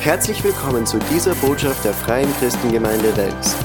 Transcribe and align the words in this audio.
Herzlich 0.00 0.44
willkommen 0.44 0.86
zu 0.86 0.98
dieser 1.12 1.34
Botschaft 1.34 1.84
der 1.84 1.92
Freien 1.92 2.32
Christengemeinde 2.38 3.16
Wels. 3.16 3.56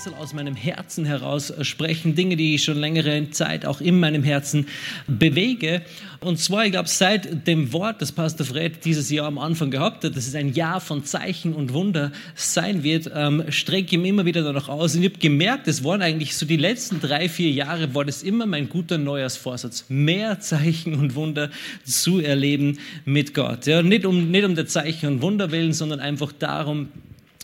Bisschen 0.00 0.14
aus 0.14 0.32
meinem 0.32 0.56
Herzen 0.56 1.04
heraus 1.04 1.52
sprechen, 1.60 2.14
Dinge, 2.14 2.36
die 2.36 2.54
ich 2.54 2.64
schon 2.64 2.78
längere 2.78 3.28
Zeit 3.32 3.66
auch 3.66 3.82
in 3.82 4.00
meinem 4.00 4.22
Herzen 4.22 4.66
bewege. 5.06 5.82
Und 6.20 6.38
zwar, 6.38 6.64
ich 6.64 6.72
glaube, 6.72 6.88
seit 6.88 7.46
dem 7.46 7.74
Wort, 7.74 8.00
das 8.00 8.10
Pastor 8.10 8.46
Fred 8.46 8.82
dieses 8.86 9.10
Jahr 9.10 9.26
am 9.26 9.36
Anfang 9.36 9.70
gehabt 9.70 10.02
hat, 10.04 10.16
dass 10.16 10.26
es 10.26 10.34
ein 10.34 10.54
Jahr 10.54 10.80
von 10.80 11.04
Zeichen 11.04 11.52
und 11.52 11.74
Wunder 11.74 12.12
sein 12.34 12.82
wird, 12.82 13.10
ähm, 13.14 13.44
strecke 13.50 13.96
ich 13.96 14.00
mich 14.00 14.08
immer 14.08 14.24
wieder 14.24 14.42
danach 14.42 14.70
aus. 14.70 14.94
Und 14.94 15.02
ich 15.02 15.10
habe 15.10 15.18
gemerkt, 15.18 15.68
es 15.68 15.84
waren 15.84 16.00
eigentlich 16.00 16.34
so 16.34 16.46
die 16.46 16.56
letzten 16.56 17.02
drei, 17.02 17.28
vier 17.28 17.50
Jahre, 17.50 17.94
war 17.94 18.06
das 18.06 18.22
immer 18.22 18.46
mein 18.46 18.70
guter 18.70 18.96
Neujahrsvorsatz, 18.96 19.84
mehr 19.90 20.40
Zeichen 20.40 20.94
und 20.94 21.14
Wunder 21.14 21.50
zu 21.84 22.20
erleben 22.20 22.78
mit 23.04 23.34
Gott. 23.34 23.66
Ja, 23.66 23.82
nicht 23.82 24.06
um, 24.06 24.30
nicht 24.30 24.46
um 24.46 24.54
der 24.54 24.66
Zeichen 24.66 25.08
und 25.08 25.20
Wunder 25.20 25.50
willen, 25.50 25.74
sondern 25.74 26.00
einfach 26.00 26.32
darum, 26.32 26.88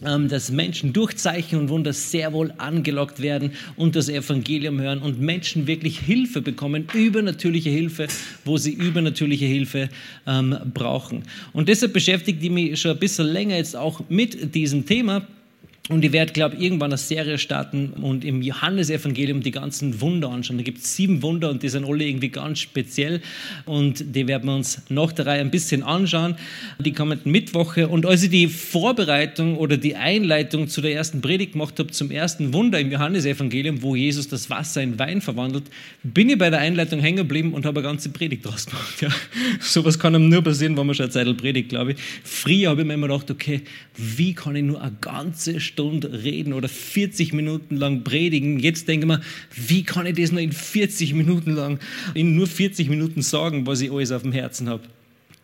dass 0.03 0.51
Menschen 0.51 0.93
durch 0.93 1.17
Zeichen 1.17 1.59
und 1.59 1.71
Wunder 1.71 1.95
sehr 1.95 2.35
wohl 2.35 2.53
angelockt 2.59 3.23
werden 3.23 3.53
und 3.77 3.97
das 3.97 4.11
Evangelium 4.11 4.79
hören 4.79 5.01
und 5.01 5.21
Menschen 5.21 5.67
wirklich 5.67 6.01
Hilfe 6.01 6.43
bekommen, 6.43 6.87
übernatürliche 6.93 7.71
Hilfe, 7.71 8.07
wo 8.45 8.59
sie 8.59 8.73
übernatürliche 8.73 9.47
Hilfe 9.47 9.89
ähm, 10.27 10.55
brauchen. 10.75 11.23
Und 11.55 11.71
deshalb 11.71 11.95
beschäftigt 11.95 12.43
die 12.43 12.51
mich 12.51 12.79
schon 12.79 12.91
ein 12.91 12.99
bisschen 12.99 13.29
länger 13.29 13.57
jetzt 13.57 13.75
auch 13.75 14.03
mit 14.11 14.55
diesem 14.55 14.85
Thema. 14.85 15.27
Und 15.89 16.05
ich 16.05 16.11
werde, 16.11 16.33
glaube 16.33 16.57
ich, 16.57 16.63
irgendwann 16.63 16.91
eine 16.91 16.99
Serie 16.99 17.39
starten 17.39 17.91
und 17.91 18.25
im 18.25 18.43
Johannesevangelium 18.43 19.41
die 19.43 19.53
ganzen 19.53 20.01
Wunder 20.01 20.31
anschauen. 20.31 20.57
Da 20.57 20.65
gibt 20.65 20.79
es 20.79 20.97
sieben 20.97 21.23
Wunder 21.23 21.49
und 21.49 21.63
die 21.63 21.69
sind 21.69 21.85
alle 21.85 22.05
irgendwie 22.05 22.31
ganz 22.31 22.59
speziell. 22.59 23.21
Und 23.67 24.17
die 24.17 24.27
werden 24.27 24.49
wir 24.49 24.57
uns 24.57 24.83
nach 24.89 25.13
der 25.13 25.27
Reihe 25.27 25.41
ein 25.41 25.53
bisschen 25.53 25.85
anschauen, 25.85 26.35
die 26.81 26.93
kommenden 26.93 27.31
Mittwoche. 27.31 27.87
Und 27.87 28.05
als 28.05 28.25
ich 28.25 28.31
die 28.31 28.49
Vorbereitung 28.49 29.57
oder 29.57 29.77
die 29.77 29.95
Einleitung 29.95 30.67
zu 30.67 30.81
der 30.81 30.93
ersten 30.93 31.21
Predigt 31.21 31.53
gemacht 31.53 31.79
habe, 31.79 31.93
zum 31.93 32.11
ersten 32.11 32.53
Wunder 32.53 32.81
im 32.81 32.91
Johannesevangelium, 32.91 33.83
wo 33.83 33.95
Jesus 33.95 34.27
das 34.27 34.51
Wasser 34.51 34.83
in 34.83 34.99
Wein 34.99 35.21
verwandelt, 35.21 35.65
bin 36.03 36.29
ich 36.29 36.39
bei 36.39 36.51
der 36.51 36.59
Einleitung 36.59 36.99
hängen 36.99 37.19
geblieben 37.19 37.55
und 37.55 37.65
habe 37.65 37.79
eine 37.79 37.89
ganze 37.89 38.09
Predigt 38.09 38.45
draus 38.45 38.67
gemacht. 38.67 39.03
Ja. 39.03 39.09
Sowas 39.61 40.01
kann 40.01 40.17
einem 40.17 40.29
nur 40.29 40.43
passieren, 40.43 40.77
wenn 40.77 40.87
man 40.87 40.97
schon 40.97 41.05
eine 41.05 41.13
Zeit 41.13 41.37
predigt, 41.37 41.69
glaube 41.69 41.93
ich. 41.93 41.99
Früher 42.25 42.71
habe 42.71 42.81
ich 42.81 42.87
mir 42.89 42.95
immer 42.95 43.07
gedacht, 43.07 43.31
okay, 43.31 43.63
wie 43.97 44.35
kann 44.35 44.57
ich 44.57 44.65
nur 44.65 44.83
eine 44.83 44.97
ganze 45.01 45.61
reden 45.79 46.53
oder 46.53 46.69
40 46.69 47.33
Minuten 47.33 47.77
lang 47.77 48.05
predigen. 48.05 48.59
Jetzt 48.59 48.89
denke 48.89 49.07
ich 49.07 49.09
mir, 49.09 49.21
wie 49.55 49.83
kann 49.83 50.07
ich 50.07 50.17
das 50.17 50.33
nur 50.33 50.41
in 50.41 50.53
40 50.53 51.15
Minuten 51.15 51.53
lang, 51.53 51.79
in 52.15 52.35
nur 52.37 52.47
40 52.47 52.89
Minuten 52.89 53.23
sagen, 53.23 53.67
was 53.67 53.81
ich 53.81 53.91
alles 53.91 54.13
auf 54.13 54.23
dem 54.23 54.33
Herzen 54.33 54.69
habe. 54.69 54.83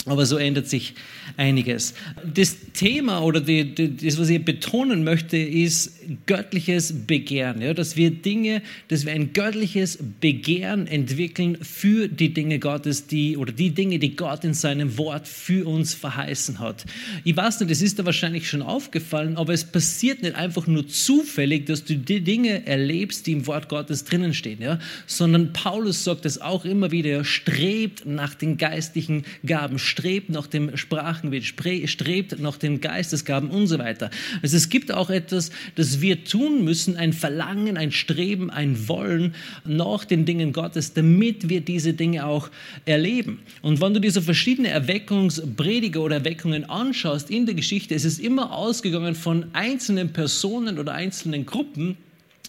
Aber 0.04 0.26
so 0.26 0.36
ändert 0.36 0.68
sich 0.68 0.94
einiges. 1.36 1.94
Das 2.34 2.56
Thema 2.72 3.20
oder 3.22 3.40
die, 3.40 3.72
die, 3.72 3.96
das, 3.96 4.18
was 4.18 4.28
ich 4.28 4.44
betonen 4.44 5.04
möchte, 5.04 5.36
ist 5.36 6.01
göttliches 6.26 7.06
Begehren. 7.06 7.60
Ja, 7.60 7.74
dass 7.74 7.96
wir 7.96 8.10
Dinge, 8.10 8.62
dass 8.88 9.06
wir 9.06 9.12
ein 9.12 9.32
göttliches 9.32 9.98
Begehren 10.20 10.86
entwickeln 10.86 11.58
für 11.62 12.08
die 12.08 12.32
Dinge 12.32 12.58
Gottes, 12.58 13.06
die 13.06 13.36
oder 13.36 13.52
die 13.52 13.70
Dinge, 13.70 13.98
die 13.98 14.16
Gott 14.16 14.44
in 14.44 14.54
seinem 14.54 14.98
Wort 14.98 15.28
für 15.28 15.68
uns 15.68 15.94
verheißen 15.94 16.58
hat. 16.58 16.84
Ich 17.24 17.36
weiß 17.36 17.60
nicht, 17.60 17.70
es 17.70 17.82
ist 17.82 17.98
da 17.98 18.04
wahrscheinlich 18.04 18.48
schon 18.48 18.62
aufgefallen, 18.62 19.36
aber 19.36 19.52
es 19.52 19.64
passiert 19.64 20.22
nicht 20.22 20.34
einfach 20.34 20.66
nur 20.66 20.88
zufällig, 20.88 21.66
dass 21.66 21.84
du 21.84 21.96
die 21.96 22.20
Dinge 22.20 22.66
erlebst, 22.66 23.26
die 23.26 23.32
im 23.32 23.46
Wort 23.46 23.68
Gottes 23.68 24.04
drinnen 24.04 24.34
stehen, 24.34 24.60
ja, 24.60 24.78
sondern 25.06 25.52
Paulus 25.52 26.04
sagt 26.04 26.26
es 26.26 26.40
auch 26.40 26.64
immer 26.64 26.90
wieder, 26.90 27.10
er 27.10 27.24
strebt 27.24 28.06
nach 28.06 28.34
den 28.34 28.56
geistlichen 28.56 29.24
Gaben 29.44 29.78
strebt 29.78 30.30
nach 30.30 30.46
dem 30.46 30.76
Sprachenbild, 30.76 31.44
strebt 31.44 32.38
nach 32.38 32.56
den 32.56 32.80
Geistesgaben 32.80 33.50
und 33.50 33.66
so 33.66 33.78
weiter. 33.78 34.10
Also 34.42 34.56
es 34.56 34.68
gibt 34.68 34.92
auch 34.92 35.10
etwas, 35.10 35.50
das 35.74 35.91
wir 36.00 36.24
tun 36.24 36.64
müssen, 36.64 36.96
ein 36.96 37.12
Verlangen, 37.12 37.76
ein 37.76 37.92
Streben, 37.92 38.50
ein 38.50 38.88
Wollen 38.88 39.34
nach 39.64 40.04
den 40.04 40.24
Dingen 40.24 40.52
Gottes, 40.52 40.94
damit 40.94 41.48
wir 41.48 41.60
diese 41.60 41.92
Dinge 41.92 42.26
auch 42.26 42.48
erleben. 42.84 43.40
Und 43.60 43.80
wenn 43.80 43.94
du 43.94 44.00
diese 44.00 44.22
verschiedenen 44.22 44.72
Erweckungsprediger 44.72 46.00
oder 46.00 46.16
Erweckungen 46.16 46.64
anschaust 46.68 47.30
in 47.30 47.46
der 47.46 47.54
Geschichte, 47.54 47.94
ist 47.94 48.04
es 48.04 48.18
immer 48.18 48.52
ausgegangen 48.52 49.14
von 49.14 49.46
einzelnen 49.52 50.12
Personen 50.12 50.78
oder 50.78 50.94
einzelnen 50.94 51.46
Gruppen, 51.46 51.96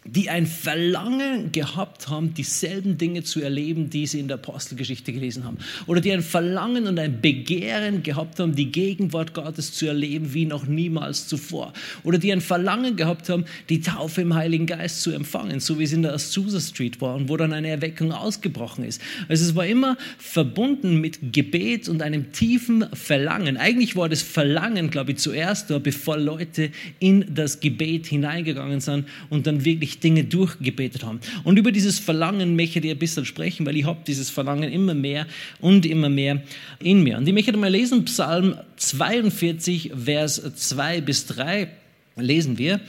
die 0.06 0.30
ein 0.30 0.46
Verlangen 0.46 1.52
gehabt 1.52 2.10
haben, 2.10 2.34
dieselben 2.34 2.98
Dinge 2.98 3.24
zu 3.24 3.42
erleben, 3.42 3.90
die 3.90 4.06
sie 4.06 4.20
in 4.20 4.28
der 4.28 4.36
Apostelgeschichte 4.36 5.14
gelesen 5.14 5.46
haben. 5.46 5.58
Oder 5.88 6.02
die 6.02 6.12
ein 6.12 6.22
Verlangen 6.22 6.88
und 6.88 7.00
ein 7.00 7.22
Begehren 7.22 8.04
gehabt 8.04 8.40
haben, 8.40 8.56
die 8.56 8.72
Gegenwart 8.72 9.34
Gottes 9.34 9.74
zu 9.74 9.88
erleben 9.88 10.34
wie 10.34 10.46
noch 10.46 10.66
niemals 10.66 11.28
zuvor. 11.28 11.74
Oder 12.04 12.18
die 12.18 12.32
ein 12.32 12.42
Verlangen 12.42 12.96
gehabt 12.96 13.30
haben, 13.30 13.46
die 13.70 13.82
Taufe 13.82 14.22
im 14.22 14.34
Heiligen 14.34 14.66
Geist 14.66 15.02
zu 15.02 15.12
empfangen, 15.12 15.60
so 15.60 15.80
wie 15.80 15.84
es 15.84 15.94
in 15.94 16.02
der 16.02 16.14
Azusa 16.14 16.60
Street 16.60 17.00
war 17.00 17.16
und 17.16 17.30
wo 17.30 17.38
dann 17.38 17.54
eine 17.54 17.70
Erweckung 17.70 18.12
ausgebrochen 18.12 18.84
ist. 18.84 19.02
Also 19.30 19.46
es 19.46 19.56
war 19.56 19.66
immer 19.66 19.98
verbunden 20.18 21.00
mit 21.00 21.34
Gebet 21.34 21.88
und 21.88 22.02
einem 22.02 22.32
tiefen 22.32 22.86
Verlangen. 22.94 23.58
Eigentlich 23.58 23.96
war 23.96 24.10
das 24.10 24.22
Verlangen, 24.22 24.90
glaube 24.90 25.12
ich, 25.14 25.18
zuerst 25.18 25.70
da, 25.70 25.80
bevor 25.80 26.18
Leute 26.18 26.72
in 27.00 27.34
das 27.34 27.60
Gebet 27.60 28.08
hineingegangen 28.08 28.82
sind 28.82 29.08
und 29.30 29.48
dann 29.48 29.64
wirklich 29.64 29.93
wirklich 29.94 30.00
Dinge 30.00 30.24
durchgebetet 30.24 31.04
haben. 31.04 31.20
Und 31.44 31.58
über 31.58 31.72
dieses 31.72 32.00
Verlangen 32.00 32.56
möchte 32.56 32.80
ich 32.80 32.92
ein 32.92 32.98
bisschen 32.98 33.26
sprechen, 33.26 33.66
weil 33.66 33.78
ich 33.78 33.86
habe 33.86 34.00
dieses 34.06 34.30
Verlangen 34.30 34.72
immer 34.72 34.94
mehr 34.94 35.28
und 35.60 35.86
immer 35.86 36.10
mehr 36.10 36.42
in 36.80 37.04
mir. 37.04 37.18
Und 37.18 37.28
ich 37.28 37.34
möchte 37.34 37.56
mal 37.58 37.70
lesen, 37.70 38.06
Psalm 38.06 38.56
42, 38.78 39.92
Vers 39.96 40.42
2 40.56 41.02
bis 41.02 41.26
3 41.28 41.70
lesen 42.16 42.58
wir. 42.58 42.80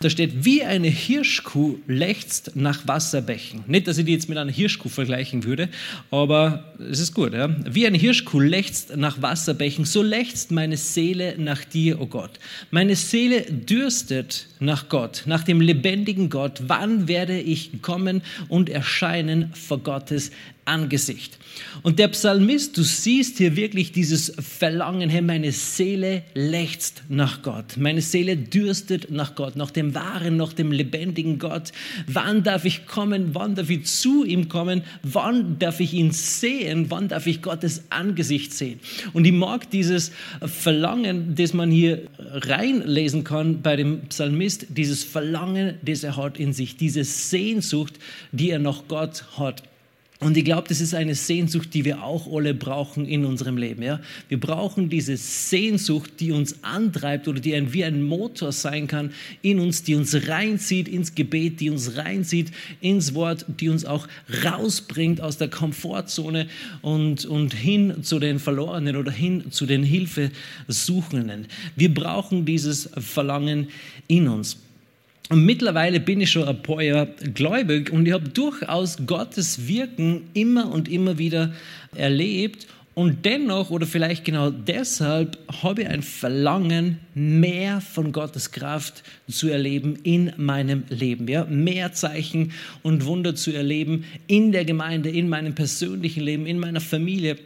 Da 0.00 0.08
steht, 0.08 0.44
wie 0.44 0.62
eine 0.62 0.88
Hirschkuh 0.88 1.78
lechzt 1.86 2.56
nach 2.56 2.86
Wasserbächen. 2.88 3.62
Nicht, 3.66 3.86
dass 3.86 3.98
ich 3.98 4.06
die 4.06 4.12
jetzt 4.12 4.28
mit 4.28 4.38
einer 4.38 4.50
Hirschkuh 4.50 4.88
vergleichen 4.88 5.44
würde, 5.44 5.68
aber 6.10 6.72
es 6.90 7.00
ist 7.00 7.12
gut. 7.12 7.34
Ja? 7.34 7.54
Wie 7.70 7.86
eine 7.86 7.98
Hirschkuh 7.98 8.40
lechzt 8.40 8.96
nach 8.96 9.20
Wasserbächen, 9.20 9.84
so 9.84 10.02
lechzt 10.02 10.50
meine 10.50 10.78
Seele 10.78 11.34
nach 11.36 11.64
dir, 11.64 12.00
o 12.00 12.04
oh 12.04 12.06
Gott. 12.06 12.40
Meine 12.70 12.96
Seele 12.96 13.42
dürstet 13.42 14.46
nach 14.58 14.88
Gott, 14.88 15.24
nach 15.26 15.44
dem 15.44 15.60
lebendigen 15.60 16.30
Gott. 16.30 16.62
Wann 16.66 17.06
werde 17.06 17.38
ich 17.38 17.82
kommen 17.82 18.22
und 18.48 18.70
erscheinen 18.70 19.52
vor 19.54 19.80
Gottes 19.80 20.30
Angesicht. 20.64 21.38
Und 21.82 21.98
der 21.98 22.08
Psalmist, 22.08 22.76
du 22.76 22.82
siehst 22.82 23.38
hier 23.38 23.56
wirklich 23.56 23.92
dieses 23.92 24.32
Verlangen, 24.38 25.08
hey, 25.08 25.22
meine 25.22 25.52
Seele 25.52 26.22
lechzt 26.34 27.04
nach 27.08 27.42
Gott. 27.42 27.76
Meine 27.76 28.02
Seele 28.02 28.36
dürstet 28.36 29.10
nach 29.10 29.34
Gott, 29.34 29.56
nach 29.56 29.70
dem 29.70 29.94
wahren, 29.94 30.36
nach 30.36 30.52
dem 30.52 30.72
lebendigen 30.72 31.38
Gott. 31.38 31.72
Wann 32.06 32.42
darf 32.42 32.64
ich 32.64 32.86
kommen? 32.86 33.34
Wann 33.34 33.54
darf 33.54 33.70
ich 33.70 33.86
zu 33.86 34.24
ihm 34.24 34.48
kommen? 34.48 34.82
Wann 35.02 35.58
darf 35.58 35.80
ich 35.80 35.94
ihn 35.94 36.10
sehen? 36.10 36.86
Wann 36.90 37.08
darf 37.08 37.26
ich 37.26 37.40
Gottes 37.40 37.84
Angesicht 37.90 38.52
sehen? 38.52 38.80
Und 39.12 39.26
ich 39.26 39.32
mag 39.32 39.70
dieses 39.70 40.12
Verlangen, 40.42 41.34
das 41.34 41.54
man 41.54 41.70
hier 41.70 42.02
reinlesen 42.18 43.24
kann 43.24 43.62
bei 43.62 43.76
dem 43.76 44.02
Psalmist, 44.08 44.66
dieses 44.70 45.04
Verlangen, 45.04 45.78
das 45.82 46.04
er 46.04 46.16
hat 46.16 46.38
in 46.38 46.52
sich, 46.52 46.76
diese 46.76 47.04
Sehnsucht, 47.04 47.94
die 48.32 48.50
er 48.50 48.58
nach 48.58 48.82
Gott 48.88 49.24
hat. 49.38 49.62
Und 50.20 50.36
ich 50.36 50.44
glaube, 50.44 50.68
das 50.68 50.82
ist 50.82 50.94
eine 50.94 51.14
Sehnsucht, 51.14 51.72
die 51.72 51.86
wir 51.86 52.02
auch 52.02 52.30
alle 52.30 52.52
brauchen 52.52 53.06
in 53.06 53.24
unserem 53.24 53.56
Leben. 53.56 53.82
Ja? 53.82 54.00
Wir 54.28 54.38
brauchen 54.38 54.90
diese 54.90 55.16
Sehnsucht, 55.16 56.12
die 56.20 56.30
uns 56.30 56.62
antreibt 56.62 57.26
oder 57.26 57.40
die 57.40 57.54
ein, 57.54 57.72
wie 57.72 57.84
ein 57.84 58.02
Motor 58.02 58.52
sein 58.52 58.86
kann 58.86 59.14
in 59.40 59.58
uns, 59.58 59.82
die 59.82 59.94
uns 59.94 60.28
reinzieht 60.28 60.88
ins 60.88 61.14
Gebet, 61.14 61.60
die 61.60 61.70
uns 61.70 61.96
reinzieht 61.96 62.50
ins 62.82 63.14
Wort, 63.14 63.46
die 63.48 63.70
uns 63.70 63.86
auch 63.86 64.06
rausbringt 64.44 65.22
aus 65.22 65.38
der 65.38 65.48
Komfortzone 65.48 66.48
und, 66.82 67.24
und 67.24 67.54
hin 67.54 68.02
zu 68.02 68.18
den 68.18 68.38
Verlorenen 68.38 68.96
oder 68.96 69.12
hin 69.12 69.50
zu 69.50 69.64
den 69.64 69.82
Hilfesuchenden. 69.82 71.46
Wir 71.76 71.94
brauchen 71.94 72.44
dieses 72.44 72.90
Verlangen 72.98 73.68
in 74.06 74.28
uns. 74.28 74.58
Und 75.30 75.46
mittlerweile 75.46 76.00
bin 76.00 76.20
ich 76.20 76.32
schon 76.32 76.48
ein 76.48 76.60
paar 76.60 76.82
Jahre 76.82 77.14
gläubig 77.32 77.92
und 77.92 78.04
ich 78.04 78.12
habe 78.12 78.28
durchaus 78.28 78.98
Gottes 79.06 79.68
Wirken 79.68 80.22
immer 80.34 80.72
und 80.72 80.88
immer 80.88 81.18
wieder 81.18 81.52
erlebt. 81.94 82.66
Und 82.94 83.24
dennoch 83.24 83.70
oder 83.70 83.86
vielleicht 83.86 84.24
genau 84.24 84.50
deshalb 84.50 85.38
habe 85.62 85.82
ich 85.82 85.88
ein 85.88 86.02
Verlangen, 86.02 86.98
mehr 87.14 87.80
von 87.80 88.10
Gottes 88.10 88.50
Kraft 88.50 89.04
zu 89.30 89.48
erleben 89.48 90.00
in 90.02 90.32
meinem 90.36 90.82
Leben. 90.88 91.28
Ja? 91.28 91.44
Mehr 91.44 91.92
Zeichen 91.92 92.50
und 92.82 93.06
Wunder 93.06 93.36
zu 93.36 93.52
erleben 93.52 94.04
in 94.26 94.50
der 94.50 94.64
Gemeinde, 94.64 95.10
in 95.10 95.28
meinem 95.28 95.54
persönlichen 95.54 96.24
Leben, 96.24 96.44
in 96.46 96.58
meiner 96.58 96.80
Familie. 96.80 97.36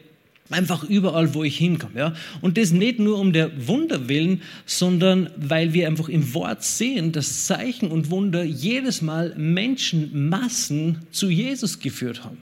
Einfach 0.50 0.85
überall, 0.85 1.32
wo 1.35 1.43
ich 1.43 1.56
hinkomme. 1.56 1.99
Ja? 1.99 2.14
Und 2.43 2.58
das 2.58 2.70
nicht 2.70 2.99
nur 2.99 3.19
um 3.19 3.32
der 3.32 3.67
Wunder 3.67 4.08
willen, 4.08 4.43
sondern 4.67 5.31
weil 5.37 5.73
wir 5.73 5.87
einfach 5.87 6.11
im 6.11 6.35
Wort 6.35 6.62
sehen, 6.62 7.12
dass 7.12 7.46
Zeichen 7.46 7.91
und 7.91 8.11
Wunder 8.11 8.44
jedes 8.44 9.00
Mal 9.00 9.35
Menschenmassen 9.37 10.99
zu 11.11 11.31
Jesus 11.31 11.79
geführt 11.79 12.25
haben. 12.25 12.38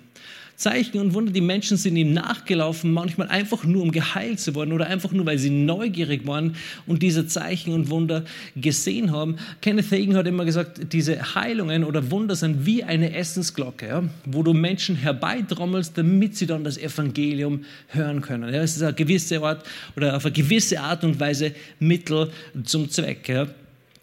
Zeichen 0.62 1.00
und 1.00 1.12
Wunder. 1.12 1.32
Die 1.32 1.41
Menschen 1.41 1.76
sind 1.76 1.97
ihm 1.97 2.12
nachgelaufen, 2.12 2.93
manchmal 2.93 3.29
einfach 3.29 3.64
nur, 3.64 3.82
um 3.82 3.91
geheilt 3.91 4.38
zu 4.38 4.55
werden 4.55 4.73
oder 4.73 4.87
einfach 4.87 5.11
nur, 5.11 5.26
weil 5.26 5.37
sie 5.38 5.50
neugierig 5.50 6.25
waren 6.25 6.55
und 6.87 7.03
diese 7.03 7.26
Zeichen 7.26 7.75
und 7.75 7.91
Wunder 7.91 8.25
gesehen 8.55 9.11
haben. 9.11 9.37
Kenneth 9.61 9.91
Hagen 9.91 10.14
hat 10.17 10.29
immer 10.29 10.44
gesagt, 10.44 10.93
diese 10.93 11.35
Heilungen 11.35 11.82
oder 11.82 12.12
Wunder 12.12 12.37
sind 12.37 12.64
wie 12.64 12.85
eine 12.85 13.12
Essensglocke, 13.12 13.88
ja, 13.88 14.05
wo 14.25 14.44
du 14.44 14.53
Menschen 14.53 14.94
herbeitrommelst, 14.94 15.99
damit 15.99 16.37
sie 16.37 16.47
dann 16.47 16.62
das 16.62 16.79
Evangelium 16.79 17.64
hören 17.88 18.20
können. 18.20 18.55
Ja, 18.55 18.62
es 18.62 18.76
ist 18.76 18.82
eine 18.82 18.94
gewisse 18.94 19.43
Art 19.43 19.67
oder 19.97 20.17
auf 20.17 20.25
eine 20.25 20.32
gewisse 20.32 20.81
Art 20.81 21.03
und 21.03 21.19
Weise 21.19 21.53
Mittel 21.81 22.31
zum 22.62 22.88
Zweck. 22.88 23.29
Ja 23.29 23.49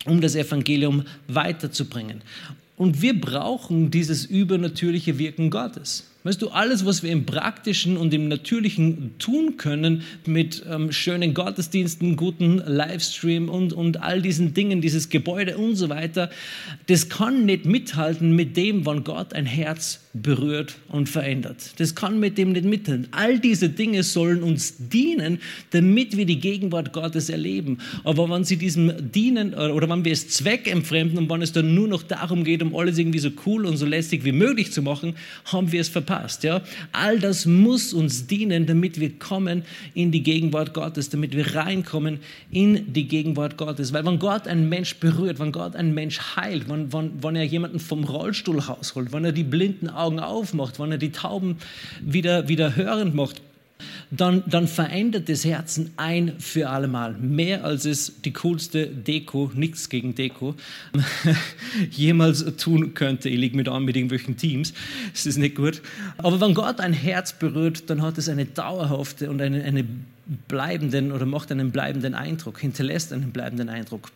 um 0.06 0.22
das 0.22 0.34
Evangelium 0.36 1.04
weiterzubringen. 1.28 2.22
Und 2.78 3.02
wir 3.02 3.20
brauchen 3.20 3.92
dieses 3.92 4.26
übernatürliche 4.26 5.20
Wirken 5.20 5.50
Gottes. 5.50 6.09
Weißt 6.24 6.42
du, 6.42 6.50
alles, 6.50 6.86
was 6.86 7.02
wir 7.02 7.12
im 7.12 7.26
Praktischen 7.26 7.96
und 7.96 8.14
im 8.14 8.28
Natürlichen 8.28 9.18
tun 9.20 9.56
können, 9.56 10.04
mit 10.26 10.64
ähm, 10.70 10.92
schönen 10.92 11.34
Gottesdiensten, 11.34 12.18
guten 12.18 12.58
Livestream 12.58 13.48
und, 13.48 13.72
und 13.72 14.02
all 14.02 14.22
diesen 14.22 14.54
Dingen, 14.54 14.82
dieses 14.82 15.08
Gebäude 15.08 15.58
und 15.58 15.78
so 15.78 15.88
weiter, 15.88 16.30
das 16.88 17.08
kann 17.08 17.46
nicht 17.46 17.66
mithalten 17.66 18.36
mit 18.36 18.58
dem, 18.58 18.86
wann 18.86 19.06
Gott 19.06 19.34
ein 19.34 19.46
Herz 19.46 20.02
berührt 20.14 20.76
und 20.88 21.08
verändert. 21.08 21.80
Das 21.80 21.94
kann 21.94 22.20
mit 22.20 22.40
dem 22.40 22.54
nicht 22.54 22.66
mithalten. 22.66 23.10
All 23.12 23.40
diese 23.40 23.70
Dinge 23.70 24.02
sollen 24.02 24.42
uns 24.42 24.76
dienen, 24.80 25.40
damit 25.70 26.18
wir 26.18 26.26
die 26.26 26.40
Gegenwart 26.40 26.94
Gottes 26.94 27.30
erleben. 27.30 27.78
Aber 28.04 28.28
wenn 28.28 28.44
sie 28.44 28.58
diesem 28.58 29.12
dienen 29.12 29.54
oder 29.54 29.88
wenn 29.88 30.04
wir 30.04 30.12
es 30.12 30.28
zweckentfremden 30.30 31.20
und 31.20 31.30
wenn 31.30 31.44
es 31.44 31.52
dann 31.52 31.76
nur 31.76 31.88
noch 31.88 32.02
darum 32.02 32.44
geht, 32.44 32.64
um 32.64 32.76
alles 32.76 32.98
irgendwie 32.98 33.20
so 33.20 33.30
cool 33.46 33.68
und 33.68 33.78
so 33.78 33.86
lästig 33.86 34.26
wie 34.26 34.32
möglich 34.32 34.72
zu 34.72 34.82
machen, 34.82 35.14
haben 35.46 35.72
wir 35.72 35.80
es 35.80 35.90
verpasst. 35.90 36.44
Ja? 36.44 36.64
All 36.92 37.20
das 37.20 37.46
muss 37.46 37.94
uns 37.94 38.26
dienen, 38.26 38.66
damit 38.66 39.00
wir 39.00 39.12
kommen 39.20 39.62
in 39.94 40.12
die 40.12 40.24
Gegenwart 40.24 40.74
Gottes, 40.74 41.10
damit 41.10 41.36
wir 41.36 41.56
reinkommen 41.56 42.18
in 42.50 42.92
die 42.94 43.08
Gegenwart 43.08 43.58
Gottes. 43.58 43.94
Weil 43.94 44.06
wenn 44.06 44.18
Gott 44.18 44.48
einen 44.48 44.70
Mensch 44.70 44.96
berührt, 44.96 45.38
wenn 45.38 45.52
Gott 45.52 45.76
einen 45.76 45.94
Mensch 45.94 46.20
heilt, 46.36 46.68
wenn, 46.68 46.92
wenn, 46.92 47.12
wenn 47.22 47.36
er 47.36 47.44
jemanden 47.44 47.80
vom 47.80 48.04
Rollstuhl 48.06 48.58
rausholt, 48.58 49.14
wenn 49.14 49.24
er 49.24 49.32
die 49.32 49.44
blinden 49.44 49.88
Augen 50.00 50.09
aufmacht, 50.18 50.80
wenn 50.80 50.92
er 50.92 50.98
die 50.98 51.12
Tauben 51.12 51.58
wieder, 52.02 52.48
wieder 52.48 52.76
hörend 52.76 53.14
macht, 53.14 53.42
dann, 54.12 54.44
dann 54.48 54.68
verändert 54.68 55.30
das 55.30 55.46
Herzen 55.46 55.92
ein 55.98 56.40
für 56.40 56.70
allemal. 56.70 57.14
Mehr 57.14 57.64
als 57.64 57.86
es 57.86 58.22
die 58.22 58.34
coolste 58.34 58.88
Deko, 58.88 59.52
nichts 59.54 59.90
gegen 59.90 60.16
Deko, 60.16 60.56
jemals 61.92 62.44
tun 62.58 62.94
könnte. 62.94 63.30
Ich 63.30 63.38
liege 63.38 63.56
mit 63.56 63.70
an 63.70 63.86
mit 63.86 63.96
irgendwelchen 63.96 64.36
Teams, 64.36 64.74
das 65.14 65.26
ist 65.26 65.38
nicht 65.38 65.56
gut. 65.56 65.82
Aber 66.18 66.42
wenn 66.42 66.54
Gott 66.54 66.80
ein 66.80 66.94
Herz 66.94 67.34
berührt, 67.34 67.90
dann 67.90 68.02
hat 68.02 68.18
es 68.18 68.30
eine 68.30 68.46
dauerhafte 68.46 69.30
und 69.30 69.42
eine, 69.42 69.64
eine 69.64 69.86
bleibenden 70.48 71.12
oder 71.12 71.26
macht 71.26 71.52
einen 71.52 71.72
bleibenden 71.72 72.16
Eindruck, 72.16 72.60
hinterlässt 72.60 73.14
einen 73.14 73.32
bleibenden 73.32 73.70
Eindruck. 73.70 74.12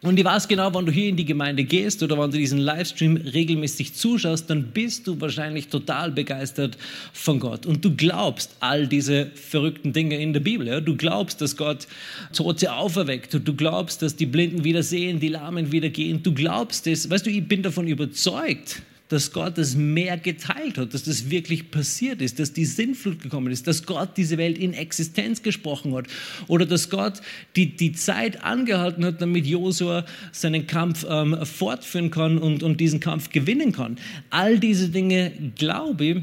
Und 0.00 0.16
ich 0.16 0.24
weiß 0.24 0.46
genau, 0.46 0.72
wenn 0.72 0.86
du 0.86 0.92
hier 0.92 1.08
in 1.08 1.16
die 1.16 1.24
Gemeinde 1.24 1.64
gehst 1.64 2.04
oder 2.04 2.16
wenn 2.16 2.30
du 2.30 2.38
diesen 2.38 2.60
Livestream 2.60 3.16
regelmäßig 3.16 3.94
zuschaust, 3.94 4.48
dann 4.48 4.68
bist 4.68 5.08
du 5.08 5.20
wahrscheinlich 5.20 5.68
total 5.68 6.12
begeistert 6.12 6.78
von 7.12 7.40
Gott. 7.40 7.66
Und 7.66 7.84
du 7.84 7.96
glaubst 7.96 8.54
all 8.60 8.86
diese 8.86 9.26
verrückten 9.34 9.92
Dinge 9.92 10.16
in 10.16 10.32
der 10.32 10.38
Bibel. 10.38 10.68
Ja? 10.68 10.80
Du 10.80 10.94
glaubst, 10.96 11.40
dass 11.40 11.56
Gott 11.56 11.88
Tote 12.32 12.72
auferweckt. 12.72 13.34
Du 13.34 13.54
glaubst, 13.54 14.00
dass 14.02 14.14
die 14.14 14.26
Blinden 14.26 14.62
wieder 14.62 14.84
sehen, 14.84 15.18
die 15.18 15.28
Lahmen 15.28 15.72
wieder 15.72 15.88
gehen. 15.88 16.22
Du 16.22 16.32
glaubst 16.32 16.86
es. 16.86 17.10
Weißt 17.10 17.26
du, 17.26 17.30
ich 17.30 17.48
bin 17.48 17.64
davon 17.64 17.88
überzeugt, 17.88 18.82
dass 19.08 19.32
Gott 19.32 19.56
das 19.58 19.74
Meer 19.74 20.16
geteilt 20.18 20.78
hat, 20.78 20.94
dass 20.94 21.04
das 21.04 21.30
wirklich 21.30 21.70
passiert 21.70 22.20
ist, 22.20 22.38
dass 22.38 22.52
die 22.52 22.64
Sinnflut 22.64 23.22
gekommen 23.22 23.50
ist, 23.50 23.66
dass 23.66 23.86
Gott 23.86 24.16
diese 24.16 24.38
Welt 24.38 24.58
in 24.58 24.74
Existenz 24.74 25.42
gesprochen 25.42 25.94
hat 25.94 26.06
oder 26.46 26.66
dass 26.66 26.90
Gott 26.90 27.20
die, 27.56 27.74
die 27.74 27.92
Zeit 27.92 28.44
angehalten 28.44 29.04
hat, 29.04 29.20
damit 29.22 29.46
Josua 29.46 30.04
seinen 30.32 30.66
Kampf 30.66 31.06
ähm, 31.08 31.36
fortführen 31.44 32.10
kann 32.10 32.38
und, 32.38 32.62
und 32.62 32.80
diesen 32.80 33.00
Kampf 33.00 33.30
gewinnen 33.30 33.72
kann. 33.72 33.96
All 34.30 34.58
diese 34.58 34.90
Dinge 34.90 35.32
glaube 35.56 36.04
ich, 36.04 36.16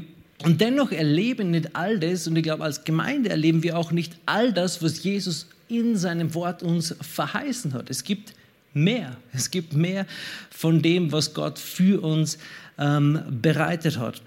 und 0.44 0.60
dennoch 0.60 0.92
erleben 0.92 1.50
nicht 1.50 1.74
all 1.74 1.98
das, 1.98 2.28
und 2.28 2.36
ich 2.36 2.42
glaube, 2.42 2.62
als 2.62 2.84
Gemeinde 2.84 3.30
erleben 3.30 3.62
wir 3.62 3.78
auch 3.78 3.90
nicht 3.90 4.16
all 4.26 4.52
das, 4.52 4.82
was 4.82 5.02
Jesus 5.02 5.48
in 5.68 5.96
seinem 5.96 6.34
Wort 6.34 6.62
uns 6.62 6.94
verheißen 7.00 7.72
hat. 7.72 7.88
Es 7.90 8.04
gibt 8.04 8.34
mehr. 8.76 9.16
Es 9.32 9.50
gibt 9.50 9.72
mehr 9.72 10.06
von 10.50 10.82
dem, 10.82 11.10
was 11.10 11.34
Gott 11.34 11.58
für 11.58 12.02
uns 12.02 12.38
ähm, 12.78 13.20
bereitet 13.42 13.98
hat. 13.98 14.22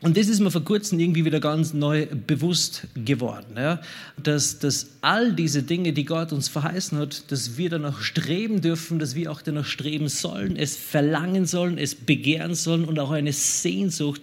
Und 0.00 0.16
das 0.16 0.26
ist 0.26 0.40
mir 0.40 0.50
vor 0.50 0.64
kurzem 0.64 0.98
irgendwie 0.98 1.24
wieder 1.24 1.38
ganz 1.38 1.72
neu 1.74 2.06
bewusst 2.06 2.88
geworden, 2.96 3.54
ja? 3.56 3.80
dass, 4.20 4.58
dass 4.58 4.88
all 5.00 5.32
diese 5.32 5.62
Dinge, 5.62 5.92
die 5.92 6.04
Gott 6.04 6.32
uns 6.32 6.48
verheißen 6.48 6.98
hat, 6.98 7.30
dass 7.30 7.56
wir 7.56 7.70
danach 7.70 8.00
streben 8.00 8.60
dürfen, 8.60 8.98
dass 8.98 9.14
wir 9.14 9.30
auch 9.30 9.42
danach 9.42 9.64
streben 9.64 10.08
sollen, 10.08 10.56
es 10.56 10.76
verlangen 10.76 11.46
sollen, 11.46 11.78
es 11.78 11.94
begehren 11.94 12.56
sollen 12.56 12.84
und 12.84 12.98
auch 12.98 13.12
eine 13.12 13.32
Sehnsucht 13.32 14.22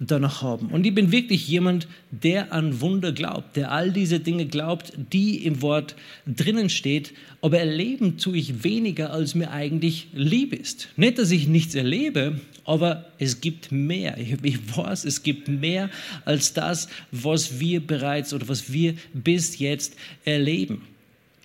danach 0.00 0.42
haben. 0.42 0.68
Und 0.68 0.86
ich 0.86 0.94
bin 0.94 1.12
wirklich 1.12 1.46
jemand, 1.46 1.86
der 2.10 2.52
an 2.52 2.80
Wunder 2.80 3.12
glaubt, 3.12 3.56
der 3.56 3.70
all 3.70 3.92
diese 3.92 4.18
Dinge 4.18 4.46
glaubt, 4.46 4.92
die 5.12 5.44
im 5.44 5.60
Wort 5.62 5.94
drinnen 6.26 6.70
steht. 6.70 7.12
Aber 7.42 7.58
erleben 7.58 8.16
tue 8.16 8.38
ich 8.38 8.64
weniger, 8.64 9.12
als 9.12 9.34
mir 9.34 9.50
eigentlich 9.50 10.08
lieb 10.12 10.52
ist. 10.52 10.88
Nicht, 10.96 11.18
dass 11.18 11.30
ich 11.30 11.46
nichts 11.46 11.74
erlebe, 11.74 12.40
aber 12.64 13.06
es 13.18 13.40
gibt 13.40 13.70
mehr. 13.70 14.16
Ich, 14.18 14.76
weiß, 14.76 15.04
es 15.04 15.22
gibt 15.22 15.48
mehr 15.48 15.90
als 16.24 16.54
das, 16.54 16.88
was 17.10 17.60
wir 17.60 17.86
bereits 17.86 18.32
oder 18.32 18.48
was 18.48 18.72
wir 18.72 18.94
bis 19.12 19.58
jetzt 19.58 19.96
erleben. 20.24 20.82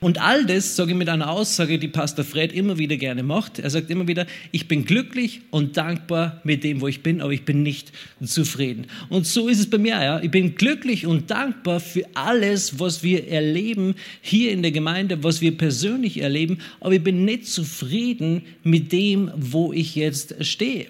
Und 0.05 0.21
all 0.21 0.45
das 0.45 0.75
sage 0.75 0.91
ich 0.91 0.97
mit 0.97 1.09
einer 1.09 1.31
Aussage, 1.31 1.79
die 1.79 1.87
Pastor 1.87 2.23
Fred 2.23 2.53
immer 2.53 2.77
wieder 2.77 2.95
gerne 2.95 3.23
macht. 3.23 3.57
Er 3.57 3.71
sagt 3.71 3.89
immer 3.89 4.07
wieder, 4.07 4.27
ich 4.51 4.67
bin 4.67 4.85
glücklich 4.85 5.41
und 5.49 5.77
dankbar 5.77 6.41
mit 6.43 6.63
dem, 6.63 6.81
wo 6.81 6.87
ich 6.87 7.01
bin, 7.01 7.21
aber 7.21 7.31
ich 7.31 7.43
bin 7.43 7.63
nicht 7.63 7.91
zufrieden. 8.23 8.85
Und 9.09 9.25
so 9.25 9.47
ist 9.47 9.57
es 9.57 9.67
bei 9.67 9.79
mir. 9.79 9.99
Ja. 10.03 10.21
Ich 10.21 10.29
bin 10.29 10.53
glücklich 10.53 11.07
und 11.07 11.31
dankbar 11.31 11.79
für 11.79 12.05
alles, 12.13 12.79
was 12.79 13.01
wir 13.01 13.29
erleben 13.29 13.95
hier 14.21 14.51
in 14.51 14.61
der 14.61 14.71
Gemeinde, 14.71 15.23
was 15.23 15.41
wir 15.41 15.57
persönlich 15.57 16.21
erleben, 16.21 16.59
aber 16.81 16.93
ich 16.93 17.03
bin 17.03 17.25
nicht 17.25 17.47
zufrieden 17.47 18.43
mit 18.61 18.91
dem, 18.91 19.31
wo 19.35 19.73
ich 19.73 19.95
jetzt 19.95 20.35
stehe. 20.45 20.85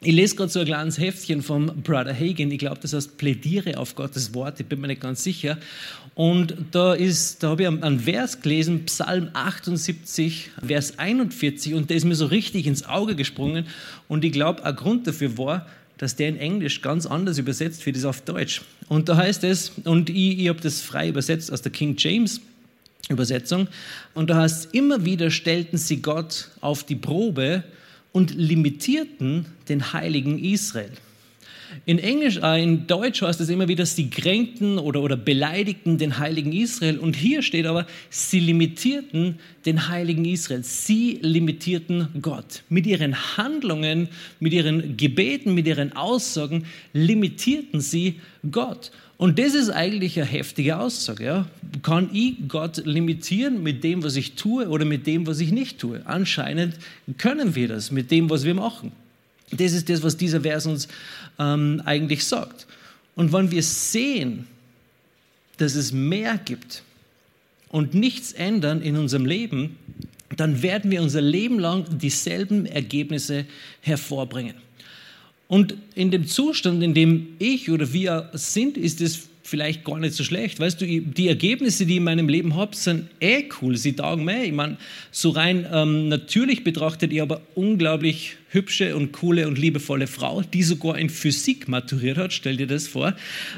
Ich 0.00 0.14
lese 0.14 0.36
gerade 0.36 0.48
so 0.48 0.60
ein 0.60 0.66
kleines 0.66 0.96
Heftchen 0.96 1.42
vom 1.42 1.66
Brother 1.82 2.14
Hagen. 2.14 2.52
Ich 2.52 2.60
glaube, 2.60 2.78
das 2.80 2.92
heißt 2.92 3.18
Plädiere 3.18 3.78
auf 3.78 3.96
Gottes 3.96 4.32
Wort. 4.32 4.60
Ich 4.60 4.66
bin 4.66 4.80
mir 4.80 4.86
nicht 4.86 5.00
ganz 5.00 5.24
sicher. 5.24 5.58
Und 6.14 6.54
da 6.70 6.94
ist, 6.94 7.42
da 7.42 7.48
habe 7.48 7.62
ich 7.62 7.68
einen 7.68 7.98
Vers 7.98 8.40
gelesen, 8.40 8.84
Psalm 8.84 9.30
78, 9.32 10.50
Vers 10.64 11.00
41. 11.00 11.74
Und 11.74 11.90
der 11.90 11.96
ist 11.96 12.04
mir 12.04 12.14
so 12.14 12.26
richtig 12.26 12.68
ins 12.68 12.86
Auge 12.86 13.16
gesprungen. 13.16 13.66
Und 14.06 14.24
ich 14.24 14.30
glaube, 14.30 14.64
ein 14.64 14.76
Grund 14.76 15.08
dafür 15.08 15.36
war, 15.36 15.66
dass 15.96 16.14
der 16.14 16.28
in 16.28 16.36
Englisch 16.36 16.80
ganz 16.80 17.04
anders 17.04 17.38
übersetzt 17.38 17.84
wird, 17.84 17.96
ist 17.96 18.04
auf 18.04 18.20
Deutsch. 18.20 18.62
Und 18.88 19.08
da 19.08 19.16
heißt 19.16 19.42
es, 19.42 19.72
und 19.82 20.10
ich, 20.10 20.38
ich 20.38 20.48
habe 20.48 20.60
das 20.60 20.80
frei 20.80 21.08
übersetzt 21.08 21.52
aus 21.52 21.62
der 21.62 21.72
King 21.72 21.96
James 21.98 22.40
Übersetzung. 23.08 23.66
Und 24.14 24.30
da 24.30 24.36
heißt 24.36 24.66
es, 24.66 24.70
immer 24.72 25.04
wieder 25.04 25.32
stellten 25.32 25.76
sie 25.76 26.00
Gott 26.02 26.50
auf 26.60 26.84
die 26.84 26.94
Probe 26.94 27.64
und 28.12 28.34
limitierten 28.34 29.46
den 29.68 29.92
Heiligen 29.92 30.38
Israel. 30.38 30.92
In 31.84 31.98
Englisch, 31.98 32.38
äh, 32.38 32.62
in 32.62 32.86
Deutsch 32.86 33.22
heißt 33.22 33.40
es 33.40 33.48
immer 33.48 33.68
wieder, 33.68 33.84
sie 33.84 34.08
kränkten 34.08 34.78
oder, 34.78 35.02
oder 35.02 35.16
beleidigten 35.16 35.98
den 35.98 36.18
Heiligen 36.18 36.52
Israel. 36.52 36.98
Und 36.98 37.14
hier 37.14 37.42
steht 37.42 37.66
aber, 37.66 37.86
sie 38.10 38.40
limitierten 38.40 39.38
den 39.66 39.88
Heiligen 39.88 40.24
Israel. 40.24 40.64
Sie 40.64 41.18
limitierten 41.20 42.08
Gott. 42.22 42.62
Mit 42.68 42.86
ihren 42.86 43.36
Handlungen, 43.36 44.08
mit 44.40 44.52
ihren 44.52 44.96
Gebeten, 44.96 45.54
mit 45.54 45.66
ihren 45.66 45.94
Aussagen 45.94 46.64
limitierten 46.92 47.80
sie 47.80 48.20
Gott. 48.50 48.90
Und 49.18 49.40
das 49.40 49.54
ist 49.54 49.68
eigentlich 49.68 50.16
eine 50.16 50.28
heftige 50.28 50.78
Aussage. 50.78 51.24
Ja? 51.24 51.46
Kann 51.82 52.08
ich 52.12 52.36
Gott 52.46 52.76
limitieren 52.86 53.64
mit 53.64 53.82
dem, 53.82 54.04
was 54.04 54.14
ich 54.14 54.34
tue 54.34 54.68
oder 54.68 54.84
mit 54.84 55.08
dem, 55.08 55.26
was 55.26 55.40
ich 55.40 55.50
nicht 55.50 55.78
tue? 55.78 56.00
Anscheinend 56.06 56.76
können 57.18 57.56
wir 57.56 57.66
das 57.66 57.90
mit 57.90 58.12
dem, 58.12 58.30
was 58.30 58.44
wir 58.44 58.54
machen. 58.54 58.92
Das 59.50 59.72
ist 59.72 59.88
das, 59.88 60.04
was 60.04 60.16
dieser 60.16 60.42
Vers 60.42 60.66
uns 60.66 60.86
ähm, 61.38 61.82
eigentlich 61.84 62.24
sagt. 62.24 62.68
Und 63.16 63.32
wenn 63.32 63.50
wir 63.50 63.62
sehen, 63.64 64.46
dass 65.56 65.74
es 65.74 65.90
mehr 65.92 66.38
gibt 66.38 66.84
und 67.70 67.94
nichts 67.94 68.32
ändern 68.32 68.80
in 68.80 68.96
unserem 68.96 69.26
Leben, 69.26 69.76
dann 70.36 70.62
werden 70.62 70.92
wir 70.92 71.02
unser 71.02 71.22
Leben 71.22 71.58
lang 71.58 71.98
dieselben 71.98 72.66
Ergebnisse 72.66 73.46
hervorbringen. 73.80 74.54
Und 75.48 75.74
in 75.94 76.10
dem 76.10 76.26
Zustand, 76.26 76.82
in 76.82 76.94
dem 76.94 77.28
ich 77.38 77.70
oder 77.70 77.92
wir 77.92 78.30
sind, 78.34 78.76
ist 78.76 79.00
es 79.00 79.28
vielleicht 79.48 79.84
gar 79.84 79.98
nicht 79.98 80.14
so 80.14 80.22
schlecht. 80.24 80.60
Weißt 80.60 80.80
du, 80.80 80.86
die 80.86 81.28
Ergebnisse, 81.28 81.86
die 81.86 81.94
ich 81.94 81.98
in 81.98 82.04
meinem 82.04 82.28
Leben 82.28 82.54
habe, 82.54 82.76
sind 82.76 83.08
eh 83.20 83.44
cool. 83.60 83.76
Sie 83.76 83.94
taugen 83.94 84.24
mir. 84.24 84.44
Ich 84.44 84.52
meine, 84.52 84.76
so 85.10 85.30
rein 85.30 85.66
ähm, 85.72 86.08
natürlich 86.08 86.64
betrachtet, 86.64 87.12
ich 87.12 87.22
aber 87.22 87.40
unglaublich 87.54 88.36
hübsche 88.50 88.94
und 88.94 89.12
coole 89.12 89.48
und 89.48 89.58
liebevolle 89.58 90.06
Frau, 90.06 90.42
die 90.42 90.62
sogar 90.62 90.98
in 90.98 91.08
Physik 91.08 91.66
maturiert 91.66 92.18
hat. 92.18 92.32
Stell 92.32 92.58
dir 92.58 92.66
das 92.66 92.86
vor. 92.86 93.14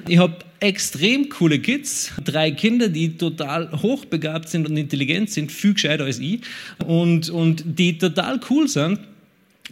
Ich 0.08 0.18
habe 0.18 0.36
extrem 0.60 1.28
coole 1.28 1.58
Kids, 1.58 2.12
drei 2.24 2.52
Kinder, 2.52 2.88
die 2.88 3.16
total 3.16 3.82
hochbegabt 3.82 4.48
sind 4.48 4.68
und 4.68 4.76
intelligent 4.76 5.30
sind, 5.30 5.50
viel 5.50 5.74
gescheiter 5.74 6.04
als 6.04 6.20
ich 6.20 6.40
und, 6.86 7.30
und 7.30 7.64
die 7.66 7.98
total 7.98 8.40
cool 8.48 8.68
sind. 8.68 9.00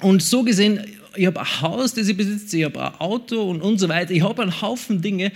Und 0.01 0.23
so 0.23 0.45
gesehen 0.45 0.81
ich 1.19 1.27
habe 1.27 1.41
ein 1.41 1.61
Haus, 1.61 1.95
das 1.95 2.09
ich 2.09 2.17
besitze, 2.17 2.59
ich 2.59 2.65
habe 2.65 2.81
ein 2.81 2.95
Auto 3.01 3.43
und, 3.43 3.61
und 3.61 3.79
so 3.79 3.89
weiter. 3.89 4.13
Ich 4.13 4.23
habe 4.23 4.43
einen 4.43 4.63
Haufen 4.63 5.03
Dinge. 5.03 5.33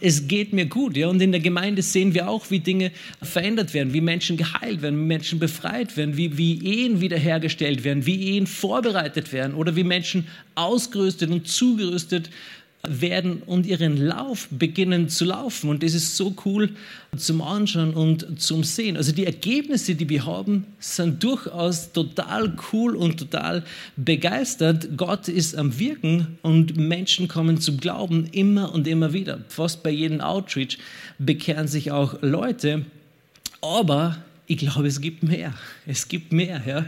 Es 0.00 0.28
geht 0.28 0.52
mir 0.52 0.66
gut. 0.66 0.96
Ja? 0.96 1.08
Und 1.08 1.20
in 1.20 1.32
der 1.32 1.40
Gemeinde 1.40 1.82
sehen 1.82 2.14
wir 2.14 2.28
auch, 2.28 2.50
wie 2.50 2.60
Dinge 2.60 2.92
verändert 3.20 3.74
werden, 3.74 3.92
wie 3.92 4.00
Menschen 4.00 4.36
geheilt 4.36 4.82
werden, 4.82 4.98
wie 5.00 5.06
Menschen 5.06 5.38
befreit 5.38 5.96
werden, 5.96 6.16
wie, 6.16 6.38
wie 6.38 6.64
Ehen 6.64 7.00
wiederhergestellt 7.00 7.82
werden, 7.82 8.06
wie 8.06 8.36
Ehen 8.36 8.46
vorbereitet 8.46 9.32
werden 9.32 9.54
oder 9.54 9.74
wie 9.74 9.84
Menschen 9.84 10.28
ausgerüstet 10.54 11.30
und 11.30 11.48
zugerüstet 11.48 12.30
werden 12.88 13.42
und 13.44 13.66
ihren 13.66 13.96
Lauf 13.96 14.48
beginnen 14.50 15.08
zu 15.08 15.24
laufen. 15.24 15.70
Und 15.70 15.82
das 15.82 15.94
ist 15.94 16.16
so 16.16 16.34
cool 16.44 16.70
zum 17.16 17.42
Anschauen 17.42 17.94
und 17.94 18.40
zum 18.40 18.64
Sehen. 18.64 18.96
Also 18.96 19.12
die 19.12 19.26
Ergebnisse, 19.26 19.94
die 19.94 20.08
wir 20.08 20.26
haben, 20.26 20.66
sind 20.78 21.22
durchaus 21.22 21.92
total 21.92 22.56
cool 22.72 22.96
und 22.96 23.18
total 23.18 23.64
begeistert. 23.96 24.88
Gott 24.96 25.28
ist 25.28 25.56
am 25.56 25.78
Wirken 25.78 26.38
und 26.42 26.76
Menschen 26.76 27.28
kommen 27.28 27.60
zum 27.60 27.78
Glauben 27.78 28.26
immer 28.32 28.72
und 28.72 28.86
immer 28.86 29.12
wieder. 29.12 29.40
Fast 29.48 29.82
bei 29.82 29.90
jedem 29.90 30.20
Outreach 30.20 30.78
bekehren 31.18 31.68
sich 31.68 31.90
auch 31.90 32.20
Leute. 32.22 32.84
Aber 33.60 34.18
ich 34.48 34.58
glaube, 34.58 34.86
es 34.86 35.00
gibt 35.00 35.22
mehr. 35.22 35.52
Es 35.86 36.08
gibt 36.08 36.32
mehr. 36.32 36.62
Ja. 36.66 36.86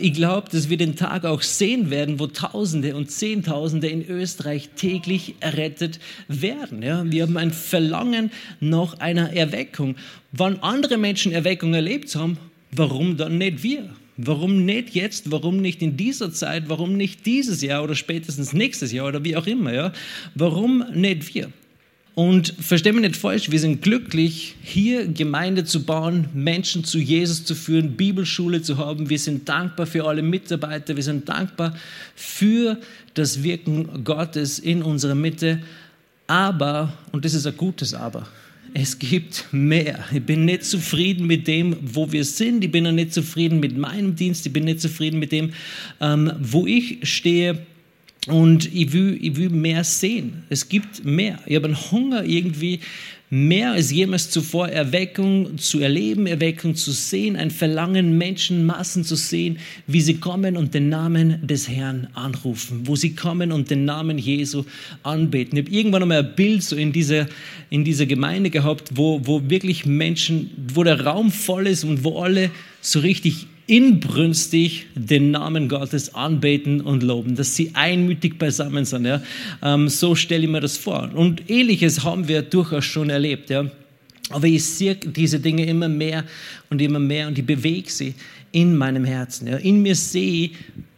Ich 0.00 0.12
glaube, 0.12 0.48
dass 0.50 0.70
wir 0.70 0.76
den 0.76 0.94
Tag 0.94 1.24
auch 1.24 1.42
sehen 1.42 1.90
werden, 1.90 2.20
wo 2.20 2.28
Tausende 2.28 2.94
und 2.94 3.10
Zehntausende 3.10 3.88
in 3.88 4.06
Österreich 4.08 4.70
täglich 4.76 5.34
errettet 5.40 5.98
werden. 6.28 6.82
Ja. 6.82 7.04
Wir 7.10 7.24
haben 7.24 7.36
ein 7.36 7.50
Verlangen 7.50 8.30
nach 8.60 9.00
einer 9.00 9.32
Erweckung. 9.32 9.96
Wann 10.30 10.60
andere 10.60 10.96
Menschen 10.96 11.32
Erweckung 11.32 11.74
erlebt 11.74 12.14
haben, 12.14 12.38
warum 12.70 13.16
dann 13.16 13.38
nicht 13.38 13.62
wir? 13.62 13.88
Warum 14.16 14.64
nicht 14.64 14.90
jetzt? 14.90 15.32
Warum 15.32 15.56
nicht 15.56 15.82
in 15.82 15.96
dieser 15.96 16.32
Zeit? 16.32 16.68
Warum 16.68 16.96
nicht 16.96 17.26
dieses 17.26 17.62
Jahr 17.62 17.82
oder 17.82 17.96
spätestens 17.96 18.52
nächstes 18.52 18.92
Jahr 18.92 19.08
oder 19.08 19.24
wie 19.24 19.36
auch 19.36 19.46
immer? 19.46 19.72
Ja? 19.72 19.92
Warum 20.34 20.84
nicht 20.94 21.34
wir? 21.34 21.50
Und 22.14 22.54
verstehen 22.60 22.94
wir 22.94 23.00
nicht 23.00 23.16
falsch, 23.16 23.50
wir 23.50 23.58
sind 23.58 23.80
glücklich, 23.80 24.54
hier 24.62 25.06
Gemeinde 25.06 25.64
zu 25.64 25.84
bauen, 25.84 26.28
Menschen 26.34 26.84
zu 26.84 26.98
Jesus 26.98 27.44
zu 27.44 27.54
führen, 27.54 27.96
Bibelschule 27.96 28.60
zu 28.60 28.76
haben. 28.76 29.08
Wir 29.08 29.18
sind 29.18 29.48
dankbar 29.48 29.86
für 29.86 30.06
alle 30.06 30.20
Mitarbeiter, 30.20 30.94
wir 30.94 31.02
sind 31.02 31.26
dankbar 31.26 31.74
für 32.14 32.78
das 33.14 33.42
Wirken 33.42 34.04
Gottes 34.04 34.58
in 34.58 34.82
unserer 34.82 35.14
Mitte. 35.14 35.60
Aber, 36.26 36.92
und 37.12 37.24
das 37.24 37.32
ist 37.32 37.46
ein 37.46 37.56
gutes 37.56 37.94
Aber, 37.94 38.28
es 38.74 38.98
gibt 38.98 39.46
mehr. 39.50 40.04
Ich 40.12 40.22
bin 40.22 40.44
nicht 40.44 40.64
zufrieden 40.64 41.26
mit 41.26 41.46
dem, 41.46 41.76
wo 41.80 42.12
wir 42.12 42.24
sind. 42.24 42.62
Ich 42.62 42.70
bin 42.70 42.86
auch 42.86 42.92
nicht 42.92 43.12
zufrieden 43.12 43.58
mit 43.60 43.76
meinem 43.76 44.16
Dienst. 44.16 44.46
Ich 44.46 44.52
bin 44.52 44.64
nicht 44.64 44.80
zufrieden 44.80 45.18
mit 45.18 45.32
dem, 45.32 45.52
ähm, 46.00 46.32
wo 46.40 46.66
ich 46.66 46.98
stehe. 47.02 47.66
Und 48.28 48.72
ich 48.72 48.92
will, 48.92 49.18
ich 49.20 49.36
will 49.36 49.50
mehr 49.50 49.82
sehen. 49.82 50.44
Es 50.48 50.68
gibt 50.68 51.04
mehr. 51.04 51.40
Ich 51.46 51.56
habe 51.56 51.66
einen 51.66 51.90
Hunger 51.90 52.24
irgendwie 52.24 52.78
mehr 53.30 53.72
als 53.72 53.90
jemals 53.90 54.28
zuvor 54.28 54.68
Erweckung 54.68 55.56
zu 55.56 55.80
erleben, 55.80 56.26
Erweckung 56.26 56.74
zu 56.74 56.92
sehen, 56.92 57.34
ein 57.34 57.50
Verlangen, 57.50 58.18
Menschenmassen 58.18 59.04
zu 59.04 59.16
sehen, 59.16 59.58
wie 59.86 60.02
sie 60.02 60.18
kommen 60.18 60.56
und 60.56 60.74
den 60.74 60.90
Namen 60.90 61.44
des 61.46 61.66
Herrn 61.66 62.08
anrufen, 62.12 62.82
wo 62.84 62.94
sie 62.94 63.14
kommen 63.14 63.50
und 63.50 63.70
den 63.70 63.86
Namen 63.86 64.18
Jesu 64.18 64.64
anbeten. 65.02 65.56
Ich 65.56 65.64
habe 65.64 65.74
irgendwann 65.74 66.02
einmal 66.02 66.18
ein 66.18 66.34
Bild 66.36 66.62
so 66.62 66.76
in 66.76 66.92
dieser, 66.92 67.26
in 67.70 67.84
dieser 67.84 68.04
Gemeinde 68.04 68.50
gehabt, 68.50 68.90
wo, 68.96 69.20
wo 69.24 69.48
wirklich 69.48 69.86
Menschen, 69.86 70.50
wo 70.74 70.84
der 70.84 71.00
Raum 71.00 71.32
voll 71.32 71.66
ist 71.68 71.84
und 71.84 72.04
wo 72.04 72.20
alle 72.20 72.50
so 72.82 73.00
richtig 73.00 73.46
inbrünstig 73.72 74.84
den 74.94 75.30
Namen 75.30 75.66
Gottes 75.70 76.14
anbeten 76.14 76.82
und 76.82 77.02
loben, 77.02 77.36
dass 77.36 77.56
sie 77.56 77.70
einmütig 77.72 78.38
beisammen 78.38 78.84
sind. 78.84 79.06
Ja? 79.06 79.22
Ähm, 79.62 79.88
so 79.88 80.14
stelle 80.14 80.44
ich 80.44 80.50
mir 80.50 80.60
das 80.60 80.76
vor. 80.76 81.10
Und 81.14 81.48
ähnliches 81.48 82.04
haben 82.04 82.28
wir 82.28 82.42
durchaus 82.42 82.84
schon 82.84 83.08
erlebt. 83.08 83.48
Ja? 83.48 83.70
Aber 84.28 84.46
ich 84.46 84.62
sehe 84.62 84.96
diese 84.96 85.40
Dinge 85.40 85.64
immer 85.64 85.88
mehr 85.88 86.24
und 86.68 86.82
immer 86.82 86.98
mehr 86.98 87.28
und 87.28 87.38
ich 87.38 87.46
bewege 87.46 87.90
sie 87.90 88.12
in 88.50 88.76
meinem 88.76 89.06
Herzen. 89.06 89.48
Ja? 89.48 89.56
In 89.56 89.80
mir 89.80 89.94
sehe 89.94 90.44
ich, 90.44 90.50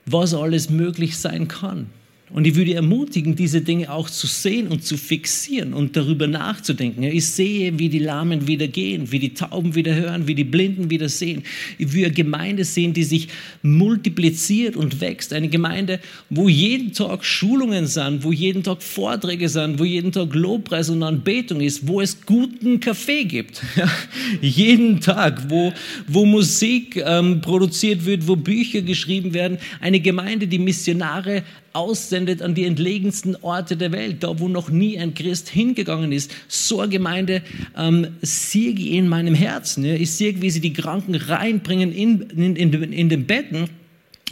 was 0.05 0.35
alles 0.35 0.69
möglich 0.69 1.17
sein 1.17 1.47
kann. 1.47 1.87
Und 2.31 2.47
ich 2.47 2.55
würde 2.55 2.73
ermutigen, 2.73 3.37
diese 3.37 3.61
Dinge 3.61 3.93
auch 3.93 4.09
zu 4.09 4.27
sehen 4.27 4.69
und 4.69 4.83
zu 4.83 4.97
fixieren 4.97 5.75
und 5.75 5.95
darüber 5.95 6.27
nachzudenken. 6.27 7.03
Ich 7.03 7.27
sehe, 7.27 7.79
wie 7.79 7.91
die 7.91 7.99
Lahmen 7.99 8.47
wieder 8.47 8.67
gehen, 8.67 9.13
wie 9.13 9.19
die 9.19 9.35
Tauben 9.35 9.75
wieder 9.75 9.95
hören, 9.95 10.27
wie 10.27 10.35
die 10.35 10.45
Blinden 10.45 10.89
wieder 10.89 11.11
sehen. 11.11 11.43
Ich 11.77 11.93
würde 11.93 12.07
eine 12.07 12.15
Gemeinde 12.15 12.65
sehen, 12.65 12.95
die 12.95 13.05
sich 13.05 13.29
multipliziert 13.63 14.75
und 14.75 15.03
wächst. 15.03 15.35
Eine 15.35 15.49
Gemeinde, 15.49 16.01
wo 16.31 16.49
jeden 16.49 16.95
Tag 16.95 17.27
Schulungen 17.27 17.87
sind, 17.87 18.25
wo 18.25 18.33
jeden 18.33 18.63
Tag 18.63 18.83
Vorträge 18.83 19.51
sind, 19.51 19.79
wo 19.79 19.85
jeden 19.85 20.11
Tag 20.11 20.35
Lobpreis 20.35 20.89
und 20.89 21.03
Anbetung 21.03 21.61
ist, 21.61 21.87
wo 21.87 22.01
es 22.01 22.25
guten 22.25 22.81
Kaffee 22.81 23.25
gibt. 23.25 23.63
Jeden 24.41 25.01
Tag, 25.01 25.51
wo, 25.51 25.73
wo 26.07 26.25
Musik 26.25 26.97
ähm, 26.97 27.41
produziert 27.41 28.05
wird, 28.07 28.27
wo 28.27 28.37
Bücher 28.37 28.83
geschrieben 28.83 29.35
werden. 29.35 29.59
Eine 29.81 30.01
Gemeinde, 30.01 30.47
die 30.47 30.59
Missionare 30.59 31.43
aussendet 31.75 32.41
an 32.41 32.55
die 32.55 32.65
entlegensten 32.65 33.37
Orte 33.43 33.77
der 33.77 33.93
Welt, 33.93 34.23
da 34.23 34.39
wo 34.39 34.49
noch 34.49 34.71
nie 34.71 34.99
ein 34.99 35.13
Christ 35.15 35.49
hingegangen 35.49 36.13
ist. 36.13 36.33
So 36.49 36.81
eine 36.81 36.91
Gemeinde 36.91 37.43
ähm, 37.77 38.09
sehe 38.23 38.71
ich 38.71 38.93
in 38.93 39.09
meinem 39.09 39.35
Herzen. 39.35 39.85
Ja. 39.85 39.95
Ich 39.95 40.13
sehe, 40.13 40.41
wie 40.41 40.51
sie 40.51 40.61
die 40.61 40.73
Kranken 40.73 41.15
reinbringen 41.15 41.93
in, 41.93 42.21
in, 42.31 42.57
in, 42.57 42.93
in 42.93 43.09
den 43.09 43.27
Betten 43.27 43.69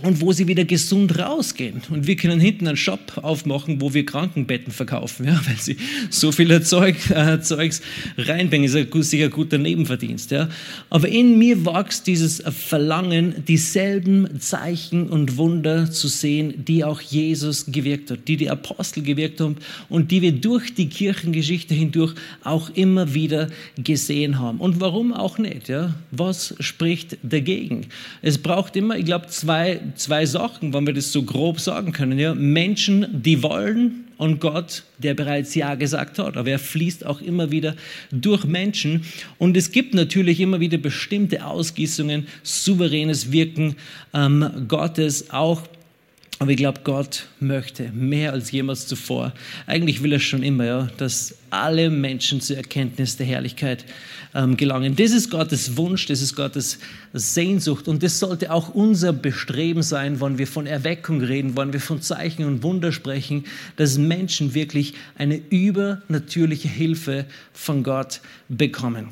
und 0.00 0.20
wo 0.20 0.32
sie 0.32 0.48
wieder 0.48 0.64
gesund 0.64 1.18
rausgehen. 1.18 1.82
Und 1.90 2.06
wir 2.06 2.16
können 2.16 2.40
hinten 2.40 2.66
einen 2.66 2.76
Shop 2.78 3.18
aufmachen, 3.22 3.80
wo 3.80 3.92
wir 3.92 4.06
Krankenbetten 4.06 4.72
verkaufen, 4.72 5.26
ja, 5.26 5.40
weil 5.46 5.58
sie 5.58 5.76
so 6.08 6.32
viel 6.32 6.62
Zeug, 6.62 6.96
äh, 7.10 7.40
Zeugs 7.40 7.82
reinbringen. 8.16 8.66
Ist 8.66 8.74
ein 8.74 9.02
sicher 9.02 9.28
guter 9.28 9.58
Nebenverdienst. 9.58 10.30
Ja. 10.30 10.48
Aber 10.88 11.08
in 11.08 11.38
mir 11.38 11.66
wächst 11.66 12.06
dieses 12.06 12.42
Verlangen, 12.42 13.44
dieselben 13.46 14.40
Zeichen 14.40 15.08
und 15.08 15.36
Wunder 15.36 15.90
zu 15.90 16.08
sehen, 16.08 16.64
die 16.64 16.84
auch 16.84 17.00
Jesus 17.00 17.66
gewirkt 17.66 18.10
hat, 18.10 18.26
die 18.26 18.38
die 18.38 18.50
Apostel 18.50 19.02
gewirkt 19.02 19.40
haben 19.40 19.56
und 19.88 20.10
die 20.10 20.22
wir 20.22 20.32
durch 20.32 20.74
die 20.74 20.88
Kirchengeschichte 20.88 21.74
hindurch 21.74 22.14
auch 22.44 22.70
immer 22.70 23.12
wieder 23.14 23.48
gesehen 23.76 24.38
haben. 24.38 24.58
Und 24.58 24.80
warum 24.80 25.12
auch 25.12 25.38
nicht? 25.38 25.68
Ja? 25.68 25.94
Was 26.10 26.54
spricht 26.60 27.18
dagegen? 27.22 27.86
Es 28.22 28.38
braucht 28.38 28.74
immer, 28.74 28.96
ich 28.96 29.04
glaube, 29.04 29.26
zwei 29.28 29.81
zwei 29.94 30.26
Sachen, 30.26 30.72
wenn 30.72 30.86
wir 30.86 30.94
das 30.94 31.12
so 31.12 31.22
grob 31.22 31.60
sagen 31.60 31.92
können. 31.92 32.18
Ja? 32.18 32.34
Menschen, 32.34 33.06
die 33.22 33.42
wollen 33.42 34.04
und 34.18 34.40
Gott, 34.40 34.84
der 34.98 35.14
bereits 35.14 35.54
Ja 35.54 35.74
gesagt 35.74 36.18
hat. 36.18 36.36
Aber 36.36 36.48
er 36.48 36.58
fließt 36.58 37.04
auch 37.04 37.20
immer 37.20 37.50
wieder 37.50 37.74
durch 38.12 38.44
Menschen. 38.44 39.04
Und 39.38 39.56
es 39.56 39.72
gibt 39.72 39.94
natürlich 39.94 40.40
immer 40.40 40.60
wieder 40.60 40.78
bestimmte 40.78 41.44
Ausgießungen, 41.44 42.28
souveränes 42.42 43.32
Wirken 43.32 43.76
ähm, 44.14 44.66
Gottes, 44.68 45.30
auch 45.30 45.62
aber 46.42 46.50
ich 46.50 46.56
glaube, 46.56 46.80
Gott 46.82 47.28
möchte 47.38 47.92
mehr 47.92 48.32
als 48.32 48.50
jemals 48.50 48.88
zuvor. 48.88 49.32
Eigentlich 49.68 50.02
will 50.02 50.12
er 50.12 50.18
schon 50.18 50.42
immer, 50.42 50.64
ja, 50.64 50.88
dass 50.96 51.36
alle 51.50 51.88
Menschen 51.88 52.40
zur 52.40 52.56
Erkenntnis 52.56 53.16
der 53.16 53.26
Herrlichkeit 53.26 53.84
ähm, 54.34 54.56
gelangen. 54.56 54.96
Das 54.96 55.12
ist 55.12 55.30
Gottes 55.30 55.76
Wunsch, 55.76 56.06
das 56.06 56.22
ist 56.22 56.34
Gottes 56.34 56.78
Sehnsucht 57.12 57.88
und 57.88 58.02
das 58.02 58.18
sollte 58.18 58.52
auch 58.52 58.74
unser 58.74 59.12
Bestreben 59.12 59.82
sein, 59.82 60.20
wenn 60.20 60.38
wir 60.38 60.46
von 60.46 60.66
Erweckung 60.66 61.20
reden, 61.20 61.56
wenn 61.56 61.72
wir 61.72 61.80
von 61.80 62.00
Zeichen 62.00 62.44
und 62.44 62.62
Wunder 62.62 62.92
sprechen, 62.92 63.44
dass 63.76 63.98
Menschen 63.98 64.54
wirklich 64.54 64.94
eine 65.16 65.36
übernatürliche 65.36 66.68
Hilfe 66.68 67.26
von 67.52 67.82
Gott 67.82 68.20
bekommen. 68.48 69.08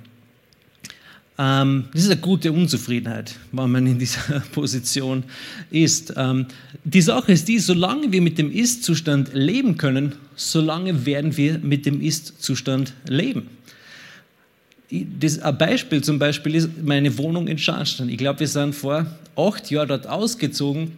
Ähm, 1.41 1.85
das 1.95 2.03
ist 2.03 2.11
eine 2.11 2.21
gute 2.21 2.53
Unzufriedenheit, 2.53 3.35
wenn 3.53 3.71
man 3.71 3.87
in 3.87 3.99
dieser 3.99 4.41
Position 4.53 5.25
ist. 5.71 6.13
Ähm, 6.17 6.47
die 6.85 7.01
Sache 7.01 7.33
ist 7.33 7.49
die, 7.49 7.59
solange 7.59 8.13
wir 8.13 8.21
mit 8.21 8.37
dem 8.37 8.53
Ist-Zustand 8.53 9.31
leben 9.33 9.79
können, 9.79 10.17
solange 10.37 11.07
werden 11.07 11.39
wir 11.39 11.59
mit 11.59 11.87
dem 11.87 12.03
Ist-Zustand 12.03 12.93
leben. 13.09 13.49
Das, 14.91 15.39
ein 15.39 15.57
Beispiel 15.57 16.03
zum 16.03 16.19
Beispiel 16.19 16.55
ist 16.57 16.83
meine 16.83 17.17
Wohnung 17.17 17.47
in 17.47 17.59
Scharnstein. 17.59 18.09
Ich 18.09 18.19
glaube, 18.19 18.41
wir 18.41 18.49
sind 18.49 18.75
vor 18.75 19.07
acht 19.37 19.71
Jahren 19.71 19.89
dort 19.89 20.07
ausgezogen 20.09 20.93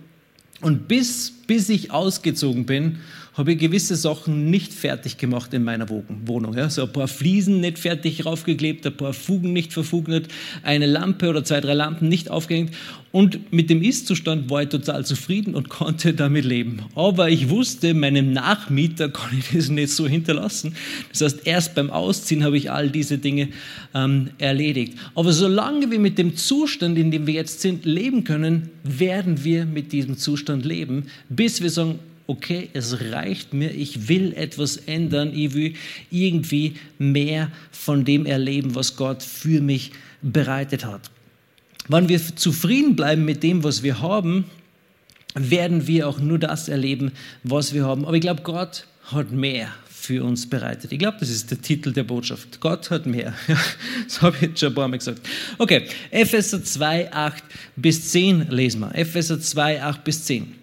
und 0.63 0.89
bis, 0.89 1.31
bis 1.47 1.69
ich 1.69 1.91
ausgezogen 1.91 2.65
bin, 2.65 3.01
habe 3.35 3.53
ich 3.53 3.59
gewisse 3.59 3.97
Sachen 3.97 4.51
nicht 4.51 4.75
fertig 4.75 5.17
gemacht 5.17 5.55
in 5.55 5.65
meiner 5.65 5.89
Wohnung. 5.89 6.57
Ja. 6.57 6.69
So 6.69 6.83
ein 6.83 6.93
paar 6.93 7.09
Fliesen 7.09 7.61
nicht 7.61 7.79
fertig 7.79 8.27
raufgeklebt, 8.27 8.87
ein 8.87 8.97
paar 8.97 9.15
Fugen 9.15 9.53
nicht 9.53 9.73
verfugnet, 9.73 10.29
eine 10.63 10.87
Lampe 10.87 11.31
oder 11.31 11.43
zwei, 11.43 11.61
drei 11.61 11.75
Lampen 11.75 12.09
nicht 12.09 12.31
aufgehängt. 12.31 12.73
Und 13.11 13.53
mit 13.53 13.69
dem 13.69 13.83
Ist-Zustand 13.83 14.51
war 14.51 14.63
ich 14.63 14.69
total 14.69 15.05
zufrieden 15.07 15.55
und 15.55 15.69
konnte 15.71 16.13
damit 16.13 16.45
leben. 16.45 16.83
Aber 16.95 17.31
ich 17.31 17.49
wusste, 17.49 17.95
meinem 17.95 18.33
Nachmieter 18.33 19.09
kann 19.09 19.39
ich 19.39 19.57
das 19.57 19.71
nicht 19.71 19.91
so 19.91 20.07
hinterlassen. 20.07 20.75
Das 21.11 21.23
heißt, 21.23 21.47
erst 21.47 21.75
beim 21.75 21.91
Ausziehen 21.91 22.45
habe 22.45 22.59
ich 22.59 22.71
all 22.71 22.91
diese 22.91 23.19
Dinge 23.19 23.49
ähm, 23.95 24.31
erledigt. 24.39 24.99
Aber 25.15 25.33
solange 25.33 25.91
wir 25.91 25.99
mit 25.99 26.19
dem 26.19 26.37
Zustand, 26.37 26.99
in 26.99 27.11
dem 27.11 27.27
wir 27.27 27.35
jetzt 27.35 27.63
sind, 27.63 27.87
leben 27.87 28.25
können, 28.25 28.71
werden 28.85 29.43
wir 29.43 29.65
mit 29.65 29.93
diesem 29.93 30.19
Zustand 30.19 30.65
leben, 30.67 31.07
bis 31.29 31.63
wir 31.63 31.71
sagen, 31.71 31.99
okay, 32.33 32.71
es 32.73 32.99
reicht 33.13 33.53
mir, 33.53 33.71
ich 33.71 34.09
will 34.09 34.33
etwas 34.35 34.77
ändern, 34.77 35.33
ich 35.35 35.53
will 35.53 35.75
irgendwie 36.11 36.75
mehr 36.99 37.51
von 37.71 38.05
dem 38.05 38.25
erleben, 38.25 38.75
was 38.75 38.97
Gott 38.97 39.23
für 39.23 39.61
mich 39.61 39.93
bereitet 40.23 40.85
hat. 40.85 41.11
Wenn 41.89 42.09
wir 42.09 42.21
zufrieden 42.37 42.97
bleiben 42.97 43.25
mit 43.25 43.43
dem, 43.43 43.65
was 43.65 43.83
wir 43.83 44.01
haben, 44.01 44.45
werden 45.35 45.87
wir 45.87 46.09
auch 46.09 46.21
nur 46.21 46.39
das 46.39 46.69
erleben, 46.69 47.13
was 47.43 47.75
wir 47.75 47.85
haben. 47.85 48.05
Aber 48.05 48.15
ich 48.15 48.21
glaube, 48.21 48.43
Gott 48.43 48.87
hat 49.05 49.31
mehr 49.33 49.69
für 49.89 50.25
uns 50.25 50.49
bereitet. 50.49 50.91
Ich 50.93 50.99
glaube, 50.99 51.19
das 51.21 51.29
ist 51.29 51.51
der 51.51 51.61
Titel 51.61 51.93
der 51.93 52.05
Botschaft. 52.05 52.61
Gott 52.61 52.91
hat 52.91 53.07
mehr. 53.07 53.35
Das 54.05 54.21
habe 54.21 54.37
ich 54.37 54.43
jetzt 54.43 54.61
schon 54.61 54.71
ein 54.71 54.75
paar 54.75 54.89
Mal 54.89 54.99
gesagt. 54.99 55.21
Okay, 55.59 55.87
Epheser 56.11 56.63
2, 56.63 57.13
8 57.13 57.45
bis 57.77 58.11
10 58.11 58.49
lesen 58.51 58.81
wir. 58.81 58.95
Epheser 58.95 59.41
2, 59.41 59.83
8 59.83 60.05
bis 60.05 60.25
10. 60.25 60.62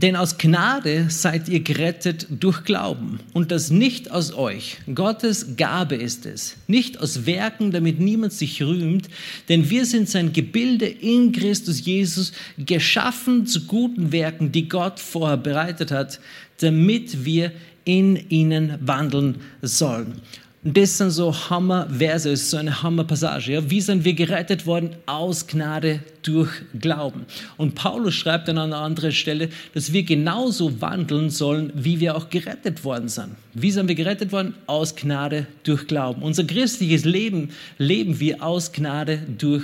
Denn 0.00 0.14
aus 0.14 0.38
Gnade 0.38 1.06
seid 1.08 1.48
ihr 1.48 1.58
gerettet 1.58 2.28
durch 2.30 2.62
Glauben 2.62 3.18
und 3.32 3.50
das 3.50 3.70
nicht 3.70 4.12
aus 4.12 4.32
euch. 4.32 4.78
Gottes 4.94 5.56
Gabe 5.56 5.96
ist 5.96 6.24
es, 6.24 6.56
nicht 6.68 7.00
aus 7.00 7.26
Werken, 7.26 7.72
damit 7.72 7.98
niemand 7.98 8.32
sich 8.32 8.62
rühmt, 8.62 9.08
denn 9.48 9.70
wir 9.70 9.84
sind 9.86 10.08
sein 10.08 10.32
Gebilde 10.32 10.86
in 10.86 11.32
Christus 11.32 11.84
Jesus, 11.84 12.30
geschaffen 12.58 13.46
zu 13.46 13.66
guten 13.66 14.12
Werken, 14.12 14.52
die 14.52 14.68
Gott 14.68 15.00
vorher 15.00 15.36
bereitet 15.36 15.90
hat, 15.90 16.20
damit 16.60 17.24
wir 17.24 17.50
in 17.84 18.14
ihnen 18.28 18.78
wandeln 18.80 19.38
sollen. 19.62 20.20
Das 20.64 20.98
sind 20.98 21.10
so 21.10 21.32
Hammer-Verse, 21.32 22.36
so 22.36 22.56
eine 22.56 22.82
Hammer-Passage. 22.82 23.52
Ja? 23.52 23.70
Wie 23.70 23.80
sind 23.80 24.04
wir 24.04 24.14
gerettet 24.14 24.66
worden? 24.66 24.90
Aus 25.06 25.46
Gnade 25.46 26.00
durch 26.22 26.50
Glauben. 26.80 27.26
Und 27.56 27.76
Paulus 27.76 28.14
schreibt 28.14 28.48
dann 28.48 28.58
an 28.58 28.72
einer 28.72 28.82
anderen 28.82 29.12
Stelle, 29.12 29.50
dass 29.72 29.92
wir 29.92 30.02
genauso 30.02 30.80
wandeln 30.80 31.30
sollen, 31.30 31.72
wie 31.76 32.00
wir 32.00 32.16
auch 32.16 32.28
gerettet 32.28 32.82
worden 32.82 33.08
sind. 33.08 33.36
Wie 33.54 33.70
sind 33.70 33.86
wir 33.86 33.94
gerettet 33.94 34.32
worden? 34.32 34.54
Aus 34.66 34.96
Gnade 34.96 35.46
durch 35.62 35.86
Glauben. 35.86 36.22
Unser 36.22 36.42
christliches 36.42 37.04
Leben 37.04 37.50
leben 37.78 38.18
wir 38.18 38.42
aus 38.42 38.72
Gnade 38.72 39.20
durch 39.38 39.62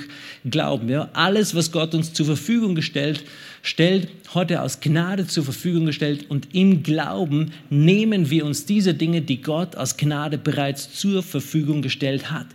Glauben. 0.48 0.88
Ja? 0.88 1.08
Alles, 1.12 1.56
was 1.56 1.72
Gott 1.72 1.92
uns 1.96 2.12
zur 2.12 2.26
Verfügung 2.26 2.76
gestellt 2.76 3.24
stellt, 3.64 4.09
er 4.50 4.62
aus 4.62 4.80
Gnade 4.80 5.26
zur 5.26 5.42
Verfügung 5.42 5.87
gestellt 5.87 6.26
und 6.28 6.54
im 6.54 6.83
Glauben 6.83 7.52
nehmen 7.71 8.28
wir 8.28 8.44
uns 8.44 8.66
diese 8.66 8.92
Dinge, 8.92 9.23
die 9.23 9.40
Gott 9.40 9.75
aus 9.75 9.97
Gnade 9.97 10.37
bereits 10.37 10.92
zur 10.92 11.23
Verfügung 11.23 11.80
gestellt 11.80 12.30
hat. 12.30 12.47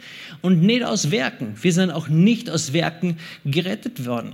Und 0.41 0.61
nicht 0.61 0.83
aus 0.83 1.09
Werken. 1.09 1.55
Wir 1.59 1.73
sind 1.73 1.89
auch 1.89 2.09
nicht 2.09 2.49
aus 2.49 2.73
Werken 2.73 3.17
gerettet 3.43 4.05
worden. 4.05 4.33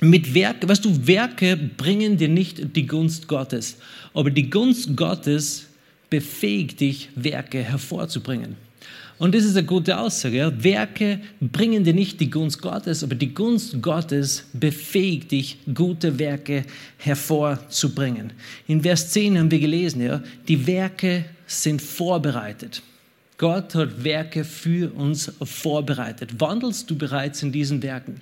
Mit 0.00 0.32
Werke, 0.32 0.66
weißt 0.66 0.84
du, 0.84 1.06
Werke 1.06 1.56
bringen 1.56 2.16
dir 2.16 2.28
nicht 2.28 2.74
die 2.74 2.86
Gunst 2.86 3.28
Gottes, 3.28 3.76
aber 4.14 4.30
die 4.30 4.48
Gunst 4.48 4.96
Gottes 4.96 5.66
befähigt 6.08 6.80
dich, 6.80 7.10
Werke 7.16 7.62
hervorzubringen. 7.62 8.67
Und 9.18 9.34
das 9.34 9.44
ist 9.44 9.56
eine 9.56 9.66
gute 9.66 9.98
Aussage. 9.98 10.36
Ja? 10.36 10.62
Werke 10.62 11.20
bringen 11.40 11.82
dir 11.82 11.94
nicht 11.94 12.20
die 12.20 12.30
Gunst 12.30 12.62
Gottes, 12.62 13.02
aber 13.02 13.16
die 13.16 13.34
Gunst 13.34 13.82
Gottes 13.82 14.44
befähigt 14.52 15.32
dich, 15.32 15.58
gute 15.74 16.18
Werke 16.18 16.64
hervorzubringen. 16.98 18.32
In 18.68 18.82
Vers 18.82 19.10
10 19.10 19.38
haben 19.38 19.50
wir 19.50 19.58
gelesen, 19.58 20.02
ja, 20.02 20.22
die 20.46 20.66
Werke 20.66 21.24
sind 21.46 21.82
vorbereitet. 21.82 22.82
Gott 23.38 23.74
hat 23.74 24.04
Werke 24.04 24.44
für 24.44 24.92
uns 24.94 25.32
vorbereitet. 25.42 26.40
Wandelst 26.40 26.90
du 26.90 26.96
bereits 26.96 27.42
in 27.42 27.52
diesen 27.52 27.82
Werken? 27.82 28.20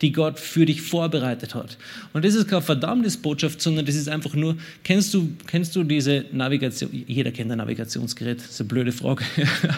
Die 0.00 0.12
Gott 0.12 0.38
für 0.38 0.66
dich 0.66 0.82
vorbereitet 0.82 1.54
hat. 1.54 1.78
Und 2.12 2.24
das 2.24 2.34
ist 2.34 2.48
keine 2.48 2.62
Verdammnisbotschaft, 2.62 3.60
sondern 3.60 3.86
das 3.86 3.94
ist 3.94 4.08
einfach 4.08 4.34
nur, 4.34 4.56
kennst 4.82 5.14
du, 5.14 5.30
kennst 5.46 5.74
du 5.76 5.84
diese 5.84 6.24
Navigation, 6.32 6.90
jeder 7.06 7.30
kennt 7.30 7.52
ein 7.52 7.58
Navigationsgerät, 7.58 8.38
das 8.38 8.50
ist 8.50 8.60
eine 8.60 8.68
blöde 8.68 8.92
Frage. 8.92 9.24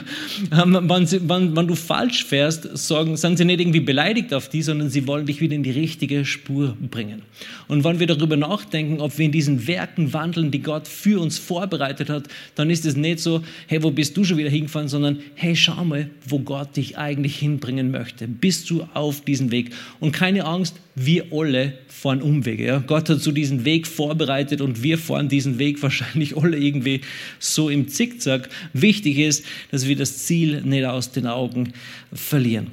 wenn, 0.50 1.06
sie, 1.06 1.28
wenn, 1.28 1.66
du 1.66 1.74
falsch 1.74 2.24
fährst, 2.24 2.76
sagen, 2.76 3.16
sind 3.16 3.36
sie 3.36 3.44
nicht 3.44 3.60
irgendwie 3.60 3.80
beleidigt 3.80 4.32
auf 4.32 4.48
die, 4.48 4.62
sondern 4.62 4.90
sie 4.90 5.06
wollen 5.06 5.26
dich 5.26 5.40
wieder 5.40 5.54
in 5.54 5.62
die 5.62 5.70
richtige 5.70 6.24
Spur 6.24 6.76
bringen. 6.80 7.22
Und 7.68 7.84
wenn 7.84 8.00
wir 8.00 8.06
darüber 8.06 8.36
nachdenken, 8.36 9.00
ob 9.00 9.18
wir 9.18 9.26
in 9.26 9.32
diesen 9.32 9.66
Werken 9.66 10.12
wandeln, 10.12 10.50
die 10.50 10.62
Gott 10.62 10.88
für 10.88 11.20
uns 11.20 11.38
vorbereitet 11.38 12.08
hat, 12.08 12.24
dann 12.54 12.70
ist 12.70 12.86
es 12.86 12.96
nicht 12.96 13.20
so, 13.20 13.42
hey, 13.66 13.82
wo 13.82 13.90
bist 13.90 14.16
du 14.16 14.24
schon 14.24 14.38
wieder 14.38 14.50
hingefahren, 14.50 14.88
sondern 14.88 15.20
hey, 15.34 15.54
schau 15.54 15.84
mal, 15.84 16.10
wo 16.26 16.38
Gott 16.38 16.76
dich 16.76 16.96
eigentlich 16.96 17.36
hinbringen 17.36 17.90
möchte. 17.90 18.26
Bist 18.26 18.70
du 18.70 18.86
auf 18.94 19.20
diesem 19.20 19.50
Weg? 19.50 19.72
Und 20.00 20.15
keine 20.16 20.46
Angst, 20.46 20.76
wir 20.94 21.26
alle 21.30 21.74
fahren 21.88 22.22
Umwege. 22.22 22.64
Ja? 22.64 22.78
Gott 22.78 23.10
hat 23.10 23.20
so 23.20 23.32
diesen 23.32 23.64
Weg 23.66 23.86
vorbereitet 23.86 24.62
und 24.62 24.82
wir 24.82 24.96
fahren 24.96 25.28
diesen 25.28 25.58
Weg 25.58 25.82
wahrscheinlich 25.82 26.36
alle 26.36 26.56
irgendwie 26.56 27.02
so 27.38 27.68
im 27.68 27.88
Zickzack. 27.88 28.48
Wichtig 28.72 29.18
ist, 29.18 29.44
dass 29.70 29.86
wir 29.86 29.94
das 29.94 30.24
Ziel 30.24 30.62
nicht 30.62 30.86
aus 30.86 31.12
den 31.12 31.26
Augen 31.26 31.74
verlieren. 32.12 32.68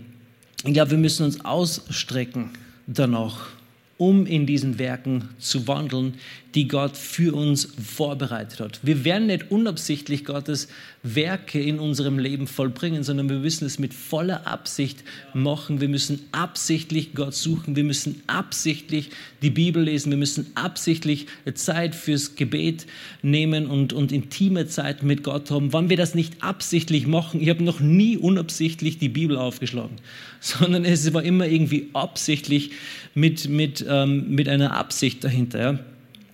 Ich 0.65 0.73
glaube, 0.73 0.91
wir 0.91 0.97
müssen 0.97 1.25
uns 1.25 1.43
ausstrecken 1.43 2.51
danach, 2.87 3.49
um 3.97 4.25
in 4.25 4.45
diesen 4.45 4.79
Werken 4.79 5.29
zu 5.37 5.67
wandeln, 5.67 6.15
die 6.55 6.67
Gott 6.67 6.97
für 6.97 7.35
uns 7.35 7.69
vorbereitet 7.83 8.59
hat. 8.59 8.79
Wir 8.83 9.03
werden 9.05 9.27
nicht 9.27 9.49
unabsichtlich 9.49 10.23
Gottes 10.23 10.67
Werke 11.01 11.59
in 11.59 11.79
unserem 11.79 12.19
Leben 12.19 12.47
vollbringen, 12.47 13.03
sondern 13.03 13.29
wir 13.29 13.37
müssen 13.37 13.65
es 13.65 13.79
mit 13.79 13.93
voller 13.93 14.45
Absicht 14.45 15.03
machen. 15.33 15.81
Wir 15.81 15.89
müssen 15.89 16.19
absichtlich 16.31 17.15
Gott 17.15 17.33
suchen. 17.33 17.75
Wir 17.75 17.83
müssen 17.83 18.21
absichtlich 18.27 19.09
die 19.41 19.49
Bibel 19.49 19.83
lesen. 19.83 20.11
Wir 20.11 20.17
müssen 20.17 20.47
absichtlich 20.53 21.25
Zeit 21.55 21.95
fürs 21.95 22.35
Gebet 22.35 22.85
nehmen 23.21 23.65
und, 23.65 23.91
und 23.93 24.11
intime 24.11 24.67
Zeit 24.67 25.01
mit 25.01 25.23
Gott 25.23 25.49
haben. 25.49 25.73
Wann 25.73 25.89
wir 25.89 25.97
das 25.97 26.13
nicht 26.13 26.43
absichtlich 26.43 27.07
machen, 27.07 27.41
ich 27.41 27.49
habe 27.49 27.63
noch 27.63 27.79
nie 27.79 28.17
unabsichtlich 28.17 28.99
die 28.99 29.09
Bibel 29.09 29.37
aufgeschlagen, 29.37 29.97
sondern 30.39 30.85
es 30.85 31.13
war 31.13 31.23
immer 31.23 31.47
irgendwie 31.47 31.89
absichtlich 31.93 32.71
mit, 33.13 33.49
mit, 33.49 33.85
ähm, 33.87 34.29
mit 34.29 34.49
einer 34.49 34.75
Absicht 34.75 35.23
dahinter. 35.23 35.59
Ja. 35.59 35.79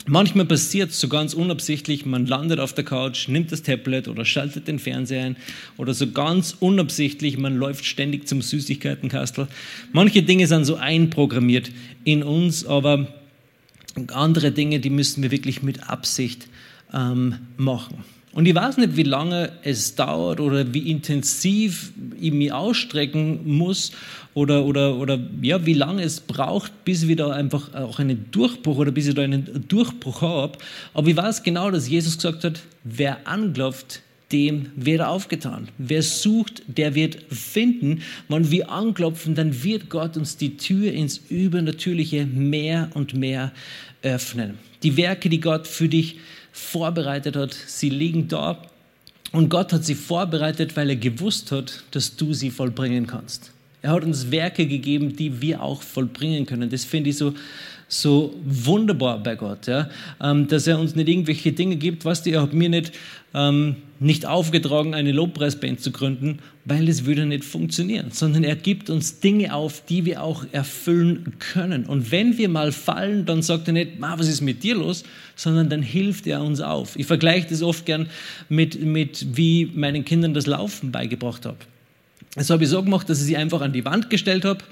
Manchmal 0.06 0.46
passiert 0.46 0.90
es 0.90 1.00
so 1.00 1.08
ganz 1.08 1.36
unabsichtlich, 1.36 2.06
man 2.06 2.26
landet 2.26 2.60
auf 2.60 2.74
der 2.74 2.84
Couch, 2.84 3.28
nimmt 3.28 3.52
das 3.52 3.62
Tablet 3.62 4.08
oder 4.08 4.26
schaltet 4.26 4.68
den 4.68 4.80
Fernseher 4.80 5.24
ein 5.24 5.38
oder 5.78 5.94
so 5.94 6.10
ganz 6.10 6.56
unabsichtlich, 6.60 7.38
man 7.38 7.58
läuft 7.58 7.86
ständig 7.86 8.28
zum 8.28 8.42
Süßigkeitenkastel. 8.42 9.48
Manche 9.92 10.24
Dinge 10.24 10.48
sind 10.48 10.66
so 10.66 10.78
einprogrammiert 10.78 11.70
in 12.06 12.24
uns, 12.24 12.66
aber 12.66 13.08
andere 14.14 14.52
Dinge, 14.52 14.80
die 14.80 14.90
müssen 14.90 15.22
wir 15.22 15.32
wirklich 15.32 15.62
mit 15.62 15.90
Absicht 15.90 16.48
ähm, 16.94 17.36
machen. 17.58 18.04
Und 18.32 18.46
ich 18.46 18.56
weiß 18.56 18.78
nicht, 18.78 18.96
wie 18.96 19.04
lange 19.04 19.52
es 19.64 19.96
dauert 19.96 20.40
oder 20.40 20.74
wie 20.74 20.90
intensiv 20.90 21.92
ich 22.20 22.32
mich 22.32 22.54
ausstrecken 22.54 23.42
muss 23.46 23.92
oder, 24.34 24.66
oder, 24.66 24.96
oder 24.96 25.20
ja, 25.42 25.66
wie 25.66 25.74
lange 25.74 26.04
es 26.04 26.20
braucht, 26.22 26.86
bis 26.86 27.04
ich 27.04 27.16
da 27.16 27.32
einfach 27.32 27.74
auch 27.74 28.00
einen 28.00 28.32
Durchbruch 28.32 28.78
oder 28.78 28.92
bis 28.92 29.08
ich 29.08 29.16
da 29.16 29.24
einen 29.24 29.66
Durchbruch 29.68 30.22
habe. 30.22 30.58
Aber 30.94 31.08
ich 31.08 31.18
weiß 31.18 31.44
genau, 31.44 31.72
dass 31.72 31.90
Jesus 31.90 32.18
gesagt 32.18 32.44
hat, 32.44 32.62
wer 32.84 33.28
anklopft, 33.28 34.02
dem 34.32 34.68
wird 34.76 35.02
aufgetan. 35.02 35.70
Wer 35.78 36.04
sucht, 36.04 36.62
der 36.68 36.94
wird 36.94 37.18
finden. 37.32 38.04
Wenn 38.28 38.52
wir 38.52 38.70
anklopfen, 38.70 39.34
dann 39.34 39.64
wird 39.64 39.90
Gott 39.90 40.18
uns 40.18 40.38
die 40.38 40.58
Tür 40.58 40.92
ins 40.92 41.20
Übernatürliche 41.30 42.26
mehr 42.26 42.92
und 42.94 43.16
mehr 43.16 43.52
öffnen. 44.04 44.60
Die 44.84 44.98
Werke, 44.98 45.30
die 45.30 45.40
Gott 45.40 45.68
für 45.68 45.90
dich 45.90 46.18
vorbereitet 46.52 47.36
hat. 47.36 47.54
Sie 47.54 47.90
liegen 47.90 48.28
da 48.28 48.62
und 49.32 49.50
Gott 49.50 49.74
hat 49.74 49.86
sie 49.86 49.96
vorbereitet, 49.96 50.76
weil 50.76 50.90
er 50.90 50.96
gewusst 50.96 51.52
hat, 51.52 51.84
dass 51.92 52.16
du 52.16 52.34
sie 52.34 52.52
vollbringen 52.52 53.08
kannst. 53.08 53.52
Er 53.82 53.92
hat 53.92 54.04
uns 54.04 54.32
Werke 54.32 54.68
gegeben, 54.68 55.16
die 55.16 55.42
wir 55.42 55.62
auch 55.62 55.82
vollbringen 55.82 56.46
können. 56.46 56.70
Das 56.70 56.84
finde 56.84 57.12
ich 57.12 57.18
so, 57.18 57.34
so 57.88 58.36
wunderbar 58.46 59.22
bei 59.24 59.36
Gott, 59.36 59.68
ja? 59.68 59.90
Ähm, 60.22 60.48
dass 60.48 60.68
er 60.68 60.80
uns 60.80 60.96
nicht 60.96 61.10
irgendwelche 61.10 61.54
Dinge 61.54 61.76
gibt, 61.76 62.06
was 62.06 62.22
die, 62.22 62.34
er 62.34 62.44
hat 62.44 62.54
mir 62.54 62.70
nicht, 62.70 62.92
ähm, 63.34 63.78
nicht 64.00 64.26
aufgetragen, 64.26 64.94
eine 64.94 65.12
Lobpreisband 65.12 65.80
zu 65.80 65.92
gründen, 65.92 66.40
weil 66.66 66.88
es 66.88 67.06
würde 67.06 67.26
nicht 67.26 67.44
funktionieren, 67.44 68.12
sondern 68.12 68.44
er 68.44 68.56
gibt 68.56 68.90
uns 68.90 69.22
Dinge 69.22 69.54
auf, 69.54 69.84
die 69.86 70.06
wir 70.06 70.24
auch 70.24 70.46
erfüllen 70.52 71.34
können. 71.40 71.86
Und 71.86 72.12
wenn 72.12 72.38
wir 72.38 72.48
mal 72.48 72.72
fallen, 72.72 73.26
dann 73.26 73.42
sagt 73.42 73.68
er 73.68 73.74
nicht, 73.74 73.94
was 74.00 74.28
ist 74.28 74.42
mit 74.42 74.62
dir 74.64 74.76
los, 74.76 75.04
sondern 75.36 75.70
dann 75.70 75.82
hilft 75.82 76.28
er 76.28 76.44
uns 76.44 76.62
auf. 76.62 76.96
Ich 76.98 77.08
vergleiche 77.08 77.48
das 77.50 77.64
oft 77.64 77.86
gern 77.86 78.08
mit, 78.50 78.82
mit 78.84 79.26
wie 79.38 79.72
meinen 79.74 80.06
Kindern 80.06 80.34
das 80.34 80.46
Laufen 80.46 80.92
beigebracht 80.92 81.46
habe. 81.46 81.58
Das 82.36 82.50
habe 82.50 82.64
ich 82.64 82.70
so 82.70 82.84
gemacht, 82.84 83.10
dass 83.10 83.20
ich 83.20 83.26
sie 83.26 83.38
einfach 83.38 83.62
an 83.62 83.74
die 83.74 83.86
Wand 83.86 84.10
gestellt 84.10 84.46
habe 84.46 84.64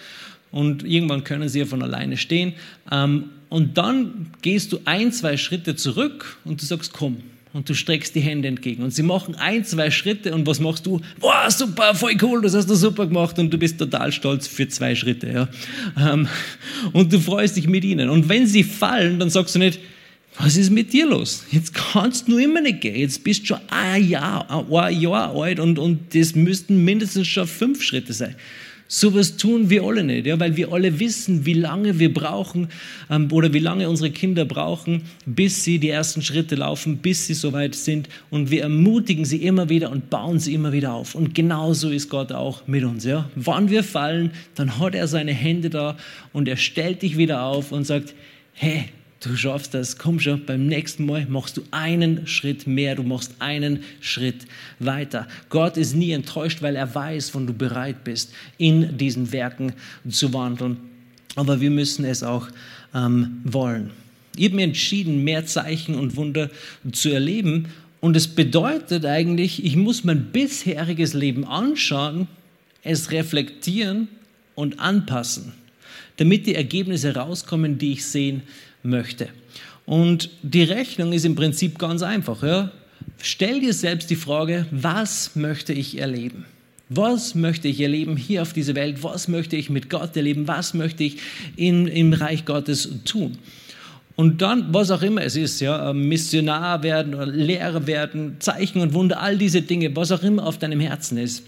und 0.51 0.83
irgendwann 0.83 1.23
können 1.23 1.49
sie 1.49 1.59
ja 1.59 1.65
von 1.65 1.81
alleine 1.81 2.17
stehen. 2.17 2.53
Ähm, 2.91 3.25
und 3.49 3.77
dann 3.77 4.27
gehst 4.41 4.73
du 4.73 4.79
ein, 4.85 5.11
zwei 5.11 5.37
Schritte 5.37 5.75
zurück 5.75 6.37
und 6.45 6.61
du 6.61 6.65
sagst, 6.65 6.93
komm. 6.93 7.17
Und 7.53 7.69
du 7.69 7.73
streckst 7.73 8.13
die 8.13 8.19
Hände 8.19 8.49
entgegen. 8.49 8.83
Und 8.83 8.91
sie 8.91 9.01
machen 9.03 9.33
ein, 9.35 9.63
zwei 9.65 9.89
Schritte 9.89 10.35
und 10.35 10.45
was 10.45 10.59
machst 10.59 10.85
du? 10.85 11.01
Boah, 11.19 11.49
super, 11.49 11.95
voll 11.95 12.15
cool, 12.21 12.41
das 12.41 12.53
hast 12.53 12.69
du 12.69 12.75
super 12.75 13.07
gemacht 13.07 13.39
und 13.39 13.51
du 13.51 13.57
bist 13.57 13.79
total 13.79 14.11
stolz 14.11 14.47
für 14.47 14.67
zwei 14.67 14.93
Schritte. 14.93 15.31
Ja. 15.31 15.47
Ähm, 15.97 16.27
und 16.93 17.11
du 17.11 17.19
freust 17.19 17.57
dich 17.57 17.67
mit 17.67 17.83
ihnen. 17.83 18.09
Und 18.09 18.29
wenn 18.29 18.45
sie 18.45 18.63
fallen, 18.63 19.17
dann 19.17 19.29
sagst 19.29 19.55
du 19.55 19.59
nicht, 19.59 19.79
was 20.39 20.55
ist 20.55 20.69
mit 20.69 20.93
dir 20.93 21.07
los? 21.07 21.45
Jetzt 21.51 21.73
kannst 21.73 22.27
du 22.27 22.37
immer 22.37 22.61
nicht 22.61 22.81
gehen. 22.81 22.95
Jetzt 22.95 23.23
bist 23.23 23.41
du 23.41 23.45
schon 23.47 23.59
ein 23.69 24.07
Jahr, 24.07 24.47
ein 24.49 25.01
Jahr 25.01 25.35
alt 25.35 25.59
und, 25.59 25.79
und 25.79 26.13
das 26.13 26.35
müssten 26.35 26.83
mindestens 26.83 27.27
schon 27.27 27.47
fünf 27.47 27.81
Schritte 27.81 28.13
sein. 28.13 28.35
Sowas 28.89 29.35
tun 29.35 29.69
wir 29.69 29.83
alle 29.83 30.01
nicht, 30.01 30.27
ja, 30.27 30.39
weil 30.39 30.55
wir 30.55 30.71
alle 30.71 30.97
wissen, 30.99 31.45
wie 31.45 31.53
lange 31.53 31.99
wir 31.99 32.13
brauchen 32.13 32.69
ähm, 33.09 33.27
oder 33.33 33.51
wie 33.51 33.59
lange 33.59 33.89
unsere 33.89 34.11
Kinder 34.11 34.45
brauchen, 34.45 35.01
bis 35.25 35.65
sie 35.65 35.77
die 35.77 35.89
ersten 35.89 36.21
Schritte 36.21 36.55
laufen, 36.55 36.99
bis 36.99 37.27
sie 37.27 37.33
soweit 37.33 37.75
sind. 37.75 38.07
Und 38.29 38.49
wir 38.49 38.61
ermutigen 38.61 39.25
sie 39.25 39.43
immer 39.43 39.67
wieder 39.67 39.91
und 39.91 40.09
bauen 40.09 40.39
sie 40.39 40.53
immer 40.53 40.71
wieder 40.71 40.93
auf. 40.93 41.15
Und 41.15 41.35
genauso 41.35 41.89
ist 41.89 42.09
Gott 42.09 42.31
auch 42.31 42.65
mit 42.65 42.85
uns. 42.85 43.03
Ja. 43.03 43.29
Wann 43.35 43.69
wir 43.69 43.83
fallen, 43.83 44.31
dann 44.55 44.79
hat 44.79 44.95
er 44.95 45.09
seine 45.09 45.33
Hände 45.33 45.69
da 45.69 45.97
und 46.31 46.47
er 46.47 46.57
stellt 46.57 47.01
dich 47.01 47.17
wieder 47.17 47.43
auf 47.43 47.73
und 47.73 47.83
sagt, 47.83 48.15
hey, 48.53 48.85
du 49.27 49.37
schaffst 49.37 49.73
das, 49.73 49.97
komm 49.97 50.19
schon, 50.19 50.45
beim 50.45 50.67
nächsten 50.67 51.05
Mal 51.05 51.25
machst 51.27 51.57
du 51.57 51.63
einen 51.71 52.25
Schritt 52.27 52.67
mehr, 52.67 52.95
du 52.95 53.03
machst 53.03 53.35
einen 53.39 53.83
Schritt 54.01 54.45
weiter. 54.79 55.27
Gott 55.49 55.77
ist 55.77 55.95
nie 55.95 56.11
enttäuscht, 56.11 56.61
weil 56.61 56.75
er 56.75 56.93
weiß, 56.93 57.35
wann 57.35 57.47
du 57.47 57.53
bereit 57.53 58.03
bist, 58.03 58.33
in 58.57 58.97
diesen 58.97 59.31
Werken 59.31 59.73
zu 60.09 60.33
wandeln. 60.33 60.77
Aber 61.35 61.61
wir 61.61 61.69
müssen 61.69 62.05
es 62.05 62.23
auch 62.23 62.47
ähm, 62.93 63.41
wollen. 63.43 63.91
Ich 64.35 64.45
habe 64.45 64.55
mir 64.55 64.63
entschieden, 64.63 65.23
mehr 65.23 65.45
Zeichen 65.45 65.95
und 65.95 66.15
Wunder 66.15 66.49
zu 66.91 67.09
erleben. 67.09 67.67
Und 67.99 68.15
es 68.15 68.27
bedeutet 68.27 69.05
eigentlich, 69.05 69.65
ich 69.65 69.75
muss 69.75 70.03
mein 70.03 70.25
bisheriges 70.25 71.13
Leben 71.13 71.45
anschauen, 71.45 72.27
es 72.83 73.11
reflektieren 73.11 74.07
und 74.55 74.79
anpassen, 74.79 75.53
damit 76.17 76.45
die 76.45 76.55
Ergebnisse 76.55 77.15
rauskommen, 77.15 77.77
die 77.77 77.93
ich 77.93 78.05
sehen 78.05 78.43
möchte. 78.83 79.29
Und 79.85 80.29
die 80.41 80.63
Rechnung 80.63 81.13
ist 81.13 81.25
im 81.25 81.35
Prinzip 81.35 81.79
ganz 81.79 82.01
einfach. 82.01 82.43
Ja? 82.43 82.71
Stell 83.21 83.59
dir 83.59 83.73
selbst 83.73 84.09
die 84.09 84.15
Frage, 84.15 84.65
was 84.71 85.35
möchte 85.35 85.73
ich 85.73 85.97
erleben? 85.97 86.45
Was 86.89 87.35
möchte 87.35 87.67
ich 87.67 87.81
erleben 87.81 88.15
hier 88.15 88.41
auf 88.41 88.53
dieser 88.53 88.75
Welt? 88.75 89.03
Was 89.03 89.27
möchte 89.27 89.55
ich 89.55 89.69
mit 89.69 89.89
Gott 89.89 90.15
erleben? 90.15 90.47
Was 90.47 90.73
möchte 90.73 91.03
ich 91.03 91.17
in, 91.55 91.87
im 91.87 92.13
Reich 92.13 92.45
Gottes 92.45 92.89
tun? 93.03 93.37
Und 94.15 94.41
dann, 94.41 94.73
was 94.73 94.89
auch 94.89 95.03
immer 95.03 95.21
es 95.21 95.35
ist, 95.35 95.59
ja, 95.59 95.93
Missionar 95.93 96.81
werden, 96.83 97.13
Lehrer 97.33 97.85
werden, 97.85 98.37
Zeichen 98.39 98.81
und 98.81 98.93
Wunder, 98.93 99.21
all 99.21 99.37
diese 99.37 99.61
Dinge, 99.61 99.95
was 99.95 100.11
auch 100.11 100.23
immer 100.23 100.45
auf 100.45 100.57
deinem 100.57 100.79
Herzen 100.79 101.17
ist. 101.17 101.43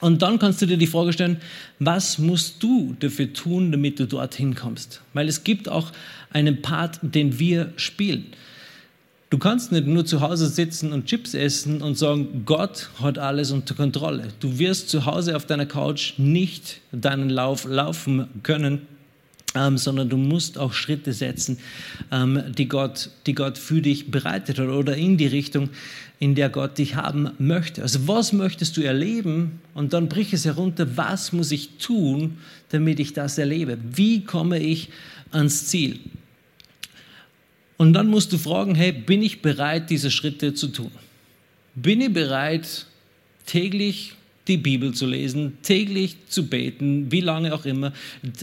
Und 0.00 0.22
dann 0.22 0.38
kannst 0.38 0.62
du 0.62 0.66
dir 0.66 0.78
die 0.78 0.86
Frage 0.86 1.12
stellen, 1.12 1.36
was 1.78 2.18
musst 2.18 2.62
du 2.62 2.96
dafür 2.98 3.32
tun, 3.34 3.70
damit 3.70 4.00
du 4.00 4.06
dorthin 4.06 4.54
kommst? 4.54 5.02
Weil 5.12 5.28
es 5.28 5.44
gibt 5.44 5.68
auch 5.68 5.92
einen 6.32 6.62
Part, 6.62 6.98
den 7.02 7.38
wir 7.38 7.72
spielen. 7.76 8.26
Du 9.30 9.38
kannst 9.38 9.70
nicht 9.70 9.86
nur 9.86 10.04
zu 10.04 10.22
Hause 10.22 10.48
sitzen 10.48 10.92
und 10.92 11.06
Chips 11.06 11.34
essen 11.34 11.82
und 11.82 11.96
sagen, 11.96 12.42
Gott 12.44 12.90
hat 13.00 13.16
alles 13.16 13.52
unter 13.52 13.76
Kontrolle. 13.76 14.28
Du 14.40 14.58
wirst 14.58 14.88
zu 14.88 15.06
Hause 15.06 15.36
auf 15.36 15.46
deiner 15.46 15.66
Couch 15.66 16.14
nicht 16.18 16.80
deinen 16.90 17.30
Lauf 17.30 17.64
laufen 17.64 18.26
können, 18.42 18.82
ähm, 19.54 19.78
sondern 19.78 20.08
du 20.08 20.16
musst 20.16 20.58
auch 20.58 20.72
Schritte 20.72 21.12
setzen, 21.12 21.58
ähm, 22.10 22.42
die, 22.58 22.66
Gott, 22.66 23.10
die 23.26 23.34
Gott 23.34 23.56
für 23.56 23.80
dich 23.80 24.10
bereitet 24.10 24.58
hat 24.58 24.68
oder 24.68 24.96
in 24.96 25.16
die 25.16 25.28
Richtung, 25.28 25.70
in 26.18 26.34
der 26.34 26.50
Gott 26.50 26.78
dich 26.78 26.96
haben 26.96 27.30
möchte. 27.38 27.82
Also 27.82 28.08
was 28.08 28.32
möchtest 28.32 28.76
du 28.76 28.82
erleben? 28.82 29.60
Und 29.74 29.92
dann 29.92 30.08
brich 30.08 30.32
es 30.32 30.44
herunter, 30.44 30.96
was 30.96 31.32
muss 31.32 31.52
ich 31.52 31.78
tun, 31.78 32.38
damit 32.70 32.98
ich 32.98 33.12
das 33.12 33.38
erlebe? 33.38 33.78
Wie 33.92 34.24
komme 34.24 34.58
ich 34.58 34.90
ans 35.30 35.66
Ziel? 35.66 36.00
Und 37.80 37.94
dann 37.94 38.08
musst 38.08 38.30
du 38.34 38.36
fragen, 38.36 38.74
hey, 38.74 38.92
bin 38.92 39.22
ich 39.22 39.40
bereit, 39.40 39.88
diese 39.88 40.10
Schritte 40.10 40.52
zu 40.52 40.68
tun? 40.68 40.92
Bin 41.74 42.02
ich 42.02 42.12
bereit, 42.12 42.84
täglich 43.46 44.12
die 44.50 44.56
Bibel 44.56 44.92
zu 44.92 45.06
lesen, 45.06 45.58
täglich 45.62 46.16
zu 46.28 46.48
beten, 46.48 47.10
wie 47.10 47.20
lange 47.20 47.54
auch 47.54 47.64
immer, 47.64 47.92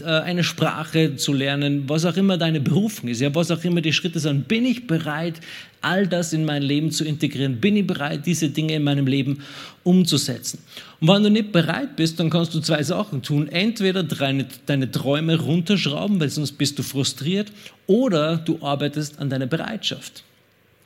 äh, 0.00 0.04
eine 0.04 0.42
Sprache 0.42 1.16
zu 1.16 1.32
lernen, 1.32 1.84
was 1.86 2.04
auch 2.04 2.16
immer 2.16 2.38
deine 2.38 2.60
Berufung 2.60 3.08
ist, 3.10 3.20
ja, 3.20 3.32
was 3.34 3.50
auch 3.50 3.62
immer 3.62 3.80
die 3.80 3.92
Schritte 3.92 4.18
sind. 4.18 4.48
Bin 4.48 4.64
ich 4.64 4.86
bereit, 4.86 5.40
all 5.82 6.06
das 6.06 6.32
in 6.32 6.44
mein 6.44 6.62
Leben 6.62 6.90
zu 6.90 7.04
integrieren? 7.04 7.60
Bin 7.60 7.76
ich 7.76 7.86
bereit, 7.86 8.26
diese 8.26 8.48
Dinge 8.48 8.74
in 8.74 8.82
meinem 8.82 9.06
Leben 9.06 9.38
umzusetzen? 9.84 10.58
Und 11.00 11.08
wenn 11.08 11.22
du 11.22 11.30
nicht 11.30 11.52
bereit 11.52 11.94
bist, 11.94 12.18
dann 12.18 12.30
kannst 12.30 12.54
du 12.54 12.60
zwei 12.60 12.82
Sachen 12.82 13.22
tun. 13.22 13.48
Entweder 13.48 14.02
deine, 14.02 14.46
deine 14.66 14.90
Träume 14.90 15.38
runterschrauben, 15.38 16.18
weil 16.18 16.30
sonst 16.30 16.52
bist 16.52 16.78
du 16.78 16.82
frustriert, 16.82 17.52
oder 17.86 18.38
du 18.38 18.58
arbeitest 18.62 19.18
an 19.18 19.30
deiner 19.30 19.46
Bereitschaft. 19.46 20.24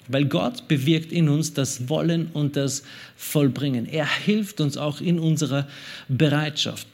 Weil 0.09 0.25
Gott 0.25 0.69
bewirkt 0.69 1.12
in 1.12 1.29
uns 1.29 1.55
das 1.55 1.88
Wollen 1.88 2.29
und 2.33 2.57
das 2.57 2.83
Vollbringen. 3.17 3.87
Er 3.87 4.07
hilft 4.07 4.61
uns 4.61 4.77
auch 4.77 5.01
in 5.01 5.19
unserer 5.19 5.67
Bereitschaft. 6.09 6.87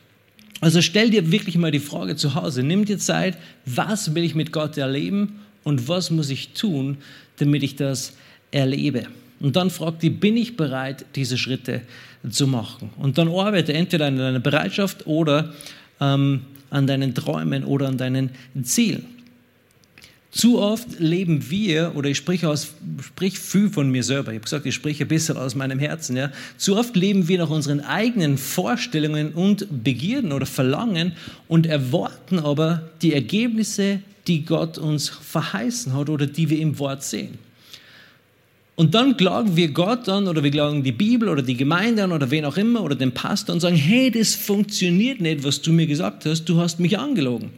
Also 0.61 0.83
stell 0.83 1.11
dir 1.11 1.31
wirklich 1.31 1.57
mal 1.57 1.71
die 1.71 1.79
Frage 1.79 2.17
zu 2.17 2.35
Hause, 2.35 2.63
nimm 2.63 2.85
dir 2.85 2.99
Zeit, 2.99 3.39
was 3.65 4.15
will 4.15 4.25
ich 4.25 4.35
mit 4.35 4.53
Gott 4.53 4.77
erleben 4.77 5.41
und 5.63 5.89
was 5.89 6.11
muss 6.11 6.31
ich 6.31 6.51
tun, 6.51 6.99
damit 7.37 7.63
ich 7.63 7.77
das 7.77 8.15
erlebe. 8.51 9.07
Und 9.41 9.55
dann 9.55 9.71
frag 9.71 10.01
dich, 10.01 10.19
bin 10.19 10.37
ich 10.37 10.57
bereit, 10.57 11.05
diese 11.15 11.39
Schritte 11.39 11.83
zu 12.29 12.49
machen? 12.49 12.91
Und 12.99 13.19
dann 13.19 13.29
arbeite 13.29 13.73
entweder 13.73 14.07
an 14.07 14.19
deiner 14.19 14.41
Bereitschaft 14.41 15.07
oder 15.07 15.55
ähm, 16.01 16.41
an 16.71 16.87
deinen 16.87 17.15
Träumen 17.15 17.65
oder 17.65 17.89
an 17.89 17.99
deinen 17.99 18.31
Zielen. 18.63 19.07
Zu 20.39 20.61
oft 20.61 21.01
leben 21.01 21.51
wir, 21.51 21.97
oder 21.97 22.11
ich 22.11 22.17
spreche, 22.17 22.49
aus, 22.49 22.69
sprich 23.05 23.41
viel 23.41 23.69
von 23.71 23.91
mir 23.91 24.05
selber, 24.05 24.31
ich 24.31 24.37
habe 24.37 24.45
gesagt, 24.45 24.67
ich 24.67 24.75
spreche 24.77 25.05
ein 25.05 25.09
bisschen 25.09 25.37
aus 25.37 25.57
meinem 25.57 25.81
Herzen, 25.81 26.17
ja. 26.17 26.31
zu 26.57 26.77
oft 26.77 26.95
leben 26.95 27.27
wir 27.27 27.39
nach 27.39 27.51
unseren 27.51 27.81
eigenen 27.81 28.39
Vorstellungen 28.39 29.33
und 29.33 29.67
Begierden 29.83 30.31
oder 30.31 30.47
Verlangen 30.47 31.15
und 31.49 31.67
erwarten 31.67 32.39
aber 32.39 32.83
die 33.03 33.15
Ergebnisse, 33.15 33.99
die 34.29 34.45
Gott 34.45 34.79
uns 34.79 35.09
verheißen 35.09 35.93
hat 35.93 36.09
oder 36.09 36.27
die 36.27 36.49
wir 36.49 36.61
im 36.61 36.79
Wort 36.79 37.03
sehen. 37.03 37.37
Und 38.77 38.95
dann 38.95 39.17
klagen 39.17 39.57
wir 39.57 39.73
Gott 39.73 40.09
an 40.09 40.29
oder 40.29 40.45
wir 40.45 40.53
klagen 40.53 40.85
die 40.85 40.93
Bibel 40.93 41.31
oder 41.31 41.43
die 41.43 41.57
Gemeinde 41.57 42.05
an 42.05 42.13
oder 42.13 42.31
wen 42.31 42.45
auch 42.45 42.57
immer 42.57 42.85
oder 42.85 42.95
den 42.95 43.11
Pastor 43.11 43.57
und 43.57 43.61
sagen, 43.61 43.75
hey, 43.75 44.13
das 44.13 44.37
funktioniert 44.37 45.21
nicht, 45.21 45.43
was 45.43 45.61
du 45.63 45.73
mir 45.73 45.89
gesagt 45.89 46.27
hast, 46.27 46.45
du 46.45 46.61
hast 46.61 46.79
mich 46.79 46.97
angelogen. 46.97 47.51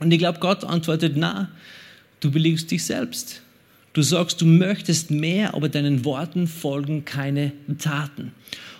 Und 0.00 0.10
ich 0.10 0.18
glaube, 0.18 0.40
Gott 0.40 0.64
antwortet, 0.64 1.12
na, 1.14 1.50
Du 2.20 2.30
belügst 2.30 2.70
dich 2.70 2.84
selbst. 2.84 3.42
Du 3.92 4.02
sagst, 4.02 4.40
du 4.40 4.46
möchtest 4.46 5.10
mehr, 5.10 5.54
aber 5.54 5.68
deinen 5.68 6.04
Worten 6.04 6.46
folgen 6.46 7.04
keine 7.04 7.52
Taten. 7.78 8.32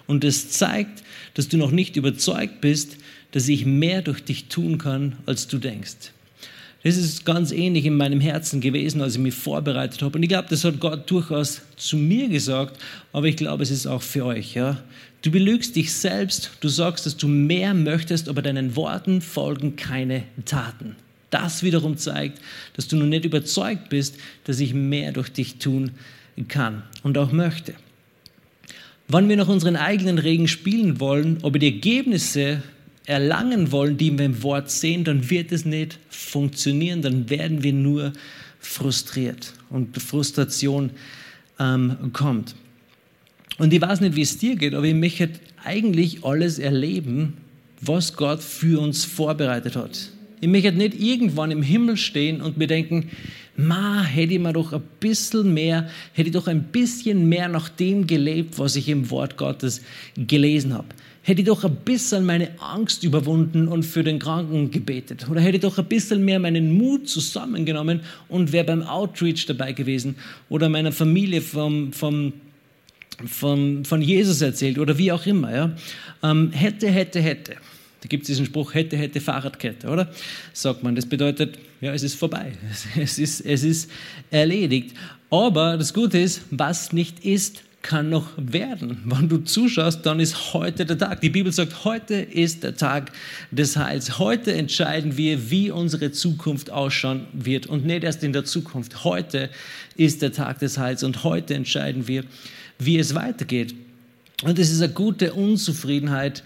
Und 0.06 0.24
es 0.24 0.50
zeigt, 0.50 1.02
dass 1.34 1.48
du 1.48 1.56
noch 1.56 1.70
nicht 1.70 1.96
überzeugt 1.96 2.60
bist, 2.60 2.96
dass 3.32 3.48
ich 3.48 3.66
mehr 3.66 4.02
durch 4.02 4.24
dich 4.24 4.46
tun 4.46 4.78
kann, 4.78 5.16
als 5.26 5.48
du 5.48 5.58
denkst. 5.58 6.12
Das 6.84 6.96
ist 6.96 7.24
ganz 7.24 7.50
ähnlich 7.50 7.84
in 7.84 7.96
meinem 7.96 8.20
Herzen 8.20 8.60
gewesen, 8.60 9.02
als 9.02 9.14
ich 9.14 9.20
mich 9.20 9.34
vorbereitet 9.34 10.00
habe. 10.02 10.16
Und 10.16 10.22
ich 10.22 10.28
glaube, 10.28 10.48
das 10.48 10.64
hat 10.64 10.78
Gott 10.78 11.10
durchaus 11.10 11.60
zu 11.76 11.96
mir 11.96 12.28
gesagt, 12.28 12.80
aber 13.12 13.26
ich 13.26 13.36
glaube, 13.36 13.64
es 13.64 13.70
ist 13.70 13.86
auch 13.86 14.02
für 14.02 14.24
euch. 14.24 14.54
Ja? 14.54 14.82
Du 15.22 15.30
belügst 15.30 15.74
dich 15.74 15.92
selbst, 15.92 16.52
du 16.60 16.68
sagst, 16.68 17.04
dass 17.04 17.16
du 17.16 17.26
mehr 17.26 17.74
möchtest, 17.74 18.28
aber 18.28 18.42
deinen 18.42 18.76
Worten 18.76 19.20
folgen 19.20 19.74
keine 19.74 20.22
Taten. 20.44 20.94
Das 21.30 21.62
wiederum 21.62 21.96
zeigt, 21.96 22.40
dass 22.74 22.88
du 22.88 22.96
noch 22.96 23.06
nicht 23.06 23.24
überzeugt 23.24 23.88
bist, 23.90 24.16
dass 24.44 24.60
ich 24.60 24.74
mehr 24.74 25.12
durch 25.12 25.30
dich 25.30 25.56
tun 25.58 25.92
kann 26.48 26.84
und 27.02 27.18
auch 27.18 27.32
möchte. 27.32 27.74
Wann 29.08 29.28
wir 29.28 29.36
nach 29.36 29.48
unseren 29.48 29.76
eigenen 29.76 30.18
Regeln 30.18 30.48
spielen 30.48 31.00
wollen, 31.00 31.38
aber 31.42 31.58
die 31.58 31.66
Ergebnisse 31.66 32.62
erlangen 33.06 33.72
wollen, 33.72 33.96
die 33.96 34.16
wir 34.18 34.26
im 34.26 34.42
Wort 34.42 34.70
sehen, 34.70 35.04
dann 35.04 35.30
wird 35.30 35.50
es 35.50 35.64
nicht 35.64 35.98
funktionieren, 36.10 37.00
dann 37.00 37.30
werden 37.30 37.62
wir 37.62 37.72
nur 37.72 38.12
frustriert 38.60 39.54
und 39.70 40.00
Frustration 40.00 40.90
ähm, 41.58 42.10
kommt. 42.12 42.54
Und 43.56 43.72
ich 43.72 43.80
weiß 43.80 44.00
nicht, 44.00 44.14
wie 44.14 44.22
es 44.22 44.38
dir 44.38 44.56
geht, 44.56 44.74
aber 44.74 44.84
ich 44.84 44.94
möchte 44.94 45.30
eigentlich 45.64 46.24
alles 46.24 46.58
erleben, 46.58 47.38
was 47.80 48.14
Gott 48.14 48.42
für 48.42 48.80
uns 48.80 49.04
vorbereitet 49.04 49.74
hat. 49.74 50.10
Ich 50.40 50.48
möchte 50.48 50.72
nicht 50.72 51.00
irgendwann 51.00 51.50
im 51.50 51.62
Himmel 51.62 51.96
stehen 51.96 52.40
und 52.40 52.56
mir 52.56 52.66
denken, 52.66 53.10
ma, 53.56 54.02
hätte 54.02 54.34
ich 54.34 54.40
mir 54.40 54.52
doch 54.52 54.72
ein 54.72 54.82
bisschen 55.00 55.52
mehr, 55.52 55.88
hätte 56.12 56.28
ich 56.28 56.34
doch 56.34 56.46
ein 56.46 56.64
bisschen 56.64 57.28
mehr 57.28 57.48
nach 57.48 57.68
dem 57.68 58.06
gelebt, 58.06 58.58
was 58.58 58.76
ich 58.76 58.88
im 58.88 59.10
Wort 59.10 59.36
Gottes 59.36 59.82
gelesen 60.16 60.74
habe. 60.74 60.88
Hätte 61.22 61.42
ich 61.42 61.46
doch 61.46 61.64
ein 61.64 61.76
bisschen 61.84 62.24
meine 62.24 62.48
Angst 62.60 63.04
überwunden 63.04 63.68
und 63.68 63.82
für 63.82 64.02
den 64.02 64.18
Kranken 64.18 64.70
gebetet. 64.70 65.28
Oder 65.28 65.40
hätte 65.40 65.56
ich 65.56 65.62
doch 65.62 65.76
ein 65.76 65.84
bisschen 65.84 66.24
mehr 66.24 66.38
meinen 66.38 66.72
Mut 66.72 67.08
zusammengenommen 67.08 68.00
und 68.28 68.52
wäre 68.52 68.64
beim 68.64 68.82
Outreach 68.82 69.44
dabei 69.44 69.72
gewesen. 69.72 70.14
Oder 70.48 70.68
meiner 70.70 70.92
Familie 70.92 71.42
vom, 71.42 71.92
vom 71.92 72.32
von, 73.26 73.84
von 73.84 74.00
Jesus 74.00 74.40
erzählt 74.40 74.78
oder 74.78 74.96
wie 74.96 75.10
auch 75.10 75.26
immer. 75.26 75.54
Ja? 75.54 75.76
Ähm, 76.22 76.52
hätte, 76.52 76.88
hätte, 76.88 77.20
hätte. 77.20 77.56
Da 78.00 78.06
gibt 78.08 78.22
es 78.22 78.28
diesen 78.28 78.46
Spruch, 78.46 78.74
hätte, 78.74 78.96
hätte, 78.96 79.20
Fahrradkette, 79.20 79.88
oder? 79.88 80.12
Sagt 80.52 80.82
man. 80.82 80.94
Das 80.94 81.06
bedeutet, 81.06 81.58
ja, 81.80 81.92
es 81.92 82.02
ist 82.02 82.14
vorbei. 82.14 82.52
Es 82.96 83.18
ist, 83.18 83.40
es 83.40 83.64
ist 83.64 83.90
erledigt. 84.30 84.94
Aber 85.30 85.76
das 85.76 85.92
Gute 85.92 86.18
ist, 86.18 86.42
was 86.50 86.92
nicht 86.92 87.24
ist, 87.24 87.62
kann 87.82 88.10
noch 88.10 88.30
werden. 88.36 89.02
Wenn 89.04 89.28
du 89.28 89.38
zuschaust, 89.38 90.04
dann 90.04 90.20
ist 90.20 90.52
heute 90.52 90.84
der 90.84 90.98
Tag. 90.98 91.20
Die 91.20 91.30
Bibel 91.30 91.52
sagt, 91.52 91.84
heute 91.84 92.14
ist 92.16 92.62
der 92.62 92.76
Tag 92.76 93.12
des 93.50 93.76
Heils. 93.76 94.18
Heute 94.18 94.52
entscheiden 94.52 95.16
wir, 95.16 95.50
wie 95.50 95.70
unsere 95.70 96.10
Zukunft 96.12 96.70
ausschauen 96.70 97.26
wird 97.32 97.66
und 97.66 97.86
nicht 97.86 98.04
erst 98.04 98.22
in 98.24 98.32
der 98.32 98.44
Zukunft. 98.44 99.04
Heute 99.04 99.48
ist 99.96 100.22
der 100.22 100.32
Tag 100.32 100.58
des 100.58 100.76
Heils 100.76 101.02
und 101.02 101.24
heute 101.24 101.54
entscheiden 101.54 102.08
wir, 102.08 102.24
wie 102.78 102.98
es 102.98 103.14
weitergeht. 103.14 103.74
Und 104.42 104.58
es 104.58 104.70
ist 104.70 104.82
eine 104.82 104.92
gute 104.92 105.32
Unzufriedenheit, 105.32 106.44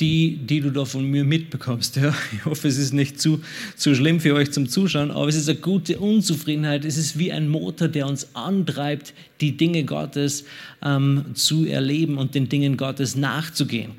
die, 0.00 0.36
die 0.36 0.60
du 0.60 0.70
da 0.70 0.84
von 0.84 1.04
mir 1.04 1.24
mitbekommst. 1.24 1.96
Ja. 1.96 2.14
Ich 2.32 2.44
hoffe, 2.44 2.68
es 2.68 2.78
ist 2.78 2.92
nicht 2.92 3.20
zu, 3.20 3.40
zu 3.76 3.94
schlimm 3.94 4.20
für 4.20 4.34
euch 4.34 4.52
zum 4.52 4.68
Zuschauen, 4.68 5.10
aber 5.10 5.28
es 5.28 5.36
ist 5.36 5.48
eine 5.48 5.58
gute 5.58 5.98
Unzufriedenheit. 5.98 6.84
Es 6.84 6.96
ist 6.96 7.18
wie 7.18 7.32
ein 7.32 7.48
Motor, 7.48 7.88
der 7.88 8.06
uns 8.06 8.34
antreibt, 8.34 9.14
die 9.40 9.56
Dinge 9.56 9.84
Gottes 9.84 10.44
ähm, 10.82 11.26
zu 11.34 11.64
erleben 11.64 12.18
und 12.18 12.34
den 12.34 12.48
Dingen 12.48 12.76
Gottes 12.76 13.16
nachzugehen. 13.16 13.92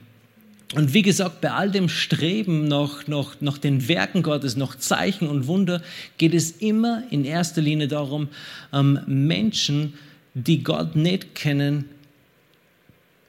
Und 0.76 0.94
wie 0.94 1.02
gesagt, 1.02 1.42
bei 1.42 1.52
all 1.52 1.72
dem 1.72 1.90
Streben 1.90 2.68
nach, 2.68 3.08
nach, 3.08 3.42
nach 3.42 3.58
den 3.58 3.88
Werken 3.88 4.22
Gottes, 4.22 4.56
nach 4.56 4.78
Zeichen 4.78 5.28
und 5.28 5.48
Wunder, 5.48 5.82
geht 6.18 6.36
es 6.36 6.52
immer 6.52 7.04
in 7.10 7.26
erster 7.26 7.62
Linie 7.62 7.88
darum, 7.88 8.28
ähm, 8.72 9.00
Menschen, 9.08 9.96
die 10.36 10.64
Gott 10.64 10.96
nicht 10.96 11.34
kennen, 11.34 11.86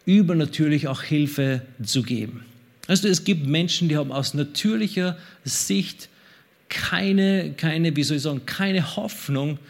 übernatürlich 0.05 0.89
auch 0.89 1.03
Hilfe 1.03 1.63
zu 1.83 2.03
geben. 2.03 2.45
Also 2.91 3.07
es 3.07 3.23
gibt 3.23 3.47
Menschen, 3.47 3.89
die 3.89 3.97
haben 3.97 4.11
aus 4.11 4.35
natürlicher 4.35 5.17
Sicht 5.45 6.09
keine, 6.69 7.53
keine, 7.57 7.95
wie 7.95 8.03
soll 8.03 8.17
ich 8.17 8.25
sagen, 8.25 8.47
keine 8.47 8.97
Hoffnung 8.97 9.61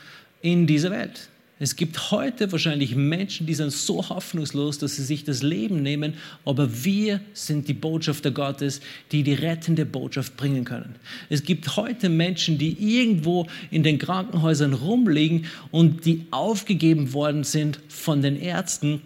in 0.40 0.66
dieser 0.66 0.90
Welt. 0.90 1.28
Es 1.58 1.76
gibt 1.76 2.12
heute 2.12 2.50
wahrscheinlich 2.50 2.96
Menschen, 2.96 3.46
die 3.46 3.52
sind 3.52 3.72
so 3.72 4.08
hoffnungslos, 4.08 4.78
dass 4.78 4.96
sie 4.96 5.04
sich 5.04 5.24
das 5.24 5.42
Leben 5.42 5.82
nehmen, 5.82 6.14
aber 6.46 6.82
wir 6.82 7.20
sind 7.34 7.68
die 7.68 7.74
Botschafter 7.74 8.30
Gottes, 8.30 8.80
die 9.12 9.22
die 9.22 9.34
rettende 9.34 9.84
Botschaft 9.84 10.38
bringen 10.38 10.64
können. 10.64 10.94
Es 11.28 11.42
gibt 11.42 11.76
heute 11.76 12.08
Menschen, 12.08 12.56
die 12.56 12.72
irgendwo 12.98 13.46
in 13.70 13.82
den 13.82 13.98
Krankenhäusern 13.98 14.72
rumliegen 14.72 15.44
und 15.70 16.06
die 16.06 16.24
aufgegeben 16.30 17.12
worden 17.12 17.44
sind 17.44 17.80
von 17.88 18.22
den 18.22 18.40
Ärzten 18.40 19.02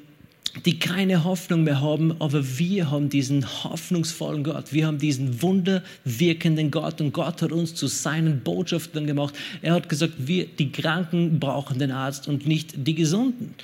die 0.64 0.78
keine 0.78 1.24
Hoffnung 1.24 1.64
mehr 1.64 1.80
haben, 1.80 2.14
aber 2.20 2.58
wir 2.58 2.90
haben 2.90 3.08
diesen 3.08 3.44
hoffnungsvollen 3.64 4.44
Gott. 4.44 4.72
Wir 4.72 4.86
haben 4.86 4.98
diesen 4.98 5.42
wunderwirkenden 5.42 6.70
Gott 6.70 7.00
und 7.00 7.12
Gott 7.12 7.42
hat 7.42 7.50
uns 7.50 7.74
zu 7.74 7.88
seinen 7.88 8.40
Botschaftern 8.40 9.06
gemacht. 9.06 9.34
Er 9.62 9.74
hat 9.74 9.88
gesagt, 9.88 10.12
wir, 10.18 10.46
die 10.46 10.70
Kranken 10.70 11.40
brauchen 11.40 11.78
den 11.78 11.90
Arzt 11.90 12.28
und 12.28 12.46
nicht 12.46 12.86
die 12.86 12.94
Gesunden. 12.94 13.54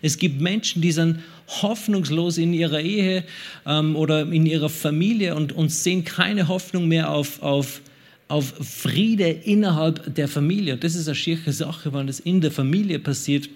Es 0.00 0.18
gibt 0.18 0.40
Menschen, 0.40 0.80
die 0.80 0.92
sind 0.92 1.20
hoffnungslos 1.60 2.38
in 2.38 2.54
ihrer 2.54 2.80
Ehe 2.80 3.24
ähm, 3.66 3.94
oder 3.94 4.22
in 4.22 4.46
ihrer 4.46 4.70
Familie 4.70 5.34
und, 5.34 5.52
und 5.52 5.70
sehen 5.70 6.04
keine 6.04 6.48
Hoffnung 6.48 6.88
mehr 6.88 7.10
auf, 7.10 7.42
auf 7.42 7.82
auf 8.30 8.52
Friede 8.60 9.30
innerhalb 9.30 10.14
der 10.14 10.28
Familie. 10.28 10.74
Und 10.74 10.84
das 10.84 10.94
ist 10.94 11.08
eine 11.08 11.14
schiere 11.14 11.50
Sache, 11.50 11.94
wenn 11.94 12.06
das 12.06 12.20
in 12.20 12.42
der 12.42 12.50
Familie 12.50 12.98
passiert. 12.98 13.48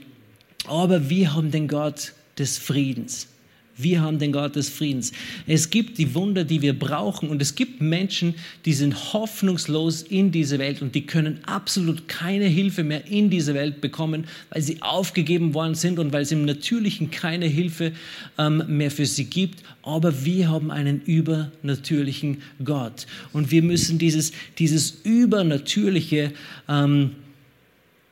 Aber 0.66 1.10
wir 1.10 1.34
haben 1.34 1.50
den 1.50 1.68
Gott 1.68 2.14
des 2.38 2.58
Friedens. 2.58 3.28
Wir 3.76 4.02
haben 4.02 4.18
den 4.18 4.32
Gott 4.32 4.54
des 4.54 4.68
Friedens. 4.68 5.12
Es 5.46 5.70
gibt 5.70 5.96
die 5.96 6.14
Wunder, 6.14 6.44
die 6.44 6.60
wir 6.60 6.78
brauchen 6.78 7.30
und 7.30 7.40
es 7.40 7.54
gibt 7.54 7.80
Menschen, 7.80 8.34
die 8.66 8.74
sind 8.74 9.14
hoffnungslos 9.14 10.02
in 10.02 10.30
dieser 10.30 10.58
Welt 10.58 10.82
und 10.82 10.94
die 10.94 11.06
können 11.06 11.40
absolut 11.44 12.06
keine 12.06 12.44
Hilfe 12.44 12.84
mehr 12.84 13.06
in 13.06 13.30
dieser 13.30 13.54
Welt 13.54 13.80
bekommen, 13.80 14.26
weil 14.50 14.60
sie 14.60 14.82
aufgegeben 14.82 15.54
worden 15.54 15.74
sind 15.74 15.98
und 15.98 16.12
weil 16.12 16.22
es 16.22 16.32
im 16.32 16.44
Natürlichen 16.44 17.10
keine 17.10 17.46
Hilfe 17.46 17.92
ähm, 18.38 18.62
mehr 18.68 18.90
für 18.90 19.06
sie 19.06 19.24
gibt. 19.24 19.62
Aber 19.82 20.24
wir 20.24 20.50
haben 20.50 20.70
einen 20.70 21.00
übernatürlichen 21.00 22.42
Gott 22.62 23.06
und 23.32 23.50
wir 23.50 23.62
müssen 23.62 23.98
dieses, 23.98 24.32
dieses 24.58 25.00
Übernatürliche 25.02 26.32
ähm, 26.68 27.12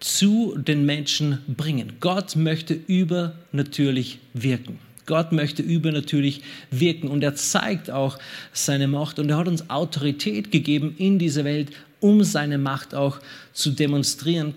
zu 0.00 0.56
den 0.56 0.86
Menschen 0.86 1.38
bringen. 1.46 1.92
Gott 2.00 2.34
möchte 2.34 2.74
übernatürlich 2.74 4.18
wirken. 4.32 4.78
Gott 5.06 5.32
möchte 5.32 5.62
übernatürlich 5.62 6.42
wirken 6.70 7.08
und 7.08 7.22
er 7.22 7.34
zeigt 7.34 7.90
auch 7.90 8.18
seine 8.52 8.88
Macht 8.88 9.18
und 9.18 9.28
er 9.28 9.36
hat 9.36 9.48
uns 9.48 9.68
Autorität 9.68 10.50
gegeben 10.50 10.94
in 10.98 11.18
dieser 11.18 11.44
Welt, 11.44 11.70
um 12.00 12.22
seine 12.24 12.58
Macht 12.58 12.94
auch 12.94 13.18
zu 13.52 13.70
demonstrieren 13.70 14.54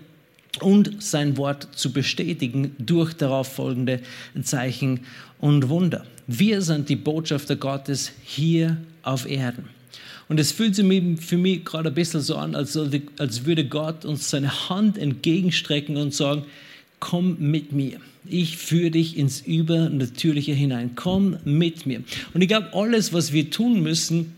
und 0.60 1.02
sein 1.02 1.36
Wort 1.36 1.68
zu 1.74 1.92
bestätigen 1.92 2.74
durch 2.78 3.12
darauf 3.14 3.52
folgende 3.52 4.00
Zeichen 4.42 5.00
und 5.40 5.68
Wunder. 5.68 6.06
Wir 6.26 6.62
sind 6.62 6.88
die 6.88 6.96
Botschafter 6.96 7.56
Gottes 7.56 8.12
hier 8.22 8.78
auf 9.02 9.28
Erden. 9.28 9.68
Und 10.28 10.40
es 10.40 10.52
fühlt 10.52 10.74
sich 10.74 10.86
für 11.20 11.36
mich 11.36 11.64
gerade 11.64 11.90
ein 11.90 11.94
bisschen 11.94 12.20
so 12.20 12.36
an, 12.36 12.54
als, 12.54 12.78
als 13.18 13.44
würde 13.44 13.66
Gott 13.66 14.04
uns 14.04 14.30
seine 14.30 14.68
Hand 14.68 14.96
entgegenstrecken 14.96 15.96
und 15.96 16.14
sagen, 16.14 16.44
komm 17.00 17.36
mit 17.38 17.72
mir. 17.72 18.00
Ich 18.26 18.56
führe 18.56 18.90
dich 18.90 19.18
ins 19.18 19.42
Übernatürliche 19.42 20.52
hinein. 20.52 20.92
Komm 20.94 21.36
mit 21.44 21.84
mir. 21.84 22.02
Und 22.32 22.40
ich 22.40 22.48
glaube, 22.48 22.72
alles, 22.72 23.12
was 23.12 23.32
wir 23.32 23.50
tun 23.50 23.82
müssen, 23.82 24.32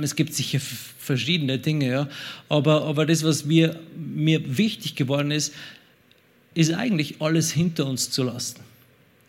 es 0.00 0.16
gibt 0.16 0.32
sicher 0.34 0.60
verschiedene 0.60 1.58
Dinge, 1.58 1.88
ja, 1.88 2.08
aber, 2.48 2.84
aber 2.84 3.06
das, 3.06 3.22
was 3.22 3.44
mir, 3.44 3.78
mir 3.96 4.58
wichtig 4.58 4.94
geworden 4.94 5.30
ist, 5.30 5.54
ist 6.54 6.72
eigentlich 6.72 7.20
alles 7.20 7.52
hinter 7.52 7.86
uns 7.86 8.10
zu 8.10 8.22
lassen 8.22 8.65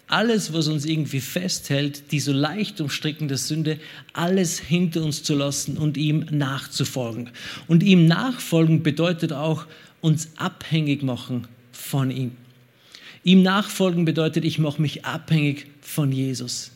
alles, 0.08 0.54
was 0.54 0.68
uns 0.68 0.86
irgendwie 0.86 1.20
festhält, 1.20 2.12
die 2.12 2.20
so 2.20 2.32
leicht 2.32 2.80
umstrickende 2.80 3.38
Sünde, 3.38 3.78
alles 4.14 4.60
hinter 4.60 5.04
uns 5.04 5.24
zu 5.24 5.36
lassen 5.36 5.78
und 5.78 5.98
ihm 5.98 6.26
nachzufolgen. 6.32 7.30
Und 7.68 7.84
ihm 7.84 8.06
nachfolgen 8.06 8.84
bedeutet 8.84 9.34
auch 9.34 9.66
uns 10.00 10.30
abhängig 10.38 11.04
machen 11.04 11.48
von 11.72 12.10
ihm. 12.10 12.32
Ihm 13.24 13.42
nachfolgen 13.42 14.06
bedeutet, 14.06 14.46
ich 14.46 14.60
mache 14.60 14.82
mich 14.82 15.04
abhängig 15.04 15.68
von 15.82 16.14
Jesus. 16.14 16.72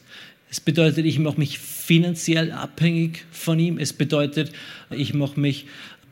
Es 0.49 0.59
bedeutet, 0.59 1.05
ich 1.05 1.17
mache 1.17 1.39
mich 1.39 1.59
finanziell 1.59 2.51
abhängig 2.51 3.23
von 3.31 3.57
ihm. 3.57 3.77
Es 3.77 3.93
bedeutet, 3.93 4.51
ich 4.89 5.13
mache 5.13 5.39
mich 5.39 5.67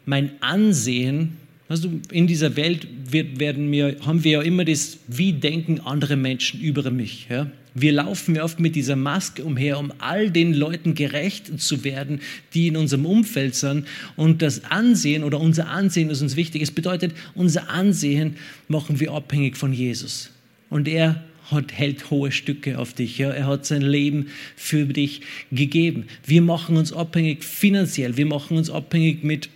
mein 0.05 0.31
Ansehen 0.41 1.35
Weißt 1.69 1.83
du, 1.83 2.01
in 2.11 2.25
dieser 2.25 2.55
Welt 2.55 2.87
wird, 3.11 3.39
werden 3.39 3.71
wir, 3.71 3.95
haben 4.03 4.23
wir 4.23 4.31
ja 4.31 4.41
immer 4.41 4.65
das, 4.65 4.97
wie 5.07 5.33
denken 5.33 5.79
andere 5.79 6.15
Menschen 6.15 6.59
über 6.59 6.89
mich. 6.89 7.27
Ja? 7.29 7.51
Wir 7.75 7.91
laufen 7.91 8.35
ja 8.35 8.43
oft 8.43 8.59
mit 8.59 8.75
dieser 8.75 8.95
Maske 8.95 9.43
umher, 9.43 9.77
um 9.77 9.93
all 9.99 10.31
den 10.31 10.55
Leuten 10.55 10.95
gerecht 10.95 11.61
zu 11.61 11.83
werden, 11.83 12.21
die 12.55 12.67
in 12.67 12.75
unserem 12.75 13.05
Umfeld 13.05 13.53
sind. 13.53 13.85
Und 14.15 14.41
das 14.41 14.65
Ansehen 14.65 15.23
oder 15.23 15.39
unser 15.39 15.69
Ansehen 15.69 16.09
ist 16.09 16.23
uns 16.23 16.35
wichtig. 16.35 16.63
Es 16.63 16.71
bedeutet, 16.71 17.13
unser 17.35 17.69
Ansehen 17.69 18.37
machen 18.67 18.99
wir 18.99 19.11
abhängig 19.11 19.55
von 19.55 19.71
Jesus. 19.71 20.31
Und 20.71 20.87
er 20.87 21.23
hat, 21.51 21.71
hält 21.71 22.09
hohe 22.09 22.31
Stücke 22.31 22.79
auf 22.79 22.93
dich. 22.93 23.19
Ja? 23.19 23.29
Er 23.29 23.45
hat 23.45 23.67
sein 23.67 23.83
Leben 23.83 24.29
für 24.55 24.85
dich 24.85 25.21
gegeben. 25.51 26.05
Wir 26.25 26.41
machen 26.41 26.77
uns 26.77 26.91
abhängig 26.93 27.43
finanziell. 27.43 28.17
Wir 28.17 28.25
machen 28.25 28.57
uns 28.57 28.71
abhängig 28.71 29.23
mit 29.23 29.49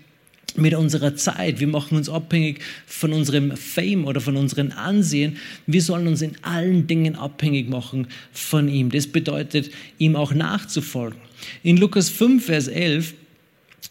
mit 0.55 0.73
unserer 0.73 1.15
Zeit. 1.15 1.59
Wir 1.59 1.67
machen 1.67 1.97
uns 1.97 2.09
abhängig 2.09 2.59
von 2.85 3.13
unserem 3.13 3.55
Fame 3.57 4.05
oder 4.05 4.21
von 4.21 4.37
unserem 4.37 4.71
Ansehen. 4.71 5.37
Wir 5.67 5.81
sollen 5.81 6.07
uns 6.07 6.21
in 6.21 6.35
allen 6.41 6.87
Dingen 6.87 7.15
abhängig 7.15 7.69
machen 7.69 8.07
von 8.31 8.69
ihm. 8.69 8.91
Das 8.91 9.07
bedeutet, 9.07 9.71
ihm 9.97 10.15
auch 10.15 10.33
nachzufolgen. 10.33 11.19
In 11.63 11.77
Lukas 11.77 12.09
5, 12.09 12.45
Vers 12.45 12.67
11, 12.67 13.13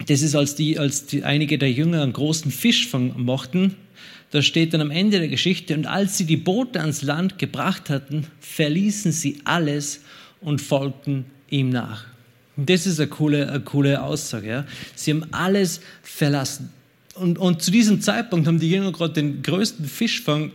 das 0.07 0.21
ist, 0.21 0.35
als, 0.35 0.55
die, 0.55 0.79
als 0.79 1.05
die, 1.05 1.23
einige 1.23 1.57
der 1.57 1.71
Jünger 1.71 2.01
einen 2.01 2.13
großen 2.13 2.51
Fischfang 2.51 3.13
mochten, 3.17 3.75
da 4.31 4.41
steht 4.41 4.73
dann 4.73 4.81
am 4.81 4.89
Ende 4.89 5.19
der 5.19 5.27
Geschichte, 5.27 5.75
und 5.75 5.85
als 5.85 6.17
sie 6.17 6.25
die 6.25 6.37
Boote 6.37 6.79
ans 6.79 7.03
Land 7.03 7.37
gebracht 7.37 7.91
hatten, 7.91 8.25
verließen 8.39 9.11
sie 9.11 9.37
alles 9.43 10.01
und 10.41 10.59
folgten 10.59 11.25
ihm 11.51 11.69
nach. 11.69 12.12
Das 12.55 12.85
ist 12.85 12.99
eine 12.99 13.09
coole, 13.09 13.49
eine 13.49 13.61
coole 13.61 14.01
Aussage. 14.01 14.47
Ja? 14.47 14.65
Sie 14.95 15.11
haben 15.11 15.25
alles 15.31 15.81
verlassen. 16.03 16.71
Und, 17.15 17.37
und 17.37 17.61
zu 17.61 17.71
diesem 17.71 18.01
Zeitpunkt 18.01 18.47
haben 18.47 18.59
die 18.59 18.69
Jünger 18.69 18.91
gerade 18.91 19.13
den 19.13 19.43
größten 19.43 19.85
Fischfang 19.85 20.51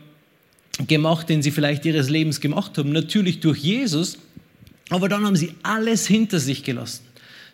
gemacht, 0.87 1.29
den 1.29 1.43
sie 1.43 1.51
vielleicht 1.51 1.85
ihres 1.85 2.09
Lebens 2.09 2.41
gemacht 2.41 2.79
haben. 2.79 2.93
Natürlich 2.93 3.41
durch 3.41 3.59
Jesus, 3.59 4.19
aber 4.91 5.09
dann 5.09 5.25
haben 5.25 5.37
sie 5.37 5.55
alles 5.63 6.07
hinter 6.07 6.39
sich 6.39 6.65
gelassen. 6.65 7.05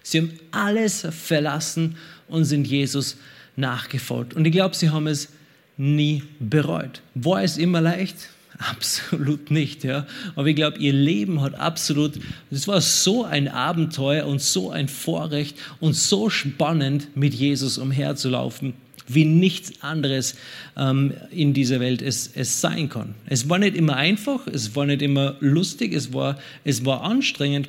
Sie 0.02 0.18
haben 0.18 0.32
alles 0.50 1.06
verlassen 1.10 1.96
und 2.28 2.44
sind 2.44 2.66
Jesus 2.66 3.16
nachgefolgt. 3.56 4.34
Und 4.34 4.44
ich 4.44 4.52
glaube, 4.52 4.74
sie 4.74 4.90
haben 4.90 5.06
es 5.06 5.28
nie 5.76 6.22
bereut. 6.38 7.02
War 7.14 7.42
es 7.42 7.56
immer 7.56 7.80
leicht? 7.80 8.16
Absolut 8.70 9.50
nicht, 9.50 9.84
ja. 9.84 10.06
Aber 10.36 10.46
ich 10.46 10.56
glaube, 10.56 10.78
ihr 10.78 10.92
Leben 10.92 11.40
hat 11.40 11.54
absolut, 11.54 12.12
es 12.50 12.68
war 12.68 12.80
so 12.80 13.24
ein 13.24 13.48
Abenteuer 13.48 14.26
und 14.26 14.40
so 14.40 14.70
ein 14.70 14.88
Vorrecht 14.88 15.56
und 15.80 15.94
so 15.94 16.30
spannend, 16.30 17.16
mit 17.16 17.34
Jesus 17.34 17.78
umherzulaufen, 17.78 18.74
wie 19.06 19.24
nichts 19.24 19.82
anderes 19.82 20.36
ähm, 20.76 21.14
in 21.30 21.52
dieser 21.52 21.80
Welt 21.80 22.00
es, 22.00 22.30
es 22.34 22.60
sein 22.60 22.88
kann. 22.88 23.14
Es 23.26 23.48
war 23.48 23.58
nicht 23.58 23.76
immer 23.76 23.96
einfach, 23.96 24.46
es 24.46 24.74
war 24.76 24.86
nicht 24.86 25.02
immer 25.02 25.36
lustig, 25.40 25.92
es 25.92 26.12
war, 26.12 26.38
es 26.62 26.84
war 26.84 27.02
anstrengend, 27.02 27.68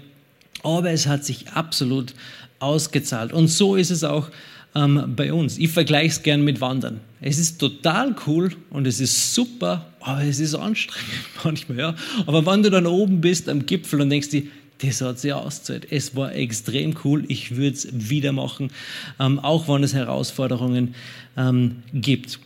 aber 0.64 0.92
es 0.92 1.08
hat 1.08 1.26
sich 1.26 1.50
absolut 1.50 2.14
ausgezahlt. 2.60 3.34
Und 3.34 3.48
so 3.48 3.76
ist 3.76 3.92
es 3.92 4.04
auch 4.04 4.30
ähm, 4.76 5.14
bei 5.16 5.34
uns. 5.34 5.58
Ich 5.58 5.70
vergleiche 5.70 6.08
es 6.08 6.24
gern 6.24 6.44
mit 6.44 6.62
Wandern. 6.62 7.00
Es 7.22 7.40
ist 7.40 7.60
total 7.60 8.16
cool 8.28 8.52
und 8.70 8.86
es 8.86 9.00
ist 9.00 9.34
super, 9.34 9.86
aber 10.02 10.24
es 10.24 10.40
ist 10.40 10.54
anstrengend 10.54 11.10
manchmal. 11.44 11.78
Ja. 11.78 11.96
Aber 12.26 12.46
wenn 12.46 12.62
du 12.62 12.70
dann 12.70 12.86
oben 12.86 13.22
bist 13.22 13.50
am 13.50 13.66
Gipfel 13.66 14.02
und 14.02 14.10
denkst 14.10 14.30
dir, 14.30 14.44
das 14.80 15.02
hat 15.02 15.20
sich 15.20 15.32
ausgezahlt. 15.32 15.88
Es 15.90 16.16
war 16.16 16.34
extrem 16.36 16.96
cool. 17.04 17.24
Ich 17.30 17.56
würde 17.56 17.76
es 17.76 17.88
wieder 17.92 18.34
machen, 18.34 18.72
ähm, 19.20 19.40
auch 19.40 19.68
wenn 19.70 19.84
es 19.84 19.94
Herausforderungen 19.94 20.96
ähm, 21.38 21.78
gibt. 21.94 22.40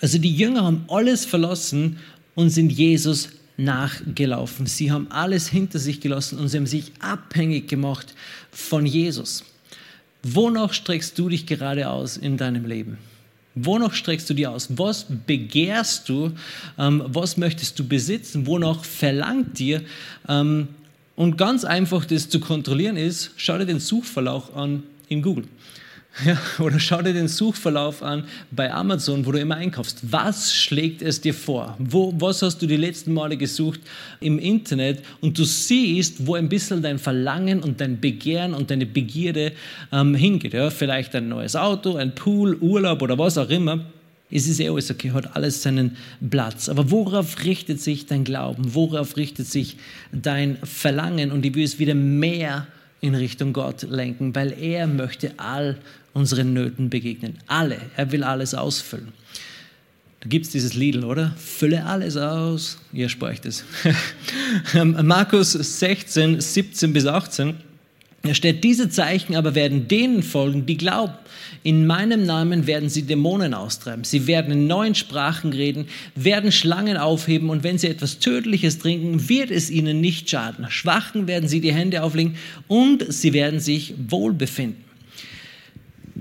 Also 0.00 0.18
die 0.18 0.34
Jünger 0.34 0.64
haben 0.64 0.84
alles 0.88 1.24
verlassen 1.24 1.98
und 2.34 2.50
sind 2.50 2.70
Jesus 2.70 3.30
nachgelaufen. 3.56 4.66
Sie 4.66 4.90
haben 4.90 5.10
alles 5.10 5.48
hinter 5.48 5.78
sich 5.78 6.00
gelassen 6.00 6.38
und 6.38 6.48
sie 6.48 6.56
haben 6.58 6.66
sich 6.66 6.92
abhängig 7.00 7.68
gemacht 7.68 8.14
von 8.50 8.86
Jesus. 8.86 9.44
Wonach 10.22 10.72
streckst 10.72 11.18
du 11.18 11.28
dich 11.28 11.46
gerade 11.46 11.88
aus 11.88 12.16
in 12.16 12.36
deinem 12.36 12.66
Leben? 12.66 12.98
Wonach 13.54 13.94
streckst 13.94 14.28
du 14.30 14.34
dich 14.34 14.46
aus? 14.46 14.68
Was 14.70 15.06
begehrst 15.26 16.08
du? 16.08 16.32
Ähm, 16.78 17.02
was 17.06 17.36
möchtest 17.36 17.78
du 17.78 17.86
besitzen? 17.86 18.46
Wonach 18.46 18.84
verlangt 18.84 19.58
dir? 19.58 19.82
Ähm, 20.28 20.68
und 21.16 21.36
ganz 21.36 21.64
einfach 21.64 22.04
das 22.04 22.28
zu 22.28 22.40
kontrollieren 22.40 22.96
ist, 22.96 23.32
schau 23.36 23.58
dir 23.58 23.66
den 23.66 23.80
Suchverlauf 23.80 24.56
an 24.56 24.82
in 25.08 25.20
Google. 25.20 25.44
Ja, 26.24 26.38
oder 26.58 26.78
schau 26.78 27.00
dir 27.00 27.14
den 27.14 27.28
Suchverlauf 27.28 28.02
an 28.02 28.24
bei 28.50 28.72
Amazon, 28.72 29.24
wo 29.24 29.32
du 29.32 29.38
immer 29.38 29.56
einkaufst. 29.56 30.00
Was 30.10 30.52
schlägt 30.52 31.02
es 31.02 31.20
dir 31.20 31.32
vor? 31.32 31.76
Wo, 31.78 32.12
was 32.18 32.42
hast 32.42 32.60
du 32.60 32.66
die 32.66 32.76
letzten 32.76 33.14
Male 33.14 33.36
gesucht 33.36 33.80
im 34.20 34.38
Internet? 34.38 35.02
Und 35.20 35.38
du 35.38 35.44
siehst, 35.44 36.26
wo 36.26 36.34
ein 36.34 36.48
bisschen 36.48 36.82
dein 36.82 36.98
Verlangen 36.98 37.62
und 37.62 37.80
dein 37.80 38.00
Begehren 38.00 38.54
und 38.54 38.70
deine 38.70 38.86
Begierde 38.86 39.52
ähm, 39.92 40.14
hingeht. 40.14 40.52
Ja, 40.52 40.70
vielleicht 40.70 41.14
ein 41.14 41.28
neues 41.28 41.56
Auto, 41.56 41.96
ein 41.96 42.14
Pool, 42.14 42.56
Urlaub 42.56 43.00
oder 43.02 43.16
was 43.16 43.38
auch 43.38 43.48
immer. 43.48 43.80
Es 44.30 44.46
ist 44.46 44.60
eh 44.60 44.68
alles 44.68 44.90
okay, 44.90 45.12
hat 45.12 45.34
alles 45.34 45.62
seinen 45.62 45.96
Platz. 46.28 46.68
Aber 46.68 46.90
worauf 46.90 47.44
richtet 47.44 47.80
sich 47.80 48.06
dein 48.06 48.24
Glauben? 48.24 48.74
Worauf 48.74 49.16
richtet 49.16 49.46
sich 49.46 49.76
dein 50.12 50.58
Verlangen? 50.62 51.32
Und 51.32 51.46
ich 51.46 51.54
will 51.54 51.64
es 51.64 51.78
wieder 51.78 51.94
mehr 51.94 52.66
in 53.00 53.14
Richtung 53.14 53.52
Gott 53.52 53.82
lenken, 53.82 54.34
weil 54.34 54.52
er 54.60 54.86
möchte 54.86 55.32
all 55.38 55.78
unseren 56.12 56.52
Nöten 56.52 56.90
begegnen. 56.90 57.38
Alle. 57.46 57.78
Er 57.96 58.12
will 58.12 58.24
alles 58.24 58.54
ausfüllen. 58.54 59.08
Da 60.20 60.28
gibt 60.28 60.46
es 60.46 60.52
dieses 60.52 60.74
Lied, 60.74 61.02
oder? 61.02 61.34
Fülle 61.38 61.86
alles 61.86 62.16
aus. 62.16 62.78
Ihr 62.92 63.08
sprecht 63.08 63.46
es. 63.46 63.64
Markus 64.74 65.52
16, 65.52 66.40
17 66.40 66.92
bis 66.92 67.06
18. 67.06 67.54
Da 68.22 68.34
steht, 68.34 68.64
diese 68.64 68.90
Zeichen 68.90 69.34
aber 69.34 69.54
werden 69.54 69.88
denen 69.88 70.22
folgen, 70.22 70.66
die 70.66 70.76
glauben. 70.76 71.14
In 71.62 71.86
meinem 71.86 72.26
Namen 72.26 72.66
werden 72.66 72.90
sie 72.90 73.02
Dämonen 73.02 73.54
austreiben. 73.54 74.04
Sie 74.04 74.26
werden 74.26 74.52
in 74.52 74.66
neuen 74.66 74.94
Sprachen 74.94 75.52
reden, 75.52 75.86
werden 76.14 76.52
Schlangen 76.52 76.98
aufheben 76.98 77.48
und 77.48 77.62
wenn 77.62 77.78
sie 77.78 77.88
etwas 77.88 78.18
Tödliches 78.18 78.78
trinken, 78.78 79.28
wird 79.30 79.50
es 79.50 79.70
ihnen 79.70 80.02
nicht 80.02 80.28
schaden. 80.28 80.66
Schwachen 80.68 81.26
werden 81.26 81.48
sie 81.48 81.60
die 81.60 81.72
Hände 81.72 82.02
auflegen 82.02 82.36
und 82.68 83.10
sie 83.10 83.32
werden 83.32 83.58
sich 83.58 83.94
wohlbefinden. 84.08 84.84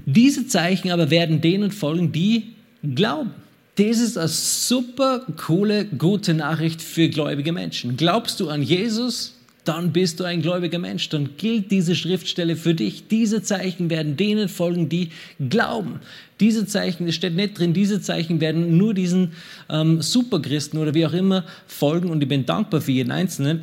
Diese 0.06 0.48
Zeichen 0.48 0.92
aber 0.92 1.10
werden 1.10 1.42
denen 1.42 1.72
folgen, 1.72 2.14
die 2.14 2.54
glauben. 2.96 3.32
Das 3.76 4.00
ist 4.00 4.18
eine 4.18 4.28
super 4.28 5.26
coole, 5.38 5.86
gute 5.86 6.34
Nachricht 6.34 6.82
für 6.82 7.10
gläubige 7.10 7.52
Menschen. 7.52 7.98
Glaubst 7.98 8.40
du 8.40 8.50
an 8.50 8.62
Jesus? 8.62 9.39
Dann 9.70 9.92
bist 9.92 10.20
du 10.20 10.24
ein 10.24 10.42
gläubiger 10.42 10.80
Mensch. 10.80 11.10
Dann 11.10 11.38
gilt 11.38 11.70
diese 11.70 11.94
Schriftstelle 11.94 12.56
für 12.56 12.74
dich. 12.74 13.08
Diese 13.08 13.44
Zeichen 13.44 13.92
werden 13.92 14.18
denen 14.18 14.50
folgen, 14.50 14.90
die 14.90 15.10
glauben. 15.48 16.00
Diese 16.40 16.66
Zeichen, 16.66 17.08
es 17.08 17.14
steht 17.14 17.36
nicht 17.36 17.60
drin, 17.60 17.72
diese 17.72 18.02
Zeichen 18.02 18.42
werden 18.42 18.78
nur 18.78 18.96
diesen 18.96 19.34
ähm, 19.70 20.02
Superchristen 20.02 20.80
oder 20.80 20.96
wie 20.96 21.06
auch 21.06 21.14
immer 21.14 21.46
folgen. 21.68 22.10
Und 22.10 22.24
ich 22.24 22.28
bin 22.28 22.48
dankbar 22.48 22.82
für 22.82 22.94
jeden 22.94 23.12
Einzelnen. 23.12 23.62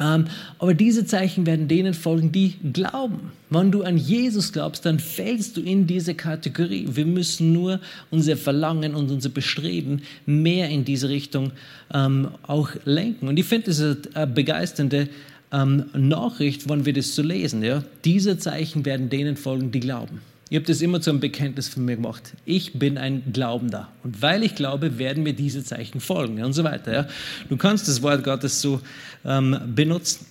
Ähm, 0.00 0.26
aber 0.58 0.74
diese 0.74 1.04
Zeichen 1.04 1.46
werden 1.46 1.68
denen 1.68 1.94
folgen, 1.94 2.32
die 2.32 2.54
glauben. 2.72 3.32
Wenn 3.50 3.70
du 3.70 3.82
an 3.82 3.98
Jesus 3.98 4.52
glaubst, 4.52 4.86
dann 4.86 4.98
fällst 4.98 5.56
du 5.56 5.60
in 5.60 5.86
diese 5.86 6.14
Kategorie. 6.14 6.88
Wir 6.90 7.06
müssen 7.06 7.52
nur 7.52 7.80
unser 8.10 8.36
Verlangen 8.36 8.94
und 8.94 9.10
unser 9.10 9.28
Bestreben 9.28 10.02
mehr 10.24 10.68
in 10.68 10.84
diese 10.84 11.08
Richtung 11.08 11.52
ähm, 11.92 12.28
auch 12.42 12.70
lenken. 12.84 13.28
Und 13.28 13.38
ich 13.38 13.46
finde, 13.46 13.66
das 13.66 13.78
ist 13.78 14.16
eine 14.16 14.26
begeisternde 14.26 15.08
ähm, 15.52 15.84
Nachricht, 15.92 16.68
wenn 16.68 16.86
wir 16.86 16.94
das 16.94 17.14
so 17.14 17.22
lesen. 17.22 17.62
Ja? 17.62 17.84
Diese 18.04 18.38
Zeichen 18.38 18.84
werden 18.84 19.10
denen 19.10 19.36
folgen, 19.36 19.70
die 19.70 19.80
glauben. 19.80 20.20
Ich 20.52 20.56
habe 20.56 20.66
das 20.66 20.82
immer 20.82 21.00
zu 21.00 21.08
einem 21.08 21.20
Bekenntnis 21.20 21.68
von 21.68 21.86
mir 21.86 21.96
gemacht. 21.96 22.34
Ich 22.44 22.74
bin 22.74 22.98
ein 22.98 23.22
Glaubender. 23.32 23.88
Und 24.04 24.20
weil 24.20 24.42
ich 24.42 24.54
glaube, 24.54 24.98
werden 24.98 25.22
mir 25.22 25.32
diese 25.32 25.64
Zeichen 25.64 25.98
folgen 25.98 26.44
und 26.44 26.52
so 26.52 26.62
weiter. 26.62 26.92
Ja. 26.92 27.08
Du 27.48 27.56
kannst 27.56 27.88
das 27.88 28.02
Wort 28.02 28.22
Gottes 28.22 28.60
so 28.60 28.82
ähm, 29.24 29.58
benutzen. 29.74 30.26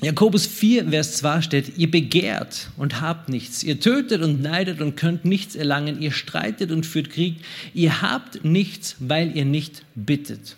Jakobus 0.00 0.46
4, 0.46 0.88
Vers 0.88 1.18
2 1.18 1.42
steht, 1.42 1.76
ihr 1.76 1.90
begehrt 1.90 2.70
und 2.78 3.02
habt 3.02 3.28
nichts, 3.28 3.62
ihr 3.62 3.78
tötet 3.78 4.22
und 4.22 4.40
neidet 4.40 4.80
und 4.80 4.96
könnt 4.96 5.26
nichts 5.26 5.56
erlangen, 5.56 6.00
ihr 6.00 6.12
streitet 6.12 6.70
und 6.70 6.86
führt 6.86 7.10
Krieg, 7.10 7.36
ihr 7.74 8.00
habt 8.00 8.42
nichts, 8.42 8.96
weil 8.98 9.36
ihr 9.36 9.44
nicht 9.44 9.82
bittet. 9.94 10.56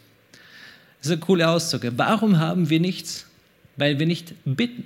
Das 1.01 1.07
ist 1.07 1.11
eine 1.11 1.21
coole 1.21 1.49
Aussage. 1.49 1.95
Warum 1.97 2.39
haben 2.39 2.71
wir 2.71 2.79
nichts? 2.79 3.27
Weil 3.77 3.99
wir 3.99 4.07
nicht 4.07 4.35
bitten. 4.45 4.85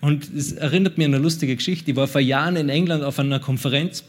Und 0.00 0.32
es 0.34 0.52
erinnert 0.52 0.98
mir 0.98 1.06
an 1.06 1.14
eine 1.14 1.22
lustige 1.22 1.56
Geschichte. 1.56 1.90
Ich 1.90 1.96
war 1.96 2.06
vor 2.06 2.20
Jahren 2.20 2.56
in 2.56 2.68
England 2.68 3.02
auf 3.02 3.18
einer 3.18 3.40
Konferenz 3.40 4.04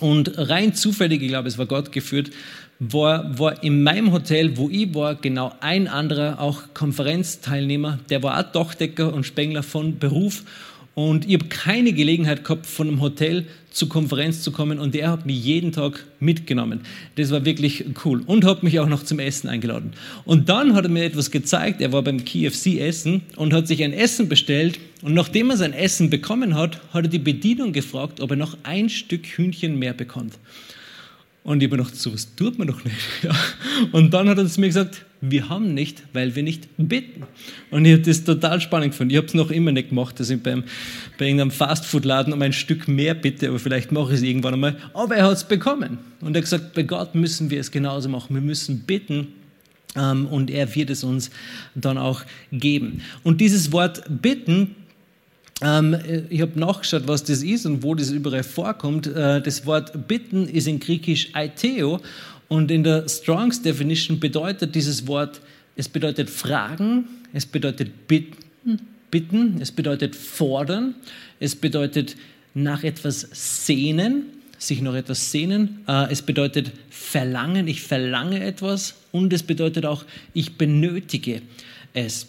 und 0.00 0.32
rein 0.36 0.74
zufällig, 0.74 1.22
ich 1.22 1.28
glaube, 1.28 1.48
es 1.48 1.58
war 1.58 1.66
Gott 1.66 1.92
geführt, 1.92 2.30
war, 2.78 3.38
war 3.38 3.62
in 3.62 3.82
meinem 3.82 4.12
Hotel, 4.12 4.56
wo 4.56 4.68
ich 4.68 4.94
war, 4.94 5.16
genau 5.16 5.52
ein 5.60 5.88
anderer, 5.88 6.40
auch 6.40 6.62
Konferenzteilnehmer, 6.74 7.98
der 8.08 8.22
war 8.22 8.38
auch 8.38 8.52
Dachdecker 8.52 9.12
und 9.12 9.24
Spengler 9.24 9.62
von 9.62 9.98
Beruf 9.98 10.44
und 10.98 11.28
ich 11.28 11.34
habe 11.34 11.44
keine 11.44 11.92
Gelegenheit 11.92 12.42
gehabt, 12.42 12.66
von 12.66 12.88
einem 12.88 13.00
Hotel 13.00 13.46
zur 13.70 13.88
Konferenz 13.88 14.42
zu 14.42 14.50
kommen 14.50 14.80
und 14.80 14.96
der 14.96 15.12
hat 15.12 15.26
mich 15.26 15.44
jeden 15.44 15.70
Tag 15.70 16.04
mitgenommen. 16.18 16.80
Das 17.14 17.30
war 17.30 17.44
wirklich 17.44 17.84
cool 18.04 18.20
und 18.26 18.44
hat 18.44 18.64
mich 18.64 18.80
auch 18.80 18.88
noch 18.88 19.04
zum 19.04 19.20
Essen 19.20 19.48
eingeladen. 19.48 19.92
Und 20.24 20.48
dann 20.48 20.74
hat 20.74 20.86
er 20.86 20.90
mir 20.90 21.04
etwas 21.04 21.30
gezeigt, 21.30 21.80
er 21.80 21.92
war 21.92 22.02
beim 22.02 22.24
KFC 22.24 22.80
Essen 22.80 23.22
und 23.36 23.52
hat 23.52 23.68
sich 23.68 23.84
ein 23.84 23.92
Essen 23.92 24.28
bestellt 24.28 24.80
und 25.02 25.14
nachdem 25.14 25.50
er 25.50 25.56
sein 25.56 25.72
Essen 25.72 26.10
bekommen 26.10 26.56
hat, 26.56 26.80
hat 26.92 27.04
er 27.04 27.10
die 27.10 27.20
Bedienung 27.20 27.72
gefragt, 27.72 28.20
ob 28.20 28.32
er 28.32 28.36
noch 28.36 28.58
ein 28.64 28.88
Stück 28.88 29.24
Hühnchen 29.24 29.78
mehr 29.78 29.94
bekommt. 29.94 30.36
Und 31.48 31.62
ich 31.62 31.70
habe 31.70 31.78
gedacht, 31.78 31.96
sowas 31.96 32.28
tut 32.36 32.58
man 32.58 32.68
doch 32.68 32.84
nicht. 32.84 32.96
Ja. 33.22 33.34
Und 33.92 34.12
dann 34.12 34.28
hat 34.28 34.36
er 34.36 34.46
zu 34.46 34.60
mir 34.60 34.66
gesagt, 34.66 35.06
wir 35.22 35.48
haben 35.48 35.72
nicht, 35.72 36.02
weil 36.12 36.36
wir 36.36 36.42
nicht 36.42 36.68
bitten. 36.76 37.22
Und 37.70 37.86
ich 37.86 37.94
habe 37.94 38.02
das 38.02 38.22
total 38.22 38.60
spannend 38.60 38.90
gefunden. 38.90 39.12
Ich 39.12 39.16
habe 39.16 39.28
es 39.28 39.32
noch 39.32 39.50
immer 39.50 39.72
nicht 39.72 39.88
gemacht, 39.88 40.20
dass 40.20 40.28
ich 40.28 40.42
beim, 40.42 40.64
bei 41.16 41.24
irgendeinem 41.24 41.50
Fastfood-Laden 41.50 42.34
um 42.34 42.42
ein 42.42 42.52
Stück 42.52 42.86
mehr 42.86 43.14
bitte, 43.14 43.48
aber 43.48 43.58
vielleicht 43.58 43.92
mache 43.92 44.12
ich 44.12 44.18
es 44.18 44.22
irgendwann 44.22 44.54
einmal. 44.54 44.76
Aber 44.92 45.16
er 45.16 45.24
hat 45.24 45.38
es 45.38 45.44
bekommen. 45.44 45.96
Und 46.20 46.36
er 46.36 46.42
hat 46.42 46.44
gesagt, 46.44 46.74
bei 46.74 46.82
Gott 46.82 47.14
müssen 47.14 47.48
wir 47.48 47.60
es 47.60 47.70
genauso 47.70 48.10
machen. 48.10 48.34
Wir 48.34 48.42
müssen 48.42 48.80
bitten 48.80 49.28
ähm, 49.96 50.26
und 50.26 50.50
er 50.50 50.74
wird 50.74 50.90
es 50.90 51.02
uns 51.02 51.30
dann 51.74 51.96
auch 51.96 52.24
geben. 52.52 53.00
Und 53.22 53.40
dieses 53.40 53.72
Wort 53.72 54.02
bitten, 54.10 54.76
ähm, 55.60 55.96
ich 56.30 56.40
habe 56.40 56.58
nachgeschaut, 56.58 57.08
was 57.08 57.24
das 57.24 57.42
ist 57.42 57.66
und 57.66 57.82
wo 57.82 57.94
das 57.94 58.10
überall 58.10 58.44
vorkommt. 58.44 59.06
Äh, 59.06 59.42
das 59.42 59.66
Wort 59.66 60.06
bitten 60.06 60.48
ist 60.48 60.68
in 60.68 60.78
Griechisch 60.78 61.30
aiteo 61.34 62.00
und 62.48 62.70
in 62.70 62.84
der 62.84 63.08
Strongs 63.08 63.60
Definition 63.62 64.20
bedeutet 64.20 64.74
dieses 64.74 65.06
Wort, 65.06 65.40
es 65.76 65.88
bedeutet 65.88 66.30
fragen, 66.30 67.04
es 67.32 67.44
bedeutet 67.46 68.08
bitten, 68.08 68.80
bitten, 69.10 69.60
es 69.60 69.72
bedeutet 69.72 70.14
fordern, 70.14 70.94
es 71.40 71.56
bedeutet 71.56 72.16
nach 72.54 72.84
etwas 72.84 73.28
sehnen, 73.32 74.24
sich 74.58 74.80
nach 74.80 74.94
etwas 74.94 75.30
sehnen, 75.30 75.80
äh, 75.88 76.10
es 76.10 76.22
bedeutet 76.22 76.72
verlangen, 76.90 77.68
ich 77.68 77.82
verlange 77.82 78.42
etwas 78.42 78.94
und 79.12 79.32
es 79.32 79.42
bedeutet 79.42 79.86
auch, 79.86 80.04
ich 80.34 80.56
benötige 80.56 81.42
es. 81.94 82.28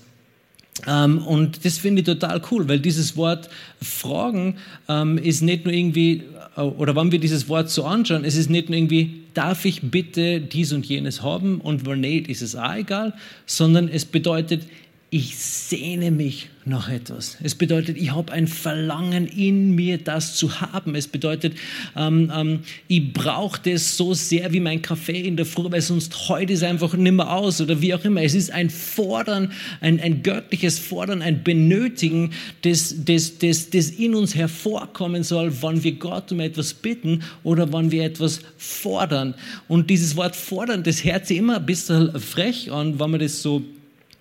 Ähm, 0.88 1.20
und 1.20 1.66
das 1.66 1.78
finde 1.78 2.02
ich 2.02 2.06
total 2.06 2.42
cool, 2.52 2.68
weil 2.68 2.80
dieses 2.80 3.18
Wort 3.18 3.50
Fragen 3.82 4.58
ähm, 4.88 5.18
ist 5.18 5.42
nicht 5.42 5.66
nur 5.66 5.74
irgendwie, 5.74 6.24
äh, 6.56 6.62
oder 6.62 6.96
wenn 6.96 7.12
wir 7.12 7.20
dieses 7.20 7.50
Wort 7.50 7.70
so 7.70 7.86
anschauen, 7.86 8.24
es 8.24 8.36
ist 8.36 8.50
nicht 8.50 8.70
nur 8.70 8.78
irgendwie, 8.78 9.22
darf 9.34 9.66
ich 9.66 9.82
bitte 9.82 10.42
dies 10.42 10.72
und 10.74 10.86
jenes 10.86 11.22
haben 11.22 11.62
und 11.62 11.86
wenn 11.86 12.02
nicht, 12.02 12.30
ist 12.30 12.42
es 12.42 12.56
auch 12.56 12.76
egal, 12.76 13.14
sondern 13.46 13.88
es 13.88 14.06
bedeutet, 14.06 14.64
ich 15.12 15.38
sehne 15.38 16.12
mich 16.12 16.50
nach 16.70 16.90
etwas. 16.90 17.38
Es 17.44 17.56
bedeutet, 17.56 17.98
ich 17.98 18.12
habe 18.12 18.32
ein 18.32 18.48
Verlangen 18.48 19.28
in 19.28 19.76
mir, 19.76 19.98
das 19.98 20.36
zu 20.36 20.62
haben. 20.62 20.96
Es 20.96 21.08
bedeutet, 21.08 21.56
ähm, 21.98 22.32
ähm, 22.34 22.60
ich 22.88 23.12
brauche 23.12 23.60
das 23.62 23.98
so 23.98 24.14
sehr 24.14 24.54
wie 24.54 24.60
mein 24.60 24.82
Kaffee 24.82 25.22
in 25.22 25.36
der 25.36 25.46
Früh, 25.46 25.70
weil 25.70 25.82
sonst 25.82 26.30
heute 26.30 26.54
ist 26.54 26.64
einfach 26.64 26.94
nicht 26.94 27.12
mehr 27.12 27.32
aus 27.32 27.60
oder 27.60 27.82
wie 27.82 27.94
auch 27.94 28.06
immer. 28.06 28.22
Es 28.22 28.36
ist 28.36 28.52
ein 28.52 28.70
Fordern, 28.70 29.52
ein, 29.82 30.00
ein 30.00 30.24
göttliches 30.24 30.80
Fordern, 30.80 31.22
ein 31.22 31.44
Benötigen, 31.44 32.32
das, 32.62 32.96
das, 33.04 33.40
das, 33.40 33.70
das 33.72 33.90
in 33.90 34.16
uns 34.16 34.36
hervorkommen 34.36 35.24
soll, 35.24 35.52
wann 35.62 35.84
wir 35.84 35.94
Gott 35.94 36.32
um 36.32 36.40
etwas 36.40 36.74
bitten 36.74 37.24
oder 37.44 37.74
wann 37.74 37.92
wir 37.92 38.06
etwas 38.06 38.42
fordern. 38.58 39.34
Und 39.68 39.90
dieses 39.90 40.16
Wort 40.16 40.36
fordern, 40.36 40.84
das 40.84 41.04
hört 41.04 41.26
sich 41.26 41.38
immer 41.38 41.58
ein 41.58 41.66
bisschen 41.66 42.18
frech 42.20 42.72
an, 42.72 43.00
wenn 43.00 43.10
man 43.10 43.20
das 43.20 43.42
so 43.42 43.64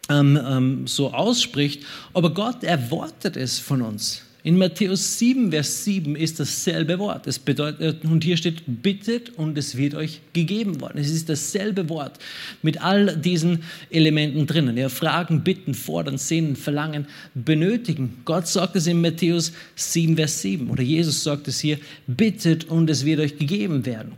ähm, 0.08 0.38
ähm, 0.42 0.86
so 0.86 1.12
ausspricht. 1.12 1.84
Aber 2.14 2.30
Gott 2.30 2.64
erwartet 2.64 3.36
es 3.36 3.58
von 3.58 3.82
uns. 3.82 4.22
In 4.44 4.56
Matthäus 4.56 5.18
7, 5.18 5.50
Vers 5.50 5.84
7 5.84 6.14
ist 6.14 6.38
dasselbe 6.38 6.98
Wort. 7.00 7.26
Es 7.26 7.38
bedeutet, 7.38 8.04
und 8.04 8.22
hier 8.22 8.36
steht, 8.36 8.62
bittet 8.66 9.30
und 9.36 9.58
es 9.58 9.76
wird 9.76 9.94
euch 9.94 10.20
gegeben 10.32 10.80
worden. 10.80 10.98
Es 10.98 11.10
ist 11.10 11.28
dasselbe 11.28 11.88
Wort 11.88 12.18
mit 12.62 12.80
all 12.80 13.16
diesen 13.16 13.64
Elementen 13.90 14.46
drinnen. 14.46 14.76
Ja, 14.76 14.88
Fragen, 14.88 15.42
bitten, 15.42 15.74
fordern, 15.74 16.18
sehnen, 16.18 16.54
verlangen, 16.54 17.06
benötigen. 17.34 18.22
Gott 18.24 18.46
sagt 18.46 18.76
es 18.76 18.86
in 18.86 19.00
Matthäus 19.00 19.52
7, 19.74 20.16
Vers 20.16 20.40
7. 20.40 20.70
Oder 20.70 20.82
Jesus 20.82 21.24
sagt 21.24 21.48
es 21.48 21.58
hier, 21.58 21.78
bittet 22.06 22.64
und 22.64 22.88
es 22.88 23.04
wird 23.04 23.20
euch 23.20 23.38
gegeben 23.38 23.84
werden. 23.84 24.12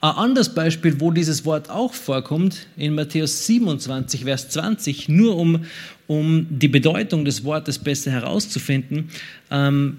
Ein 0.00 0.16
anderes 0.16 0.54
Beispiel, 0.54 1.00
wo 1.00 1.10
dieses 1.10 1.44
Wort 1.44 1.70
auch 1.70 1.94
vorkommt, 1.94 2.66
in 2.76 2.94
Matthäus 2.94 3.46
27, 3.46 4.24
Vers 4.24 4.48
20, 4.48 5.08
nur 5.08 5.36
um, 5.36 5.64
um 6.06 6.46
die 6.50 6.68
Bedeutung 6.68 7.24
des 7.24 7.44
Wortes 7.44 7.78
besser 7.78 8.10
herauszufinden. 8.10 9.10
Ähm, 9.50 9.98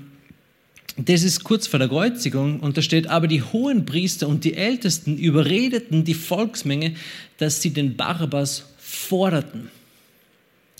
das 0.97 1.23
ist 1.23 1.43
kurz 1.43 1.67
vor 1.67 1.79
der 1.79 1.87
Kreuzigung 1.87 2.59
und 2.59 2.77
da 2.77 2.81
steht, 2.81 3.07
aber 3.07 3.27
die 3.27 3.41
hohen 3.41 3.85
Priester 3.85 4.27
und 4.27 4.43
die 4.43 4.55
Ältesten 4.55 5.17
überredeten 5.17 6.03
die 6.03 6.13
Volksmenge, 6.13 6.95
dass 7.37 7.61
sie 7.61 7.71
den 7.71 7.95
Barabbas 7.95 8.65
forderten. 8.77 9.69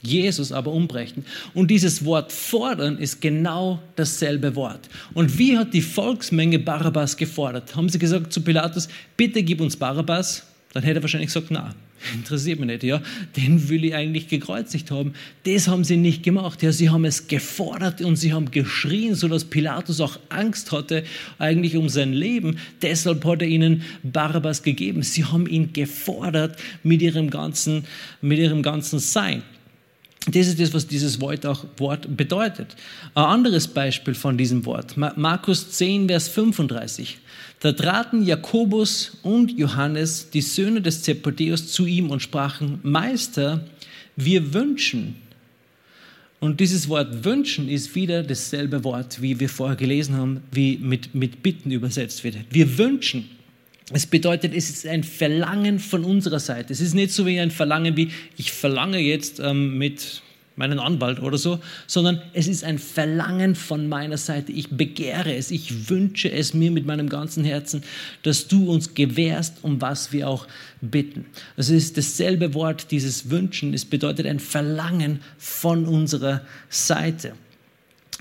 Jesus 0.02 0.52
aber 0.52 0.72
umbrechen. 0.72 1.26
Und 1.54 1.70
dieses 1.70 2.04
Wort 2.06 2.32
fordern 2.32 2.97
ist 2.97 3.22
genau 3.22 3.80
dasselbe 3.95 4.56
Wort. 4.56 4.89
Und 5.14 5.38
wie 5.38 5.58
hat 5.58 5.74
die 5.74 5.82
Volksmenge 5.82 6.60
Barabbas 6.60 7.18
gefordert? 7.18 7.76
Haben 7.76 7.89
sie 7.89 7.99
gesagt 7.99 8.34
zu 8.34 8.41
Pilatus, 8.41 8.88
bitte 9.16 9.43
gib 9.43 9.62
uns 9.62 9.76
Barabbas? 9.76 10.45
Dann 10.74 10.84
hätte 10.84 10.99
er 10.99 11.04
wahrscheinlich 11.04 11.28
gesagt, 11.28 11.47
na, 11.49 11.76
interessiert 12.14 12.60
mich 12.60 12.68
nicht, 12.68 12.84
ja. 12.84 13.02
Den 13.36 13.70
will 13.70 13.86
ich 13.86 13.93
eigentlich 13.93 14.28
gekreuzigt 14.28 14.89
haben. 14.89 15.14
Das 15.43 15.68
haben 15.68 15.84
sie 15.84 15.97
nicht 15.97 16.24
gemacht. 16.24 16.64
Ja, 16.64 16.72
sie 16.72 16.89
haben 16.89 17.06
es 17.06 17.28
gefordert 17.28 18.02
und 18.02 18.16
sie 18.16 18.34
haben 18.34 18.52
geschrien, 18.52 19.16
sodass 19.16 19.45
Pilatus 19.45 19.99
auch 19.99 20.18
Angst 20.30 20.72
hatte, 20.72 21.04
eigentlich 21.39 21.76
um 21.76 21.89
sein 21.89 22.14
Leben. 22.14 22.58
Deshalb 22.82 23.26
hat 23.26 23.41
er 23.41 23.49
ihnen 23.49 23.84
Barabbas 24.04 24.64
gegeben. 24.64 25.04
Sie 25.04 25.26
haben 25.26 25.45
ihn 25.45 25.74
gefordert 25.74 26.58
mit 26.84 27.02
ihrem 27.02 27.30
ganzen, 27.30 27.86
mit 28.22 28.39
ihrem 28.39 28.64
ganzen 28.64 28.99
Sein. 28.99 29.43
Das 30.28 30.47
ist 30.47 30.59
das, 30.59 30.74
was 30.74 30.86
dieses 30.86 31.19
Wort 31.19 31.45
auch 31.47 31.65
Wort 31.78 32.15
bedeutet. 32.15 32.76
Ein 33.15 33.24
anderes 33.24 33.67
Beispiel 33.67 34.13
von 34.13 34.38
diesem 34.38 34.65
Wort, 34.65 34.95
Markus 34.95 35.72
10, 35.72 36.07
Vers 36.07 36.28
35. 36.28 37.17
Da 37.59 37.72
traten 37.72 38.24
Jakobus 38.24 39.17
und 39.24 39.57
Johannes, 39.57 40.30
die 40.30 40.41
Söhne 40.41 40.82
des 40.82 41.01
Zebedeus, 41.01 41.72
zu 41.72 41.86
ihm 41.86 42.11
und 42.11 42.22
sprachen, 42.22 42.80
Meister, 42.84 43.65
wir 44.15 44.53
wünschen. 44.53 45.15
Und 46.39 46.59
dieses 46.59 46.89
Wort 46.89 47.24
wünschen 47.24 47.69
ist 47.69 47.93
wieder 47.95 48.24
dasselbe 48.24 48.84
Wort, 48.84 49.22
wie 49.22 49.39
wir 49.39 49.49
vorher 49.49 49.76
gelesen 49.76 50.17
haben, 50.17 50.41
wie 50.51 50.78
mit, 50.78 51.13
mit 51.15 51.43
Bitten 51.43 51.72
übersetzt 51.72 52.24
wird. 52.24 52.36
Wir 52.49 52.78
wünschen. 52.78 53.30
Es 53.93 54.05
bedeutet, 54.05 54.53
es 54.55 54.69
ist 54.69 54.87
ein 54.87 55.03
Verlangen 55.03 55.79
von 55.79 56.03
unserer 56.05 56.39
Seite. 56.39 56.71
Es 56.73 56.81
ist 56.81 56.93
nicht 56.93 57.11
so 57.11 57.25
wie 57.25 57.39
ein 57.39 57.51
Verlangen 57.51 57.97
wie, 57.97 58.11
ich 58.37 58.51
verlange 58.51 58.99
jetzt 58.99 59.39
ähm, 59.39 59.77
mit 59.77 60.21
meinen 60.55 60.79
Anwalt 60.79 61.21
oder 61.21 61.37
so, 61.37 61.59
sondern 61.87 62.21
es 62.33 62.47
ist 62.47 62.63
ein 62.63 62.77
Verlangen 62.77 63.55
von 63.55 63.87
meiner 63.87 64.17
Seite. 64.17 64.51
Ich 64.51 64.69
begehre 64.69 65.33
es, 65.35 65.49
ich 65.49 65.89
wünsche 65.89 66.31
es 66.31 66.53
mir 66.53 66.71
mit 66.71 66.85
meinem 66.85 67.09
ganzen 67.09 67.43
Herzen, 67.43 67.83
dass 68.23 68.47
du 68.47 68.71
uns 68.71 68.93
gewährst, 68.93 69.57
um 69.61 69.81
was 69.81 70.11
wir 70.11 70.27
auch 70.27 70.47
bitten. 70.81 71.25
Es 71.57 71.69
ist 71.69 71.97
dasselbe 71.97 72.53
Wort, 72.53 72.91
dieses 72.91 73.29
Wünschen. 73.29 73.73
Es 73.73 73.85
bedeutet 73.85 74.27
ein 74.27 74.39
Verlangen 74.39 75.21
von 75.37 75.85
unserer 75.85 76.41
Seite. 76.69 77.33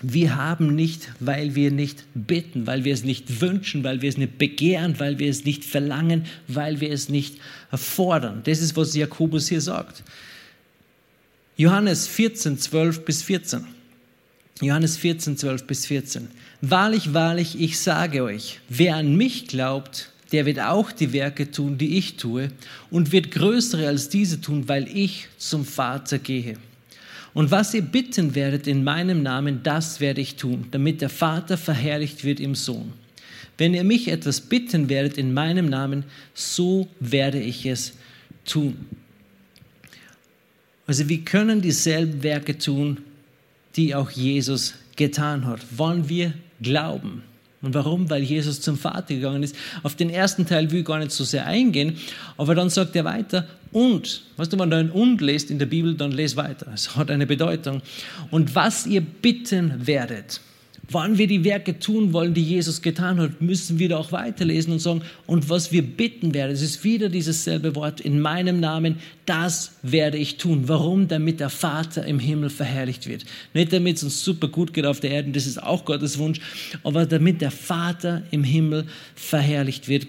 Wir 0.02 0.36
haben 0.36 0.74
nicht, 0.74 1.10
weil 1.20 1.54
wir 1.54 1.70
nicht 1.70 2.04
bitten, 2.14 2.66
weil 2.66 2.84
wir 2.84 2.94
es 2.94 3.04
nicht 3.04 3.40
wünschen, 3.40 3.84
weil 3.84 4.00
wir 4.00 4.08
es 4.08 4.16
nicht 4.16 4.38
begehren, 4.38 4.98
weil 4.98 5.18
wir 5.18 5.28
es 5.28 5.44
nicht 5.44 5.64
verlangen, 5.64 6.24
weil 6.48 6.80
wir 6.80 6.90
es 6.90 7.08
nicht 7.08 7.36
fordern. 7.72 8.40
Das 8.44 8.60
ist, 8.60 8.76
was 8.76 8.94
Jakobus 8.94 9.48
hier 9.48 9.60
sagt. 9.60 10.02
Johannes 11.56 12.06
14, 12.06 12.58
12 12.58 13.04
bis 13.04 13.22
14. 13.22 13.66
Johannes 14.62 14.96
14, 14.96 15.36
12 15.36 15.64
bis 15.64 15.86
14. 15.86 16.28
Wahrlich, 16.62 17.12
wahrlich, 17.12 17.60
ich 17.60 17.78
sage 17.78 18.22
euch, 18.22 18.60
wer 18.68 18.96
an 18.96 19.16
mich 19.16 19.46
glaubt, 19.46 20.10
der 20.32 20.46
wird 20.46 20.60
auch 20.60 20.92
die 20.92 21.12
Werke 21.12 21.50
tun, 21.50 21.76
die 21.76 21.98
ich 21.98 22.16
tue, 22.16 22.50
und 22.90 23.12
wird 23.12 23.30
größere 23.30 23.88
als 23.88 24.08
diese 24.08 24.40
tun, 24.40 24.68
weil 24.68 24.88
ich 24.88 25.28
zum 25.38 25.64
Vater 25.64 26.18
gehe. 26.18 26.56
Und 27.32 27.50
was 27.50 27.74
ihr 27.74 27.82
bitten 27.82 28.34
werdet 28.34 28.66
in 28.66 28.82
meinem 28.82 29.22
Namen, 29.22 29.62
das 29.62 30.00
werde 30.00 30.20
ich 30.20 30.36
tun, 30.36 30.66
damit 30.70 31.00
der 31.00 31.10
Vater 31.10 31.56
verherrlicht 31.56 32.24
wird 32.24 32.40
im 32.40 32.54
Sohn. 32.54 32.92
Wenn 33.56 33.74
ihr 33.74 33.84
mich 33.84 34.08
etwas 34.08 34.40
bitten 34.40 34.88
werdet 34.88 35.18
in 35.18 35.34
meinem 35.34 35.68
Namen, 35.68 36.04
so 36.34 36.88
werde 36.98 37.40
ich 37.40 37.66
es 37.66 37.92
tun. 38.44 38.86
Also 40.86 41.08
wir 41.08 41.20
können 41.20 41.60
dieselben 41.60 42.22
Werke 42.22 42.58
tun, 42.58 42.98
die 43.76 43.94
auch 43.94 44.10
Jesus 44.10 44.74
getan 44.96 45.46
hat, 45.46 45.60
wann 45.70 46.08
wir 46.08 46.34
glauben. 46.60 47.22
Und 47.62 47.74
warum? 47.74 48.08
Weil 48.08 48.22
Jesus 48.22 48.60
zum 48.60 48.78
Vater 48.78 49.14
gegangen 49.14 49.42
ist. 49.42 49.54
Auf 49.82 49.94
den 49.94 50.08
ersten 50.08 50.46
Teil 50.46 50.70
will 50.70 50.80
ich 50.80 50.86
gar 50.86 50.98
nicht 50.98 51.12
so 51.12 51.24
sehr 51.24 51.46
eingehen, 51.46 51.98
aber 52.38 52.54
dann 52.54 52.70
sagt 52.70 52.96
er 52.96 53.04
weiter, 53.04 53.46
und, 53.72 54.22
weißt 54.36 54.52
du, 54.52 54.58
wenn 54.58 54.70
du 54.70 54.76
ein 54.76 54.90
und 54.90 55.20
lest 55.20 55.50
in 55.50 55.58
der 55.58 55.66
Bibel, 55.66 55.94
dann 55.94 56.10
lest 56.10 56.36
weiter. 56.36 56.66
Es 56.74 56.96
hat 56.96 57.10
eine 57.10 57.26
Bedeutung. 57.26 57.82
Und 58.30 58.54
was 58.54 58.86
ihr 58.86 59.00
bitten 59.00 59.86
werdet, 59.86 60.40
wann 60.92 61.18
wir 61.18 61.26
die 61.26 61.44
Werke 61.44 61.78
tun 61.78 62.12
wollen, 62.12 62.34
die 62.34 62.42
Jesus 62.42 62.82
getan 62.82 63.20
hat, 63.20 63.40
müssen 63.40 63.78
wir 63.78 63.88
da 63.88 63.96
auch 63.98 64.12
weiterlesen 64.12 64.72
und 64.72 64.78
sagen, 64.80 65.02
und 65.26 65.48
was 65.48 65.72
wir 65.72 65.82
bitten 65.82 66.34
werden, 66.34 66.52
es 66.52 66.62
ist 66.62 66.84
wieder 66.84 67.08
dieses 67.08 67.44
selbe 67.44 67.74
Wort, 67.74 68.00
in 68.00 68.20
meinem 68.20 68.60
Namen, 68.60 68.96
das 69.26 69.72
werde 69.82 70.18
ich 70.18 70.36
tun. 70.36 70.64
Warum? 70.66 71.08
Damit 71.08 71.40
der 71.40 71.50
Vater 71.50 72.04
im 72.04 72.18
Himmel 72.18 72.50
verherrlicht 72.50 73.06
wird. 73.06 73.24
Nicht 73.54 73.72
damit 73.72 73.96
es 73.96 74.02
uns 74.02 74.24
super 74.24 74.48
gut 74.48 74.72
geht 74.72 74.86
auf 74.86 75.00
der 75.00 75.10
Erde, 75.10 75.30
das 75.30 75.46
ist 75.46 75.62
auch 75.62 75.84
Gottes 75.84 76.18
Wunsch, 76.18 76.40
aber 76.82 77.06
damit 77.06 77.40
der 77.40 77.50
Vater 77.50 78.22
im 78.30 78.44
Himmel 78.44 78.86
verherrlicht 79.14 79.88
wird. 79.88 80.06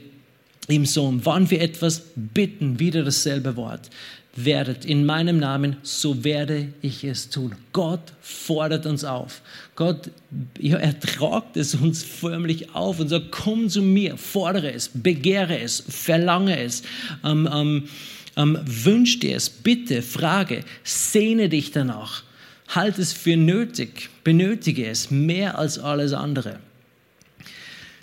im 0.68 0.86
Sohn. 0.86 1.22
Wann 1.24 1.50
wir 1.50 1.60
etwas 1.60 2.04
bitten, 2.16 2.80
wieder 2.80 3.04
dasselbe 3.04 3.56
Wort 3.56 3.90
werdet 4.36 4.86
in 4.86 5.06
meinem 5.06 5.38
Namen, 5.38 5.78
so 5.84 6.24
werde 6.24 6.70
ich 6.82 7.04
es 7.04 7.30
tun. 7.30 7.56
Gott 7.74 8.14
fordert 8.22 8.86
uns 8.86 9.04
auf. 9.04 9.42
Gott, 9.76 10.12
ja, 10.60 10.78
er 10.78 11.00
tragt 11.00 11.58
es 11.58 11.76
uns 11.76 12.04
förmlich 12.04 12.74
auf 12.74 13.00
und 13.00 13.10
sagt, 13.10 13.32
komm 13.32 13.68
zu 13.70 13.82
mir, 13.82 14.18
fordere 14.18 14.72
es, 14.72 14.90
begehre 14.94 15.60
es, 15.60 15.84
verlange 15.88 16.58
es, 16.60 16.84
ähm, 17.24 17.50
ähm, 17.52 17.90
ähm, 18.38 18.58
wünsch 18.64 19.20
dir 19.20 19.36
es, 19.36 19.50
bitte, 19.50 20.02
frage, 20.02 20.64
sehne 20.84 21.50
dich 21.50 21.72
danach, 21.72 22.24
halt 22.70 23.00
es 23.00 23.12
für 23.12 23.36
nötig, 23.36 24.10
benötige 24.24 24.88
es 24.88 25.12
mehr 25.12 25.58
als 25.58 25.78
alles 25.78 26.14
andere. 26.14 26.60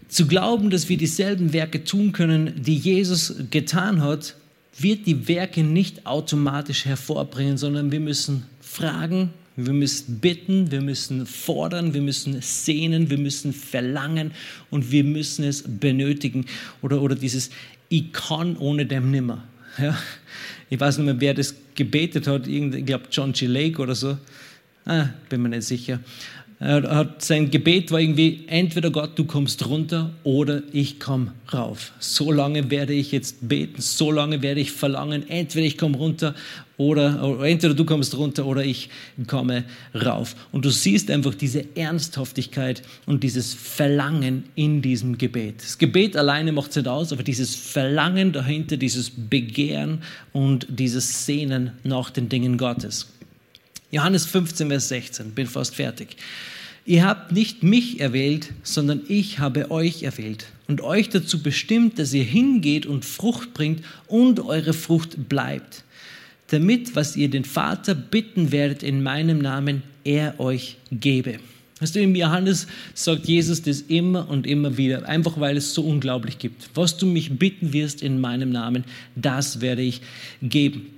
Zu 0.08 0.26
glauben, 0.26 0.70
dass 0.70 0.88
wir 0.88 0.96
dieselben 0.96 1.52
Werke 1.52 1.84
tun 1.84 2.12
können, 2.12 2.62
die 2.62 2.76
Jesus 2.76 3.34
getan 3.50 4.02
hat, 4.02 4.34
wird 4.82 5.06
die 5.06 5.28
Werke 5.28 5.62
nicht 5.62 6.06
automatisch 6.06 6.84
hervorbringen, 6.84 7.58
sondern 7.58 7.92
wir 7.92 8.00
müssen 8.00 8.44
fragen, 8.60 9.30
wir 9.56 9.72
müssen 9.72 10.20
bitten, 10.20 10.70
wir 10.70 10.80
müssen 10.80 11.26
fordern, 11.26 11.92
wir 11.92 12.00
müssen 12.00 12.40
sehnen, 12.40 13.10
wir 13.10 13.18
müssen 13.18 13.52
verlangen 13.52 14.30
und 14.70 14.92
wir 14.92 15.02
müssen 15.02 15.44
es 15.44 15.64
benötigen. 15.66 16.46
Oder, 16.80 17.02
oder 17.02 17.16
dieses 17.16 17.50
kann 18.12 18.56
ohne 18.56 18.86
dem 18.86 19.10
nimmer. 19.10 19.44
Ja? 19.78 19.98
Ich 20.70 20.78
weiß 20.78 20.98
nicht 20.98 21.06
mehr, 21.06 21.20
wer 21.20 21.34
das 21.34 21.54
gebetet 21.74 22.26
hat, 22.26 22.46
ich 22.46 22.84
glaube 22.84 23.06
John 23.10 23.32
G. 23.32 23.46
Lake 23.46 23.80
oder 23.80 23.94
so. 23.94 24.18
Ah, 24.84 25.08
bin 25.28 25.42
mir 25.42 25.48
nicht 25.48 25.64
sicher. 25.64 26.00
Er 26.60 26.82
hat, 26.90 27.22
sein 27.22 27.52
Gebet 27.52 27.92
war 27.92 28.00
irgendwie, 28.00 28.44
entweder 28.48 28.90
Gott, 28.90 29.16
du 29.16 29.24
kommst 29.24 29.64
runter 29.68 30.10
oder 30.24 30.62
ich 30.72 30.98
komme 30.98 31.32
rauf. 31.52 31.92
So 32.00 32.32
lange 32.32 32.68
werde 32.68 32.94
ich 32.94 33.12
jetzt 33.12 33.48
beten, 33.48 33.80
so 33.80 34.10
lange 34.10 34.42
werde 34.42 34.60
ich 34.60 34.72
verlangen, 34.72 35.28
entweder 35.28 35.64
ich 35.64 35.78
komme 35.78 35.96
runter 35.96 36.34
oder, 36.76 37.22
oder 37.22 37.44
entweder 37.44 37.74
du 37.74 37.84
kommst 37.84 38.16
runter 38.18 38.44
oder 38.44 38.64
ich 38.64 38.88
komme 39.28 39.64
rauf. 39.94 40.34
Und 40.50 40.64
du 40.64 40.70
siehst 40.70 41.12
einfach 41.12 41.34
diese 41.36 41.64
Ernsthaftigkeit 41.76 42.82
und 43.06 43.22
dieses 43.22 43.54
Verlangen 43.54 44.44
in 44.56 44.82
diesem 44.82 45.16
Gebet. 45.16 45.62
Das 45.62 45.78
Gebet 45.78 46.16
alleine 46.16 46.50
macht 46.50 46.70
es 46.70 46.76
nicht 46.76 46.88
aus, 46.88 47.12
aber 47.12 47.22
dieses 47.22 47.54
Verlangen 47.54 48.32
dahinter, 48.32 48.76
dieses 48.76 49.10
Begehren 49.10 50.02
und 50.32 50.66
dieses 50.68 51.24
Sehnen 51.24 51.70
nach 51.84 52.10
den 52.10 52.28
Dingen 52.28 52.58
Gottes. 52.58 53.06
Johannes 53.90 54.26
15, 54.26 54.68
Vers 54.68 54.88
16, 54.88 55.30
bin 55.30 55.46
fast 55.46 55.74
fertig. 55.74 56.16
Ihr 56.84 57.06
habt 57.06 57.32
nicht 57.32 57.62
mich 57.62 58.00
erwählt, 58.00 58.50
sondern 58.62 59.02
ich 59.08 59.38
habe 59.38 59.70
euch 59.70 60.02
erwählt 60.02 60.46
und 60.68 60.80
euch 60.80 61.08
dazu 61.08 61.42
bestimmt, 61.42 61.98
dass 61.98 62.12
ihr 62.12 62.24
hingeht 62.24 62.86
und 62.86 63.04
Frucht 63.04 63.54
bringt 63.54 63.84
und 64.06 64.40
eure 64.40 64.72
Frucht 64.72 65.28
bleibt, 65.28 65.84
damit, 66.48 66.96
was 66.96 67.16
ihr 67.16 67.28
den 67.28 67.44
Vater 67.44 67.94
bitten 67.94 68.52
werdet 68.52 68.82
in 68.82 69.02
meinem 69.02 69.38
Namen, 69.38 69.82
er 70.04 70.38
euch 70.40 70.76
gebe. 70.90 71.40
Weißt 71.80 71.94
du, 71.94 72.00
im 72.00 72.16
Johannes 72.16 72.66
sagt 72.94 73.26
Jesus 73.26 73.62
das 73.62 73.82
immer 73.82 74.28
und 74.28 74.46
immer 74.46 74.76
wieder, 74.76 75.06
einfach 75.08 75.38
weil 75.38 75.56
es 75.56 75.74
so 75.74 75.82
unglaublich 75.82 76.38
gibt. 76.38 76.70
Was 76.74 76.96
du 76.96 77.06
mich 77.06 77.38
bitten 77.38 77.72
wirst 77.72 78.02
in 78.02 78.20
meinem 78.20 78.50
Namen, 78.50 78.84
das 79.14 79.60
werde 79.60 79.82
ich 79.82 80.00
geben. 80.42 80.97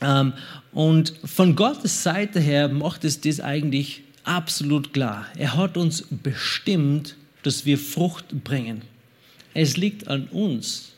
Ähm, 0.00 0.32
und 0.72 1.12
von 1.24 1.56
Gottes 1.56 2.02
Seite 2.02 2.40
her 2.40 2.68
macht 2.68 3.04
es 3.04 3.20
das 3.20 3.40
eigentlich 3.40 4.02
absolut 4.24 4.92
klar. 4.92 5.26
Er 5.36 5.56
hat 5.56 5.76
uns 5.76 6.04
bestimmt, 6.10 7.16
dass 7.42 7.64
wir 7.64 7.78
Frucht 7.78 8.44
bringen. 8.44 8.82
Es 9.54 9.76
liegt 9.76 10.08
an 10.08 10.28
uns, 10.28 10.92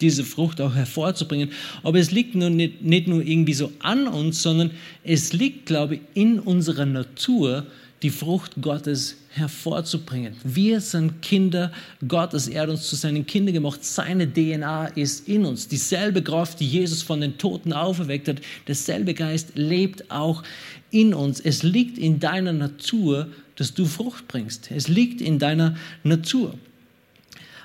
diese 0.00 0.24
Frucht 0.24 0.60
auch 0.60 0.74
hervorzubringen. 0.74 1.50
Aber 1.82 1.98
es 1.98 2.10
liegt 2.10 2.34
nur 2.34 2.50
nicht, 2.50 2.82
nicht 2.82 3.06
nur 3.06 3.22
irgendwie 3.22 3.54
so 3.54 3.70
an 3.80 4.08
uns, 4.08 4.42
sondern 4.42 4.70
es 5.04 5.32
liegt, 5.32 5.66
glaube 5.66 5.96
ich, 5.96 6.00
in 6.14 6.40
unserer 6.40 6.86
Natur, 6.86 7.66
die 8.02 8.10
Frucht 8.10 8.52
Gottes 8.62 9.16
hervorzubringen. 9.30 10.34
Wir 10.42 10.80
sind 10.80 11.20
Kinder 11.22 11.70
Gottes. 12.06 12.48
Er 12.48 12.62
hat 12.62 12.70
uns 12.70 12.88
zu 12.88 12.96
seinen 12.96 13.26
Kindern 13.26 13.54
gemacht. 13.54 13.84
Seine 13.84 14.32
DNA 14.32 14.86
ist 14.88 15.28
in 15.28 15.44
uns. 15.44 15.68
Dieselbe 15.68 16.22
Kraft, 16.22 16.60
die 16.60 16.66
Jesus 16.66 17.02
von 17.02 17.20
den 17.20 17.36
Toten 17.36 17.72
auferweckt 17.72 18.28
hat, 18.28 18.40
derselbe 18.66 19.14
Geist 19.14 19.50
lebt 19.54 20.10
auch 20.10 20.42
in 20.90 21.14
uns. 21.14 21.40
Es 21.40 21.62
liegt 21.62 21.98
in 21.98 22.20
deiner 22.20 22.52
Natur, 22.52 23.28
dass 23.56 23.74
du 23.74 23.84
Frucht 23.84 24.26
bringst. 24.28 24.70
Es 24.70 24.88
liegt 24.88 25.20
in 25.20 25.38
deiner 25.38 25.76
Natur. 26.02 26.54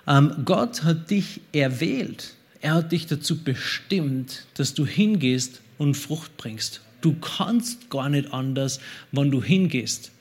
Ähm, 0.07 0.33
Gott 0.43 0.83
hat 0.83 1.09
dich 1.09 1.39
erwählt. 1.53 2.33
Er 2.61 2.75
hat 2.75 2.91
dich 2.91 3.07
dazu 3.07 3.43
bestimmt, 3.43 4.45
dass 4.55 4.73
du 4.73 4.85
hingehst 4.85 5.61
und 5.77 5.95
Frucht 5.95 6.35
bringst. 6.37 6.81
Du 7.01 7.13
kannst 7.13 7.89
gar 7.89 8.09
nicht 8.09 8.33
anders, 8.33 8.79
wann 9.11 9.31
du 9.31 9.41
hingehst. 9.41 10.11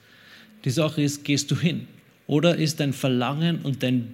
Die 0.64 0.70
Sache 0.70 1.02
ist, 1.02 1.24
gehst 1.24 1.50
du 1.50 1.56
hin? 1.56 1.86
Oder 2.26 2.56
ist 2.56 2.80
dein 2.80 2.92
Verlangen 2.92 3.60
und 3.62 3.82
dein 3.82 4.08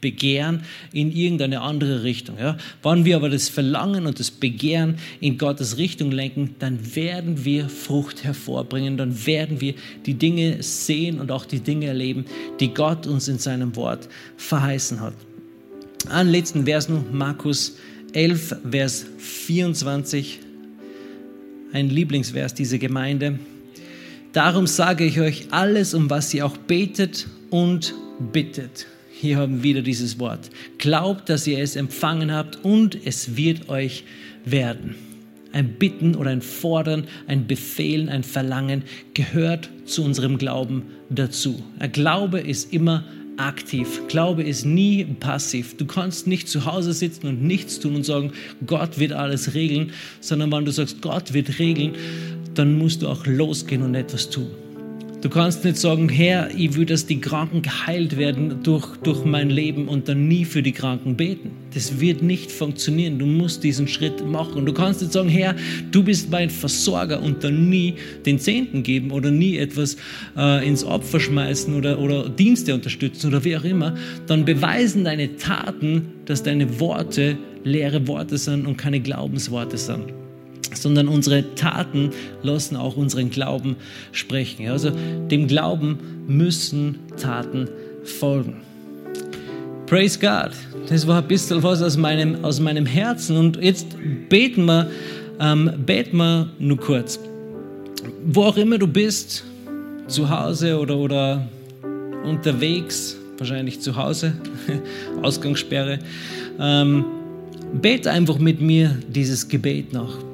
Begehren 0.00 0.62
in 0.92 1.12
irgendeine 1.12 1.60
andere 1.60 2.04
Richtung? 2.04 2.38
Ja? 2.38 2.56
Wann 2.82 3.04
wir 3.04 3.16
aber 3.16 3.28
das 3.28 3.50
Verlangen 3.50 4.06
und 4.06 4.18
das 4.18 4.30
Begehren 4.30 4.96
in 5.20 5.36
Gottes 5.36 5.76
Richtung 5.76 6.10
lenken, 6.10 6.54
dann 6.58 6.96
werden 6.96 7.44
wir 7.44 7.68
Frucht 7.68 8.24
hervorbringen, 8.24 8.96
dann 8.96 9.26
werden 9.26 9.60
wir 9.60 9.74
die 10.06 10.14
Dinge 10.14 10.62
sehen 10.62 11.20
und 11.20 11.30
auch 11.30 11.44
die 11.44 11.60
Dinge 11.60 11.86
erleben, 11.86 12.24
die 12.60 12.72
Gott 12.72 13.06
uns 13.06 13.28
in 13.28 13.38
seinem 13.38 13.76
Wort 13.76 14.08
verheißen 14.38 15.00
hat. 15.00 15.14
Einen 16.08 16.30
letzten 16.30 16.64
Vers 16.64 16.88
noch, 16.88 17.04
Markus 17.12 17.76
11, 18.14 18.56
Vers 18.70 19.06
24, 19.18 20.40
ein 21.72 21.90
Lieblingsvers 21.90 22.54
dieser 22.54 22.78
Gemeinde. 22.78 23.38
Darum 24.32 24.66
sage 24.66 25.04
ich 25.04 25.20
euch 25.20 25.48
alles, 25.50 25.92
um 25.92 26.08
was 26.08 26.32
ihr 26.32 26.46
auch 26.46 26.56
betet 26.56 27.26
und 27.50 27.94
bittet. 28.32 28.86
Hier 29.12 29.36
haben 29.36 29.56
wir 29.56 29.62
wieder 29.62 29.82
dieses 29.82 30.18
Wort. 30.18 30.48
Glaubt, 30.78 31.28
dass 31.28 31.46
ihr 31.46 31.58
es 31.58 31.76
empfangen 31.76 32.32
habt 32.32 32.64
und 32.64 32.98
es 33.04 33.36
wird 33.36 33.68
euch 33.68 34.04
werden. 34.46 34.94
Ein 35.52 35.74
Bitten 35.74 36.14
oder 36.14 36.30
ein 36.30 36.40
Fordern, 36.40 37.04
ein 37.26 37.46
Befehlen, 37.46 38.08
ein 38.08 38.24
Verlangen 38.24 38.84
gehört 39.12 39.68
zu 39.84 40.02
unserem 40.02 40.38
Glauben 40.38 40.84
dazu. 41.10 41.62
Ein 41.78 41.92
Glaube 41.92 42.40
ist 42.40 42.72
immer 42.72 43.04
aktiv. 43.36 44.00
Glaube 44.08 44.44
ist 44.44 44.64
nie 44.64 45.04
passiv. 45.04 45.76
Du 45.76 45.84
kannst 45.84 46.26
nicht 46.26 46.48
zu 46.48 46.64
Hause 46.64 46.94
sitzen 46.94 47.26
und 47.26 47.42
nichts 47.42 47.80
tun 47.80 47.96
und 47.96 48.04
sagen, 48.04 48.32
Gott 48.66 48.98
wird 48.98 49.12
alles 49.12 49.52
regeln, 49.52 49.92
sondern 50.20 50.50
wenn 50.52 50.64
du 50.64 50.72
sagst, 50.72 51.02
Gott 51.02 51.34
wird 51.34 51.58
regeln, 51.58 51.92
dann 52.54 52.78
musst 52.78 53.02
du 53.02 53.08
auch 53.08 53.26
losgehen 53.26 53.82
und 53.82 53.94
etwas 53.94 54.30
tun. 54.30 54.50
Du 55.22 55.28
kannst 55.28 55.64
nicht 55.64 55.76
sagen, 55.76 56.08
Herr, 56.08 56.50
ich 56.52 56.74
will, 56.74 56.84
dass 56.84 57.06
die 57.06 57.20
Kranken 57.20 57.62
geheilt 57.62 58.16
werden 58.16 58.64
durch, 58.64 58.96
durch 59.04 59.24
mein 59.24 59.50
Leben 59.50 59.86
und 59.86 60.08
dann 60.08 60.26
nie 60.26 60.44
für 60.44 60.64
die 60.64 60.72
Kranken 60.72 61.14
beten. 61.14 61.52
Das 61.74 62.00
wird 62.00 62.24
nicht 62.24 62.50
funktionieren. 62.50 63.20
Du 63.20 63.26
musst 63.26 63.62
diesen 63.62 63.86
Schritt 63.86 64.26
machen. 64.26 64.66
Du 64.66 64.72
kannst 64.72 65.00
nicht 65.00 65.12
sagen, 65.12 65.28
Herr, 65.28 65.54
du 65.92 66.02
bist 66.02 66.28
mein 66.32 66.50
Versorger 66.50 67.22
und 67.22 67.44
dann 67.44 67.70
nie 67.70 67.94
den 68.26 68.40
Zehnten 68.40 68.82
geben 68.82 69.12
oder 69.12 69.30
nie 69.30 69.58
etwas 69.58 69.96
äh, 70.36 70.66
ins 70.66 70.82
Opfer 70.82 71.20
schmeißen 71.20 71.72
oder, 71.72 72.00
oder 72.00 72.28
Dienste 72.28 72.74
unterstützen 72.74 73.28
oder 73.28 73.44
wie 73.44 73.56
auch 73.56 73.64
immer. 73.64 73.94
Dann 74.26 74.44
beweisen 74.44 75.04
deine 75.04 75.36
Taten, 75.36 76.06
dass 76.24 76.42
deine 76.42 76.80
Worte 76.80 77.38
leere 77.62 78.08
Worte 78.08 78.38
sind 78.38 78.66
und 78.66 78.76
keine 78.76 78.98
Glaubensworte 78.98 79.78
sind 79.78 80.12
sondern 80.74 81.08
unsere 81.08 81.54
Taten 81.54 82.10
lassen 82.42 82.76
auch 82.76 82.96
unseren 82.96 83.30
Glauben 83.30 83.76
sprechen. 84.12 84.68
Also 84.68 84.90
dem 85.30 85.46
Glauben 85.46 85.98
müssen 86.26 86.98
Taten 87.16 87.68
folgen. 88.04 88.56
Praise 89.86 90.18
God. 90.18 90.52
Das 90.88 91.06
war 91.06 91.20
ein 91.20 91.28
bisschen 91.28 91.62
was 91.62 91.82
aus 91.82 91.96
meinem, 91.96 92.44
aus 92.44 92.60
meinem 92.60 92.86
Herzen. 92.86 93.36
Und 93.36 93.62
jetzt 93.62 93.88
beten 94.28 94.64
wir, 94.64 94.90
ähm, 95.38 95.70
beten 95.84 96.16
wir 96.16 96.48
nur 96.58 96.78
kurz. 96.78 97.18
Wo 98.24 98.44
auch 98.44 98.56
immer 98.56 98.78
du 98.78 98.86
bist, 98.86 99.44
zu 100.08 100.28
Hause 100.28 100.78
oder, 100.78 100.96
oder 100.96 101.46
unterwegs, 102.24 103.16
wahrscheinlich 103.38 103.80
zu 103.80 103.96
Hause, 103.96 104.34
Ausgangssperre, 105.22 105.98
ähm, 106.58 107.04
bete 107.80 108.10
einfach 108.10 108.38
mit 108.38 108.60
mir 108.60 108.96
dieses 109.08 109.48
Gebet 109.48 109.92
noch 109.92 110.31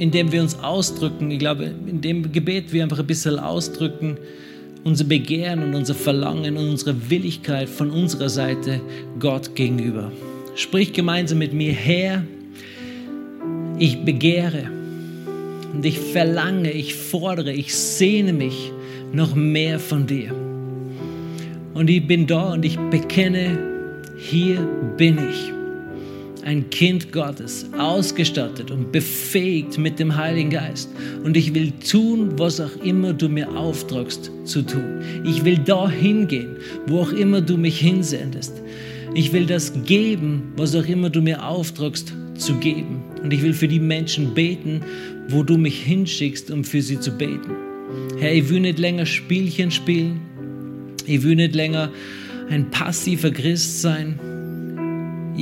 indem 0.00 0.32
wir 0.32 0.40
uns 0.40 0.58
ausdrücken. 0.58 1.30
Ich 1.30 1.38
glaube, 1.38 1.70
in 1.86 2.00
dem 2.00 2.32
Gebet 2.32 2.72
wir 2.72 2.82
einfach 2.82 2.98
ein 2.98 3.06
bisschen 3.06 3.38
ausdrücken, 3.38 4.16
unser 4.82 5.04
Begehren 5.04 5.62
und 5.62 5.74
unser 5.74 5.94
Verlangen 5.94 6.56
und 6.56 6.70
unsere 6.70 7.10
Willigkeit 7.10 7.68
von 7.68 7.90
unserer 7.90 8.30
Seite 8.30 8.80
Gott 9.18 9.54
gegenüber. 9.54 10.10
Sprich 10.54 10.94
gemeinsam 10.94 11.36
mit 11.36 11.52
mir, 11.52 11.72
Herr, 11.72 12.24
ich 13.78 14.02
begehre 14.02 14.70
und 15.74 15.84
ich 15.84 15.98
verlange, 15.98 16.72
ich 16.72 16.94
fordere, 16.94 17.52
ich 17.52 17.74
sehne 17.74 18.32
mich 18.32 18.72
noch 19.12 19.34
mehr 19.34 19.78
von 19.78 20.06
dir. 20.06 20.34
Und 21.74 21.90
ich 21.90 22.06
bin 22.06 22.26
da 22.26 22.54
und 22.54 22.64
ich 22.64 22.78
bekenne, 22.90 23.58
hier 24.16 24.66
bin 24.96 25.18
ich 25.28 25.59
ein 26.44 26.70
Kind 26.70 27.12
Gottes, 27.12 27.66
ausgestattet 27.78 28.70
und 28.70 28.92
befähigt 28.92 29.78
mit 29.78 29.98
dem 29.98 30.16
Heiligen 30.16 30.50
Geist. 30.50 30.90
Und 31.24 31.36
ich 31.36 31.54
will 31.54 31.72
tun, 31.72 32.38
was 32.38 32.60
auch 32.60 32.76
immer 32.82 33.12
du 33.12 33.28
mir 33.28 33.50
auftragst 33.56 34.30
zu 34.44 34.62
tun. 34.62 35.02
Ich 35.24 35.44
will 35.44 35.58
dahin 35.58 36.26
gehen, 36.26 36.56
wo 36.86 37.00
auch 37.00 37.12
immer 37.12 37.40
du 37.40 37.56
mich 37.56 37.80
hinsendest. 37.80 38.62
Ich 39.14 39.32
will 39.32 39.46
das 39.46 39.72
geben, 39.84 40.52
was 40.56 40.74
auch 40.74 40.86
immer 40.86 41.10
du 41.10 41.20
mir 41.20 41.44
auftragst 41.44 42.14
zu 42.34 42.54
geben. 42.54 43.02
Und 43.22 43.32
ich 43.32 43.42
will 43.42 43.52
für 43.52 43.68
die 43.68 43.80
Menschen 43.80 44.34
beten, 44.34 44.82
wo 45.28 45.42
du 45.42 45.56
mich 45.58 45.82
hinschickst, 45.82 46.50
um 46.50 46.64
für 46.64 46.80
sie 46.80 47.00
zu 47.00 47.10
beten. 47.12 47.50
Herr, 48.18 48.32
ich 48.32 48.48
will 48.48 48.60
nicht 48.60 48.78
länger 48.78 49.06
Spielchen 49.06 49.70
spielen. 49.70 50.20
Ich 51.06 51.22
will 51.22 51.36
nicht 51.36 51.54
länger 51.54 51.90
ein 52.48 52.70
passiver 52.70 53.30
Christ 53.30 53.82
sein 53.82 54.18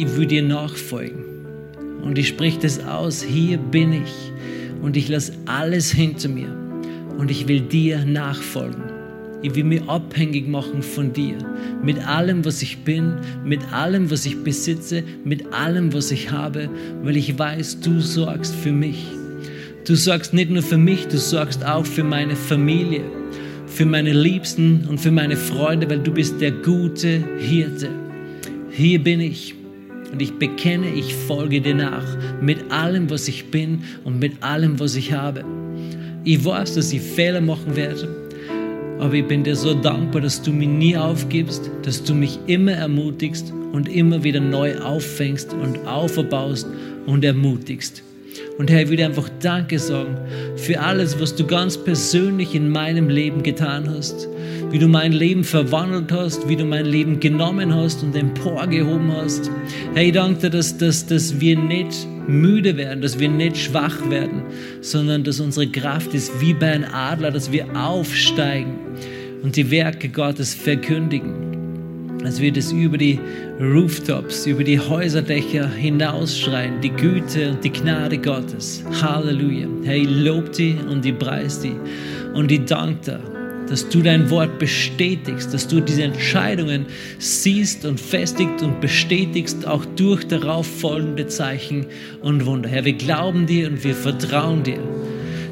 ich 0.02 0.16
will 0.16 0.26
dir 0.26 0.42
nachfolgen. 0.42 1.24
Und 2.02 2.18
ich 2.18 2.28
spreche 2.28 2.60
das 2.60 2.84
aus, 2.84 3.22
hier 3.22 3.58
bin 3.58 3.92
ich 3.92 4.32
und 4.80 4.96
ich 4.96 5.08
lasse 5.08 5.32
alles 5.46 5.90
hinter 5.90 6.28
mir 6.28 6.54
und 7.18 7.30
ich 7.30 7.48
will 7.48 7.60
dir 7.60 8.04
nachfolgen. 8.04 8.84
Ich 9.42 9.54
will 9.54 9.64
mich 9.64 9.82
abhängig 9.88 10.48
machen 10.48 10.82
von 10.82 11.12
dir, 11.12 11.36
mit 11.82 12.04
allem, 12.06 12.44
was 12.44 12.60
ich 12.62 12.78
bin, 12.78 13.14
mit 13.44 13.60
allem, 13.72 14.10
was 14.10 14.26
ich 14.26 14.42
besitze, 14.42 15.04
mit 15.24 15.52
allem, 15.52 15.92
was 15.92 16.10
ich 16.10 16.30
habe, 16.30 16.68
weil 17.02 17.16
ich 17.16 17.38
weiß, 17.38 17.80
du 17.80 18.00
sorgst 18.00 18.54
für 18.54 18.72
mich. 18.72 19.04
Du 19.84 19.94
sorgst 19.94 20.34
nicht 20.34 20.50
nur 20.50 20.62
für 20.62 20.76
mich, 20.76 21.06
du 21.06 21.18
sorgst 21.18 21.64
auch 21.64 21.86
für 21.86 22.04
meine 22.04 22.34
Familie, 22.34 23.02
für 23.66 23.86
meine 23.86 24.12
Liebsten 24.12 24.86
und 24.88 24.98
für 24.98 25.12
meine 25.12 25.36
Freunde, 25.36 25.88
weil 25.88 26.00
du 26.00 26.12
bist 26.12 26.40
der 26.40 26.50
gute 26.50 27.22
Hirte. 27.38 27.90
Hier 28.70 29.02
bin 29.02 29.20
ich 29.20 29.57
und 30.12 30.22
ich 30.22 30.38
bekenne, 30.38 30.88
ich 30.90 31.14
folge 31.14 31.60
dir 31.60 31.74
nach 31.74 32.04
mit 32.40 32.70
allem, 32.70 33.10
was 33.10 33.28
ich 33.28 33.50
bin 33.50 33.82
und 34.04 34.18
mit 34.18 34.42
allem, 34.42 34.80
was 34.80 34.96
ich 34.96 35.12
habe. 35.12 35.44
Ich 36.24 36.44
weiß, 36.44 36.74
dass 36.74 36.92
ich 36.92 37.00
Fehler 37.00 37.40
machen 37.40 37.76
werde, 37.76 38.08
aber 38.98 39.14
ich 39.14 39.26
bin 39.26 39.44
dir 39.44 39.56
so 39.56 39.74
dankbar, 39.74 40.22
dass 40.22 40.42
du 40.42 40.52
mich 40.52 40.68
nie 40.68 40.96
aufgibst, 40.96 41.70
dass 41.82 42.02
du 42.02 42.14
mich 42.14 42.38
immer 42.46 42.72
ermutigst 42.72 43.52
und 43.72 43.88
immer 43.88 44.24
wieder 44.24 44.40
neu 44.40 44.78
auffängst 44.78 45.52
und 45.52 45.86
auferbaust 45.86 46.66
und 47.06 47.24
ermutigst. 47.24 48.02
Und 48.58 48.70
Herr, 48.70 48.82
ich 48.82 48.88
will 48.88 48.96
dir 48.96 49.06
einfach 49.06 49.28
Danke 49.40 49.78
sagen 49.78 50.16
für 50.56 50.80
alles, 50.80 51.20
was 51.20 51.34
du 51.34 51.46
ganz 51.46 51.76
persönlich 51.76 52.54
in 52.54 52.70
meinem 52.70 53.08
Leben 53.08 53.42
getan 53.42 53.88
hast 53.88 54.28
wie 54.70 54.78
du 54.78 54.88
mein 54.88 55.12
Leben 55.12 55.44
verwandelt 55.44 56.12
hast, 56.12 56.48
wie 56.48 56.56
du 56.56 56.64
mein 56.64 56.86
Leben 56.86 57.20
genommen 57.20 57.74
hast 57.74 58.02
und 58.02 58.14
emporgehoben 58.14 59.12
hast. 59.12 59.50
Herr, 59.94 60.04
ich 60.04 60.12
danke 60.12 60.40
dir, 60.40 60.50
dass, 60.50 60.76
dass, 60.76 61.06
dass 61.06 61.40
wir 61.40 61.58
nicht 61.58 62.06
müde 62.26 62.76
werden, 62.76 63.00
dass 63.00 63.18
wir 63.18 63.28
nicht 63.28 63.56
schwach 63.56 64.10
werden, 64.10 64.42
sondern 64.82 65.24
dass 65.24 65.40
unsere 65.40 65.66
Kraft 65.68 66.12
ist 66.12 66.40
wie 66.40 66.52
bei 66.52 66.72
einem 66.72 66.92
Adler, 66.92 67.30
dass 67.30 67.50
wir 67.50 67.66
aufsteigen 67.74 68.78
und 69.42 69.56
die 69.56 69.70
Werke 69.70 70.08
Gottes 70.08 70.54
verkündigen. 70.54 71.46
Dass 72.22 72.40
wir 72.40 72.52
das 72.52 72.72
über 72.72 72.98
die 72.98 73.18
Rooftops, 73.60 74.44
über 74.44 74.64
die 74.64 74.78
Häuserdächer 74.78 75.70
hinausschreien, 75.70 76.80
die 76.82 76.90
Güte 76.90 77.52
und 77.52 77.64
die 77.64 77.70
Gnade 77.70 78.18
Gottes. 78.18 78.82
Halleluja. 79.00 79.68
Ich 79.84 80.08
lobe 80.10 80.50
dich 80.50 80.74
und 80.84 81.06
ich 81.06 81.16
preise 81.16 81.68
dich 81.68 81.76
und 82.34 82.50
ich 82.50 82.64
danke 82.64 83.12
dir 83.12 83.37
dass 83.68 83.88
du 83.88 84.02
dein 84.02 84.30
Wort 84.30 84.58
bestätigst, 84.58 85.52
dass 85.52 85.68
du 85.68 85.80
diese 85.80 86.02
Entscheidungen 86.02 86.86
siehst 87.18 87.84
und 87.84 88.00
festigst 88.00 88.62
und 88.62 88.80
bestätigst, 88.80 89.66
auch 89.66 89.84
durch 89.84 90.26
darauf 90.26 90.66
folgende 90.66 91.26
Zeichen 91.26 91.86
und 92.22 92.46
Wunder. 92.46 92.68
Herr, 92.68 92.84
wir 92.84 92.94
glauben 92.94 93.46
dir 93.46 93.68
und 93.68 93.84
wir 93.84 93.94
vertrauen 93.94 94.62
dir, 94.62 94.80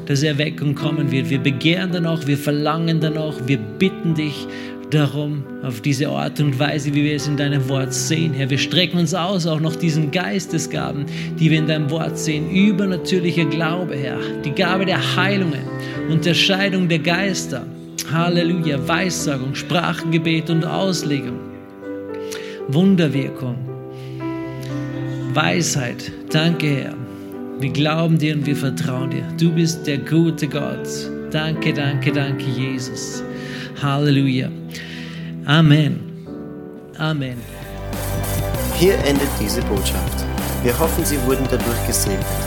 dass 0.05 0.23
Erweckung 0.23 0.75
kommen 0.75 1.11
wird. 1.11 1.29
Wir 1.29 1.39
begehren 1.39 1.91
danach, 1.91 2.25
wir 2.27 2.37
verlangen 2.37 2.99
danach, 2.99 3.35
wir 3.45 3.57
bitten 3.57 4.15
dich 4.15 4.47
darum, 4.89 5.43
auf 5.63 5.81
diese 5.81 6.07
Art 6.07 6.39
und 6.39 6.57
Weise, 6.59 6.93
wie 6.93 7.03
wir 7.03 7.15
es 7.15 7.27
in 7.27 7.35
deinem 7.35 7.67
Wort 7.67 7.93
sehen. 7.93 8.33
Herr, 8.33 8.49
wir 8.49 8.57
strecken 8.57 8.99
uns 8.99 9.13
aus, 9.13 9.45
auch 9.45 9.59
noch 9.59 9.75
diesen 9.75 10.11
Geistesgaben, 10.11 11.05
die 11.37 11.51
wir 11.51 11.59
in 11.59 11.67
deinem 11.67 11.89
Wort 11.91 12.17
sehen. 12.17 12.49
Übernatürlicher 12.49 13.45
Glaube, 13.45 13.95
Herr, 13.95 14.17
die 14.45 14.51
Gabe 14.51 14.85
der 14.85 15.17
Heilungen, 15.17 15.67
Unterscheidung 16.09 16.87
der 16.87 16.99
Geister 16.99 17.65
Halleluja, 18.11 18.87
Weissagung, 18.87 19.53
Sprachengebet 19.53 20.49
und 20.49 20.65
Auslegung, 20.65 21.39
Wunderwirkung, 22.69 23.57
Weisheit. 25.33 26.11
Danke, 26.31 26.67
Herr. 26.67 26.93
Wir 27.59 27.71
glauben 27.71 28.17
dir 28.17 28.35
und 28.35 28.45
wir 28.45 28.55
vertrauen 28.55 29.09
dir. 29.09 29.23
Du 29.39 29.51
bist 29.51 29.85
der 29.87 29.97
gute 29.97 30.47
Gott. 30.47 30.87
Danke, 31.31 31.73
danke, 31.73 32.11
danke, 32.11 32.45
Jesus. 32.45 33.23
Halleluja. 33.81 34.49
Amen. 35.45 35.99
Amen. 36.97 37.37
Hier 38.79 38.93
endet 38.99 39.29
diese 39.39 39.61
Botschaft. 39.63 40.25
Wir 40.63 40.77
hoffen, 40.79 41.03
Sie 41.03 41.17
wurden 41.25 41.45
dadurch 41.49 41.87
gesegnet. 41.87 42.46